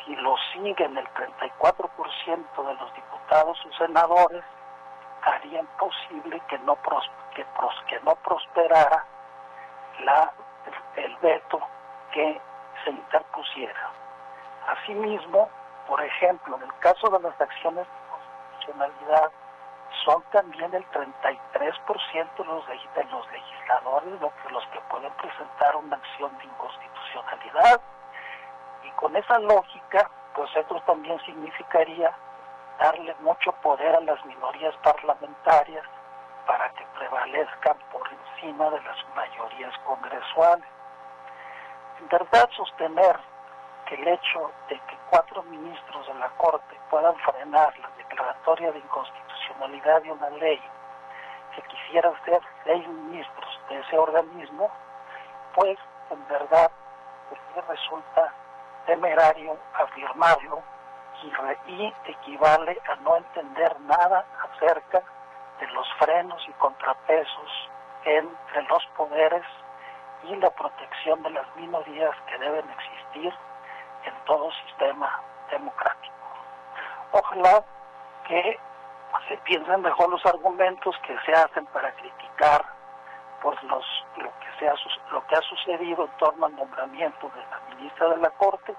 si 0.04 0.16
lo 0.16 0.36
siguen 0.52 0.96
el 0.96 1.06
34% 1.14 2.66
de 2.66 2.74
los 2.74 2.94
diputados 2.94 3.58
o 3.66 3.72
senadores, 3.76 4.44
harían 5.22 5.66
posible 5.78 6.40
que 6.48 6.58
no, 6.60 6.76
que, 7.34 7.44
que 7.88 8.00
no 8.00 8.14
prosperara 8.16 9.04
la, 10.04 10.32
el 10.96 11.16
veto 11.16 11.60
que 12.12 12.40
se 12.84 12.90
interpusiera. 12.90 13.90
Asimismo, 14.66 15.48
por 15.86 16.02
ejemplo, 16.02 16.56
en 16.56 16.62
el 16.62 16.78
caso 16.78 17.08
de 17.10 17.20
las 17.20 17.40
acciones 17.40 17.86
de 17.86 18.00
constitucionalidad, 18.10 19.30
son 20.04 20.22
también 20.32 20.72
el 20.72 20.84
33% 20.90 22.36
de 22.38 22.44
los, 22.44 22.66
de 22.66 23.04
los 23.04 23.32
legisladores 23.32 24.20
los 24.50 24.66
que 24.68 24.80
pueden 24.88 25.12
presentar 25.14 25.76
una 25.76 25.96
acción 25.96 26.36
de 26.38 26.44
inconstitucionalidad 26.44 27.80
con 28.96 29.16
esa 29.16 29.38
lógica, 29.38 30.10
pues 30.34 30.54
esto 30.54 30.80
también 30.86 31.18
significaría 31.24 32.14
darle 32.78 33.14
mucho 33.20 33.52
poder 33.62 33.94
a 33.94 34.00
las 34.00 34.24
minorías 34.24 34.74
parlamentarias 34.82 35.84
para 36.46 36.70
que 36.70 36.84
prevalezcan 36.98 37.76
por 37.92 38.02
encima 38.10 38.70
de 38.70 38.80
las 38.82 38.96
mayorías 39.14 39.76
congresuales. 39.86 40.66
En 42.00 42.08
verdad, 42.08 42.48
sostener 42.56 43.18
que 43.86 43.94
el 43.96 44.08
hecho 44.08 44.50
de 44.68 44.76
que 44.76 44.98
cuatro 45.10 45.42
ministros 45.44 46.06
de 46.06 46.14
la 46.14 46.28
Corte 46.36 46.78
puedan 46.90 47.14
frenar 47.16 47.78
la 47.78 47.90
declaratoria 47.96 48.72
de 48.72 48.78
inconstitucionalidad 48.78 50.02
de 50.02 50.12
una 50.12 50.30
ley 50.30 50.60
que 51.54 51.62
quisieran 51.62 52.14
ser 52.24 52.40
seis 52.64 52.86
ministros 52.86 53.60
de 53.68 53.80
ese 53.80 53.98
organismo, 53.98 54.70
pues 55.54 55.78
en 56.10 56.28
verdad 56.28 56.70
pues, 57.28 57.66
resulta 57.66 58.32
temerario 58.86 59.56
afirmarlo 59.74 60.62
y, 61.66 61.94
equivale 62.06 62.78
a 62.88 62.96
no 62.96 63.16
entender 63.16 63.78
nada 63.80 64.24
acerca 64.50 65.02
de 65.60 65.66
los 65.68 65.86
frenos 65.98 66.42
y 66.48 66.52
contrapesos 66.52 67.68
entre 68.04 68.62
los 68.62 68.84
poderes 68.96 69.44
y 70.24 70.36
la 70.36 70.50
protección 70.50 71.22
de 71.22 71.30
las 71.30 71.56
minorías 71.56 72.14
que 72.26 72.38
deben 72.38 72.64
existir 72.70 73.34
en 74.04 74.14
todo 74.24 74.50
sistema 74.66 75.20
democrático. 75.50 76.14
Ojalá 77.12 77.64
que 78.26 78.58
se 79.28 79.36
piensen 79.38 79.82
mejor 79.82 80.08
los 80.08 80.24
argumentos 80.24 80.96
que 81.06 81.18
se 81.26 81.32
hacen 81.32 81.66
para 81.66 81.92
criticar 81.92 82.64
pues 83.42 83.62
los, 83.64 83.84
lo, 85.12 85.26
que 85.26 85.36
ha 85.36 85.42
sucedido 85.42 86.04
en 86.04 86.18
torno 86.18 86.46
al 86.46 86.56
nombramiento 86.56 87.30
de 87.34 87.40
la 87.50 87.60
ministra 87.74 88.08
de 88.10 88.16
la 88.18 88.30
Corte, 88.30 88.74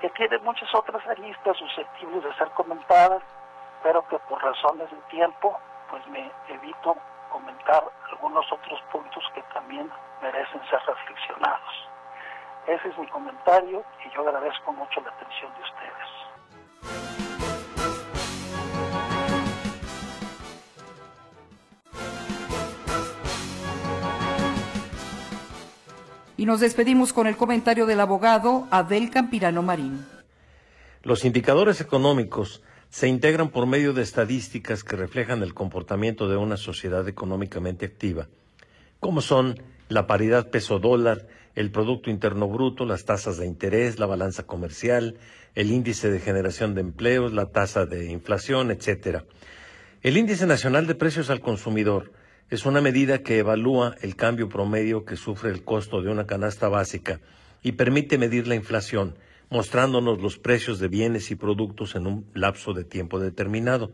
que 0.00 0.10
tiene 0.10 0.38
muchas 0.38 0.72
otras 0.74 1.06
aristas 1.06 1.56
susceptibles 1.56 2.22
de 2.24 2.34
ser 2.34 2.50
comentadas, 2.50 3.22
pero 3.82 4.06
que 4.08 4.18
por 4.20 4.42
razones 4.42 4.90
de 4.90 4.96
tiempo, 5.08 5.58
pues 5.90 6.06
me 6.08 6.30
evito 6.48 6.96
comentar 7.30 7.84
algunos 8.10 8.50
otros 8.50 8.80
puntos 8.92 9.24
que 9.34 9.42
también 9.54 9.90
merecen 10.22 10.60
ser 10.68 10.80
reflexionados. 10.86 11.88
Ese 12.66 12.88
es 12.88 12.98
mi 12.98 13.06
comentario 13.08 13.84
y 14.04 14.10
yo 14.10 14.22
agradezco 14.22 14.72
mucho 14.72 15.00
la 15.00 15.10
atención 15.10 15.52
de 15.54 15.62
ustedes. 15.62 16.05
Nos 26.46 26.60
despedimos 26.60 27.12
con 27.12 27.26
el 27.26 27.36
comentario 27.36 27.86
del 27.86 27.98
abogado 27.98 28.68
Abel 28.70 29.10
Campirano 29.10 29.64
Marín. 29.64 30.06
Los 31.02 31.24
indicadores 31.24 31.80
económicos 31.80 32.62
se 32.88 33.08
integran 33.08 33.48
por 33.48 33.66
medio 33.66 33.92
de 33.92 34.02
estadísticas 34.02 34.84
que 34.84 34.94
reflejan 34.94 35.42
el 35.42 35.54
comportamiento 35.54 36.28
de 36.28 36.36
una 36.36 36.56
sociedad 36.56 37.08
económicamente 37.08 37.84
activa, 37.84 38.28
como 39.00 39.22
son 39.22 39.60
la 39.88 40.06
paridad 40.06 40.48
peso-dólar, 40.50 41.26
el 41.56 41.72
Producto 41.72 42.10
Interno 42.10 42.46
Bruto, 42.46 42.84
las 42.84 43.04
tasas 43.04 43.38
de 43.38 43.46
interés, 43.46 43.98
la 43.98 44.06
balanza 44.06 44.44
comercial, 44.44 45.16
el 45.56 45.72
índice 45.72 46.12
de 46.12 46.20
generación 46.20 46.76
de 46.76 46.82
empleos, 46.82 47.32
la 47.32 47.46
tasa 47.46 47.86
de 47.86 48.12
inflación, 48.12 48.70
etcétera. 48.70 49.24
El 50.00 50.16
índice 50.16 50.46
nacional 50.46 50.86
de 50.86 50.94
precios 50.94 51.28
al 51.28 51.40
consumidor 51.40 52.12
es 52.48 52.64
una 52.64 52.80
medida 52.80 53.22
que 53.22 53.38
evalúa 53.38 53.96
el 54.02 54.14
cambio 54.14 54.48
promedio 54.48 55.04
que 55.04 55.16
sufre 55.16 55.50
el 55.50 55.64
costo 55.64 56.00
de 56.00 56.10
una 56.10 56.26
canasta 56.26 56.68
básica 56.68 57.20
y 57.62 57.72
permite 57.72 58.18
medir 58.18 58.46
la 58.46 58.54
inflación, 58.54 59.16
mostrándonos 59.50 60.20
los 60.20 60.38
precios 60.38 60.78
de 60.78 60.88
bienes 60.88 61.30
y 61.30 61.34
productos 61.34 61.96
en 61.96 62.06
un 62.06 62.26
lapso 62.34 62.72
de 62.72 62.84
tiempo 62.84 63.18
determinado. 63.18 63.90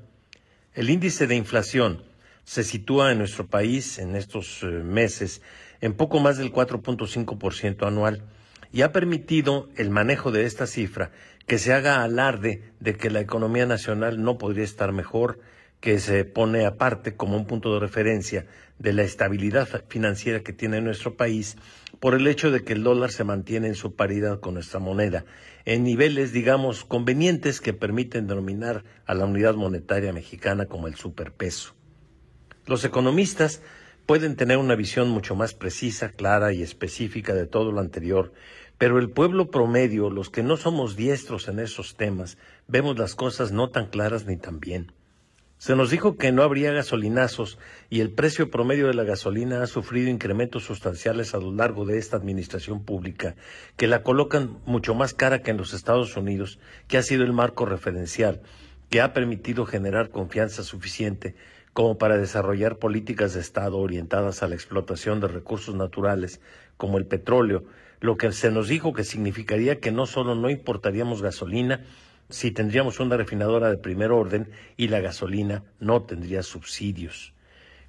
El 0.74 0.90
índice 0.90 1.26
de 1.26 1.36
inflación 1.36 2.02
se 2.44 2.64
sitúa 2.64 3.12
en 3.12 3.18
nuestro 3.18 3.46
país 3.46 3.98
en 3.98 4.16
estos 4.16 4.62
eh, 4.62 4.66
meses 4.66 5.40
en 5.80 5.94
poco 5.94 6.20
más 6.20 6.36
del 6.36 6.52
4.5% 6.52 7.86
anual 7.86 8.22
y 8.72 8.82
ha 8.82 8.92
permitido 8.92 9.68
el 9.76 9.90
manejo 9.90 10.30
de 10.30 10.44
esta 10.44 10.66
cifra 10.66 11.10
que 11.46 11.58
se 11.58 11.72
haga 11.72 12.02
alarde 12.02 12.62
de 12.80 12.96
que 12.96 13.10
la 13.10 13.20
economía 13.20 13.66
nacional 13.66 14.22
no 14.22 14.38
podría 14.38 14.64
estar 14.64 14.92
mejor, 14.92 15.40
que 15.82 15.98
se 15.98 16.24
pone 16.24 16.64
aparte 16.64 17.16
como 17.16 17.36
un 17.36 17.44
punto 17.44 17.74
de 17.74 17.80
referencia 17.80 18.46
de 18.78 18.92
la 18.92 19.02
estabilidad 19.02 19.68
financiera 19.88 20.40
que 20.40 20.52
tiene 20.52 20.80
nuestro 20.80 21.16
país 21.16 21.56
por 21.98 22.14
el 22.14 22.28
hecho 22.28 22.52
de 22.52 22.62
que 22.62 22.74
el 22.74 22.84
dólar 22.84 23.10
se 23.10 23.24
mantiene 23.24 23.66
en 23.66 23.74
su 23.74 23.96
paridad 23.96 24.38
con 24.38 24.54
nuestra 24.54 24.78
moneda, 24.78 25.24
en 25.64 25.82
niveles, 25.82 26.32
digamos, 26.32 26.84
convenientes 26.84 27.60
que 27.60 27.72
permiten 27.72 28.28
denominar 28.28 28.84
a 29.06 29.14
la 29.14 29.24
unidad 29.24 29.56
monetaria 29.56 30.12
mexicana 30.12 30.66
como 30.66 30.86
el 30.86 30.94
superpeso. 30.94 31.74
Los 32.64 32.84
economistas 32.84 33.60
pueden 34.06 34.36
tener 34.36 34.58
una 34.58 34.76
visión 34.76 35.10
mucho 35.10 35.34
más 35.34 35.52
precisa, 35.52 36.10
clara 36.10 36.52
y 36.52 36.62
específica 36.62 37.34
de 37.34 37.48
todo 37.48 37.72
lo 37.72 37.80
anterior, 37.80 38.32
pero 38.78 39.00
el 39.00 39.10
pueblo 39.10 39.50
promedio, 39.50 40.10
los 40.10 40.30
que 40.30 40.44
no 40.44 40.56
somos 40.56 40.94
diestros 40.94 41.48
en 41.48 41.58
esos 41.58 41.96
temas, 41.96 42.38
vemos 42.68 42.96
las 42.96 43.16
cosas 43.16 43.50
no 43.50 43.70
tan 43.70 43.86
claras 43.86 44.26
ni 44.26 44.36
tan 44.36 44.60
bien. 44.60 44.92
Se 45.62 45.76
nos 45.76 45.90
dijo 45.90 46.16
que 46.16 46.32
no 46.32 46.42
habría 46.42 46.72
gasolinazos 46.72 47.56
y 47.88 48.00
el 48.00 48.10
precio 48.10 48.50
promedio 48.50 48.88
de 48.88 48.94
la 48.94 49.04
gasolina 49.04 49.62
ha 49.62 49.68
sufrido 49.68 50.10
incrementos 50.10 50.64
sustanciales 50.64 51.34
a 51.34 51.38
lo 51.38 51.52
largo 51.52 51.86
de 51.86 51.98
esta 51.98 52.16
administración 52.16 52.82
pública, 52.82 53.36
que 53.76 53.86
la 53.86 54.02
colocan 54.02 54.58
mucho 54.66 54.96
más 54.96 55.14
cara 55.14 55.40
que 55.40 55.52
en 55.52 55.58
los 55.58 55.72
Estados 55.72 56.16
Unidos, 56.16 56.58
que 56.88 56.98
ha 56.98 57.02
sido 57.04 57.22
el 57.22 57.32
marco 57.32 57.64
referencial, 57.64 58.42
que 58.90 59.00
ha 59.00 59.12
permitido 59.12 59.64
generar 59.64 60.10
confianza 60.10 60.64
suficiente 60.64 61.36
como 61.72 61.96
para 61.96 62.18
desarrollar 62.18 62.78
políticas 62.78 63.34
de 63.34 63.40
Estado 63.40 63.78
orientadas 63.78 64.42
a 64.42 64.48
la 64.48 64.56
explotación 64.56 65.20
de 65.20 65.28
recursos 65.28 65.76
naturales 65.76 66.40
como 66.76 66.98
el 66.98 67.06
petróleo, 67.06 67.62
lo 68.00 68.16
que 68.16 68.32
se 68.32 68.50
nos 68.50 68.66
dijo 68.66 68.92
que 68.92 69.04
significaría 69.04 69.78
que 69.78 69.92
no 69.92 70.06
solo 70.06 70.34
no 70.34 70.50
importaríamos 70.50 71.22
gasolina, 71.22 71.84
si 72.28 72.50
tendríamos 72.50 73.00
una 73.00 73.16
refinadora 73.16 73.70
de 73.70 73.76
primer 73.76 74.10
orden 74.10 74.50
y 74.76 74.88
la 74.88 75.00
gasolina 75.00 75.64
no 75.80 76.02
tendría 76.02 76.42
subsidios. 76.42 77.34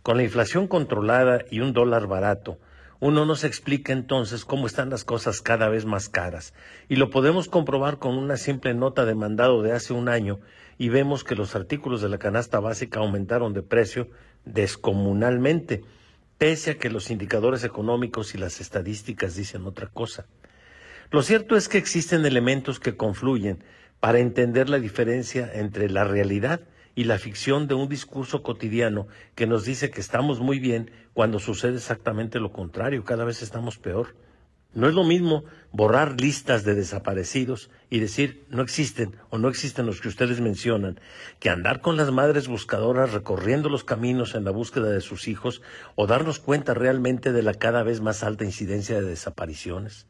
Con 0.02 0.18
la 0.18 0.24
inflación 0.24 0.68
controlada 0.68 1.46
y 1.50 1.62
un 1.62 1.74
dólar 1.74 2.08
barato, 2.08 2.60
uno 3.00 3.26
no 3.26 3.36
se 3.36 3.48
explica 3.48 3.92
entonces 3.92 4.46
cómo 4.46 4.66
están 4.66 4.90
las 4.90 5.04
cosas 5.04 5.42
cada 5.42 5.68
vez 5.68 5.86
más 5.86 6.08
caras, 6.08 6.54
y 6.88 6.96
lo 6.96 7.10
podemos 7.10 7.50
comprobar 7.50 8.00
con 8.00 8.18
una 8.18 8.38
simple 8.38 8.74
nota 8.74 9.06
de 9.06 9.16
mandado 9.16 9.62
de 9.62 9.74
hace 9.74 9.94
un 9.94 10.08
año 10.08 10.40
y 10.78 10.90
vemos 10.90 11.24
que 11.24 11.36
los 11.36 11.56
artículos 11.56 12.02
de 12.02 12.10
la 12.10 12.18
canasta 12.18 12.60
básica 12.60 13.00
aumentaron 13.00 13.54
de 13.54 13.62
precio 13.62 14.10
descomunalmente, 14.46 15.84
pese 16.38 16.72
a 16.72 16.78
que 16.78 16.90
los 16.90 17.12
indicadores 17.12 17.64
económicos 17.64 18.36
y 18.36 18.38
las 18.38 18.60
estadísticas 18.60 19.36
dicen 19.36 19.66
otra 19.66 19.88
cosa. 19.88 20.26
Lo 21.12 21.22
cierto 21.22 21.56
es 21.56 21.70
que 21.70 21.78
existen 21.78 22.26
elementos 22.26 22.80
que 22.80 22.98
confluyen 22.98 23.64
para 24.04 24.20
entender 24.20 24.68
la 24.68 24.80
diferencia 24.80 25.50
entre 25.54 25.90
la 25.90 26.04
realidad 26.04 26.60
y 26.94 27.06
la 27.06 27.18
ficción 27.18 27.70
de 27.70 27.76
un 27.76 27.88
discurso 27.88 28.44
cotidiano 28.44 29.08
que 29.34 29.48
nos 29.48 29.64
dice 29.64 29.92
que 29.92 30.02
estamos 30.02 30.42
muy 30.42 30.60
bien 30.60 30.92
cuando 31.14 31.40
sucede 31.40 31.78
exactamente 31.78 32.42
lo 32.42 32.52
contrario, 32.52 33.06
cada 33.06 33.24
vez 33.24 33.42
estamos 33.42 33.78
peor. 33.78 34.14
No 34.74 34.90
es 34.90 34.94
lo 34.94 35.06
mismo 35.06 35.46
borrar 35.72 36.20
listas 36.20 36.66
de 36.66 36.76
desaparecidos 36.76 37.70
y 37.90 38.02
decir 38.02 38.44
no 38.50 38.62
existen 38.62 39.16
o 39.30 39.38
no 39.38 39.48
existen 39.48 39.86
los 39.86 40.02
que 40.02 40.10
ustedes 40.10 40.42
mencionan, 40.42 41.00
que 41.40 41.50
andar 41.50 41.80
con 41.80 41.96
las 41.96 42.12
madres 42.12 42.50
buscadoras 42.50 43.14
recorriendo 43.14 43.70
los 43.70 43.86
caminos 43.86 44.36
en 44.36 44.44
la 44.44 44.52
búsqueda 44.52 44.90
de 44.90 45.00
sus 45.00 45.30
hijos 45.30 45.62
o 45.96 46.08
darnos 46.08 46.40
cuenta 46.40 46.74
realmente 46.74 47.32
de 47.32 47.42
la 47.42 47.54
cada 47.54 47.84
vez 47.84 48.02
más 48.02 48.22
alta 48.22 48.44
incidencia 48.44 49.00
de 49.00 49.08
desapariciones. 49.08 50.08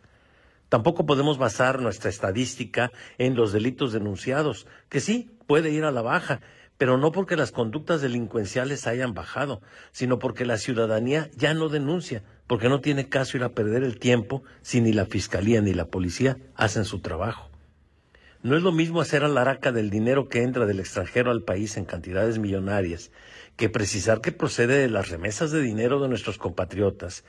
Tampoco 0.73 1.05
podemos 1.05 1.37
basar 1.37 1.79
nuestra 1.79 2.09
estadística 2.09 2.91
en 3.19 3.35
los 3.35 3.53
delitos 3.53 3.93
denunciados, 3.93 4.65
que 4.89 5.01
sí, 5.01 5.29
puede 5.45 5.69
ir 5.69 5.83
a 5.83 5.91
la 5.91 6.01
baja, 6.01 6.41
pero 6.79 6.97
no 6.97 7.11
porque 7.11 7.35
las 7.35 7.51
conductas 7.51 8.01
delincuenciales 8.01 8.87
hayan 8.87 9.13
bajado, 9.13 9.61
sino 9.91 10.17
porque 10.17 10.45
la 10.45 10.57
ciudadanía 10.57 11.29
ya 11.37 11.53
no 11.53 11.69
denuncia, 11.69 12.23
porque 12.47 12.69
no 12.69 12.81
tiene 12.81 13.07
caso 13.07 13.37
ir 13.37 13.43
a 13.43 13.53
perder 13.53 13.83
el 13.83 13.99
tiempo 13.99 14.41
si 14.63 14.81
ni 14.81 14.93
la 14.93 15.05
fiscalía 15.05 15.61
ni 15.61 15.75
la 15.75 15.85
policía 15.85 16.39
hacen 16.55 16.85
su 16.85 17.01
trabajo. 17.01 17.51
No 18.41 18.57
es 18.57 18.63
lo 18.63 18.71
mismo 18.71 18.99
hacer 18.99 19.23
alaraca 19.23 19.71
del 19.71 19.91
dinero 19.91 20.27
que 20.27 20.41
entra 20.41 20.65
del 20.65 20.79
extranjero 20.79 21.29
al 21.29 21.43
país 21.43 21.77
en 21.77 21.85
cantidades 21.85 22.39
millonarias 22.39 23.11
que 23.57 23.69
precisar 23.69 24.21
que 24.21 24.31
procede 24.31 24.79
de 24.79 24.89
las 24.89 25.09
remesas 25.09 25.51
de 25.51 25.61
dinero 25.61 26.01
de 26.01 26.09
nuestros 26.09 26.39
compatriotas, 26.39 27.23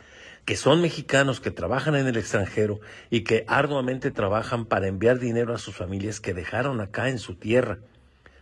que 0.45 0.57
son 0.57 0.81
mexicanos 0.81 1.41
que 1.41 1.51
trabajan 1.51 1.95
en 1.95 2.07
el 2.07 2.17
extranjero 2.17 2.81
y 3.11 3.23
que 3.23 3.45
arduamente 3.49 4.11
trabajan 4.11 4.67
para 4.67 4.89
enviar 4.89 5.19
dinero 5.19 5.55
a 5.55 5.59
sus 5.59 5.75
familias 5.75 6.21
que 6.21 6.35
dejaron 6.35 6.81
acá 6.81 7.09
en 7.09 7.19
su 7.19 7.35
tierra 7.35 7.79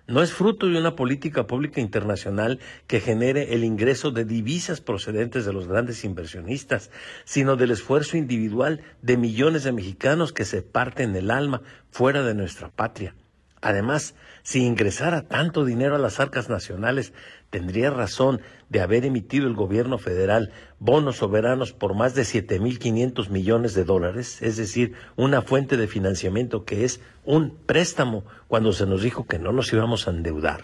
no 0.09 0.23
es 0.23 0.33
fruto 0.33 0.67
de 0.67 0.79
una 0.79 0.97
política 0.97 1.47
pública 1.47 1.81
internacional 1.81 2.59
que 2.87 3.01
genere 3.01 3.55
el 3.55 3.63
ingreso 3.63 4.11
de 4.11 4.25
divisas 4.25 4.81
procedentes 4.81 5.47
de 5.47 5.53
los 5.53 5.69
grandes 5.69 6.05
inversionistas, 6.05 6.91
sino 7.25 7.57
del 7.57 7.71
esfuerzo 7.71 8.17
individual 8.17 8.83
de 9.01 9.17
millones 9.17 9.63
de 9.63 9.73
mexicanos 9.73 10.33
que 10.33 10.45
se 10.45 10.63
parten 10.63 11.15
el 11.15 11.31
alma 11.31 11.63
fuera 11.91 12.23
de 12.25 12.35
nuestra 12.35 12.69
patria. 12.69 13.15
Además, 13.63 14.17
si 14.43 14.65
ingresara 14.67 15.23
tanto 15.23 15.65
dinero 15.65 15.95
a 15.95 16.01
las 16.01 16.19
arcas 16.19 16.49
nacionales, 16.49 17.13
tendría 17.49 17.91
razón 17.91 18.41
de 18.69 18.81
haber 18.81 19.05
emitido 19.05 19.47
el 19.47 19.55
gobierno 19.55 19.99
federal 19.99 20.51
bonos 20.81 21.19
soberanos 21.19 21.73
por 21.73 21.95
más 21.95 22.17
de 22.17 22.23
7.500 22.23 23.29
millones 23.31 23.75
de 23.75 23.85
dólares, 23.85 24.43
es 24.43 24.57
decir, 24.57 24.95
una 25.15 25.43
fuente 25.43 25.77
de 25.77 25.87
financiamiento 25.87 26.65
que 26.65 26.85
es 26.85 27.01
un 27.25 27.57
préstamo 27.57 28.25
cuando 28.49 28.73
se 28.73 28.85
nos 28.85 29.01
dijo 29.01 29.27
que 29.27 29.39
no 29.39 29.53
nos 29.53 29.73
íbamos 29.73 30.09
a 30.09 30.11
endeudar. 30.11 30.63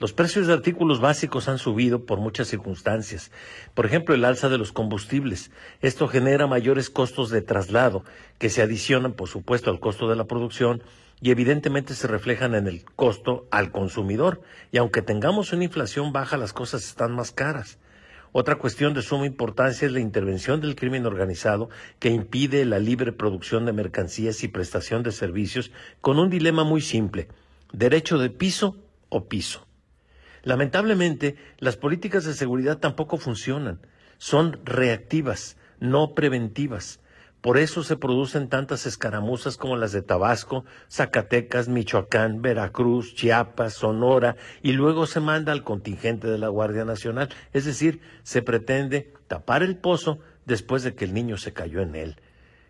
Los 0.00 0.12
precios 0.12 0.48
de 0.48 0.52
artículos 0.52 1.00
básicos 1.00 1.48
han 1.48 1.58
subido 1.58 2.04
por 2.04 2.18
muchas 2.18 2.48
circunstancias. 2.48 3.30
Por 3.72 3.86
ejemplo, 3.86 4.14
el 4.14 4.26
alza 4.26 4.50
de 4.50 4.58
los 4.58 4.70
combustibles. 4.70 5.50
Esto 5.80 6.06
genera 6.06 6.46
mayores 6.46 6.90
costos 6.90 7.30
de 7.30 7.40
traslado 7.40 8.04
que 8.38 8.50
se 8.50 8.60
adicionan, 8.60 9.14
por 9.14 9.28
supuesto, 9.28 9.70
al 9.70 9.80
costo 9.80 10.10
de 10.10 10.16
la 10.16 10.24
producción 10.24 10.82
y 11.20 11.30
evidentemente 11.30 11.94
se 11.94 12.06
reflejan 12.06 12.54
en 12.54 12.66
el 12.66 12.84
costo 12.84 13.46
al 13.50 13.72
consumidor. 13.72 14.42
Y 14.72 14.78
aunque 14.78 15.02
tengamos 15.02 15.52
una 15.52 15.64
inflación 15.64 16.12
baja, 16.12 16.36
las 16.36 16.52
cosas 16.52 16.84
están 16.84 17.12
más 17.12 17.32
caras. 17.32 17.78
Otra 18.32 18.56
cuestión 18.56 18.92
de 18.92 19.00
suma 19.00 19.24
importancia 19.24 19.86
es 19.86 19.92
la 19.92 20.00
intervención 20.00 20.60
del 20.60 20.76
crimen 20.76 21.06
organizado 21.06 21.70
que 21.98 22.10
impide 22.10 22.66
la 22.66 22.78
libre 22.78 23.12
producción 23.12 23.64
de 23.64 23.72
mercancías 23.72 24.44
y 24.44 24.48
prestación 24.48 25.02
de 25.02 25.12
servicios 25.12 25.72
con 26.02 26.18
un 26.18 26.28
dilema 26.28 26.62
muy 26.62 26.82
simple, 26.82 27.28
derecho 27.72 28.18
de 28.18 28.28
piso 28.28 28.76
o 29.08 29.26
piso. 29.26 29.66
Lamentablemente, 30.42 31.36
las 31.58 31.76
políticas 31.76 32.24
de 32.24 32.34
seguridad 32.34 32.78
tampoco 32.78 33.16
funcionan, 33.16 33.80
son 34.18 34.60
reactivas, 34.64 35.56
no 35.80 36.14
preventivas. 36.14 37.00
Por 37.46 37.58
eso 37.58 37.84
se 37.84 37.96
producen 37.96 38.48
tantas 38.48 38.86
escaramuzas 38.86 39.56
como 39.56 39.76
las 39.76 39.92
de 39.92 40.02
Tabasco, 40.02 40.64
Zacatecas, 40.90 41.68
Michoacán, 41.68 42.42
Veracruz, 42.42 43.14
Chiapas, 43.14 43.74
Sonora, 43.74 44.34
y 44.64 44.72
luego 44.72 45.06
se 45.06 45.20
manda 45.20 45.52
al 45.52 45.62
contingente 45.62 46.26
de 46.26 46.38
la 46.38 46.48
Guardia 46.48 46.84
Nacional. 46.84 47.28
Es 47.52 47.64
decir, 47.64 48.00
se 48.24 48.42
pretende 48.42 49.12
tapar 49.28 49.62
el 49.62 49.76
pozo 49.76 50.18
después 50.44 50.82
de 50.82 50.96
que 50.96 51.04
el 51.04 51.14
niño 51.14 51.36
se 51.36 51.52
cayó 51.52 51.82
en 51.82 51.94
él. 51.94 52.16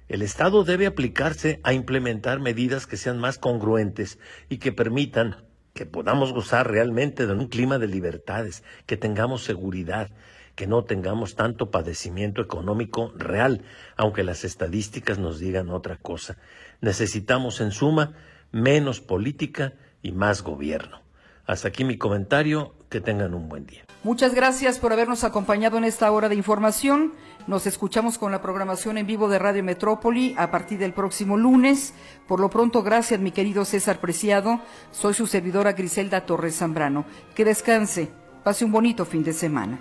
El 0.09 0.21
Estado 0.21 0.63
debe 0.63 0.85
aplicarse 0.85 1.59
a 1.63 1.73
implementar 1.73 2.39
medidas 2.39 2.87
que 2.87 2.99
sean 2.99 3.19
más 3.19 3.39
congruentes 3.39 4.19
y 4.51 4.59
que 4.59 4.73
permitan 4.73 5.37
que 5.73 5.87
podamos 5.87 6.35
gozar 6.35 6.71
realmente 6.71 7.27
de 7.27 7.33
un 7.33 7.47
clima 7.47 7.79
de 7.79 7.89
libertades, 7.89 8.63
que 8.85 8.99
tengamos 8.99 9.43
seguridad, 9.43 10.11
que 10.57 10.67
no 10.67 10.83
tengamos 10.83 11.37
tanto 11.37 11.71
padecimiento 11.71 12.43
económico 12.43 13.13
real, 13.15 13.63
aunque 13.97 14.25
las 14.25 14.43
estadísticas 14.43 15.19
nos 15.19 15.39
digan 15.39 15.69
otra 15.69 15.97
cosa. 15.97 16.39
Necesitamos, 16.81 17.61
en 17.61 17.71
suma, 17.71 18.15
menos 18.51 19.01
política 19.01 19.75
y 20.03 20.13
más 20.13 20.43
gobierno. 20.43 21.03
Hasta 21.47 21.69
aquí 21.69 21.85
mi 21.85 21.97
comentario. 21.97 22.73
Que 22.89 23.01
tengan 23.01 23.35
un 23.35 23.49
buen 23.49 23.67
día. 23.67 23.85
Muchas 24.05 24.33
gracias 24.33 24.79
por 24.79 24.93
habernos 24.93 25.25
acompañado 25.25 25.77
en 25.77 25.83
esta 25.83 26.09
hora 26.13 26.29
de 26.29 26.37
información. 26.37 27.15
Nos 27.49 27.67
escuchamos 27.67 28.17
con 28.17 28.31
la 28.31 28.41
programación 28.41 28.97
en 28.97 29.09
vivo 29.09 29.29
de 29.29 29.41
Radio 29.41 29.65
Metrópoli 29.65 30.37
a 30.39 30.53
partir 30.53 30.79
del 30.79 30.93
próximo 30.93 31.37
lunes. 31.37 31.95
Por 32.29 32.39
lo 32.39 32.49
pronto, 32.49 32.85
gracias, 32.85 33.19
mi 33.19 33.33
querido 33.33 33.65
César 33.65 33.99
Preciado. 33.99 34.61
Soy 34.93 35.15
su 35.15 35.27
servidora 35.27 35.73
Griselda 35.73 36.27
Torres 36.27 36.59
Zambrano. 36.59 37.07
Que 37.35 37.45
descanse. 37.45 38.09
Pase 38.45 38.65
un 38.65 38.71
bonito 38.71 39.05
fin 39.05 39.25
de 39.25 39.33
semana. 39.33 39.81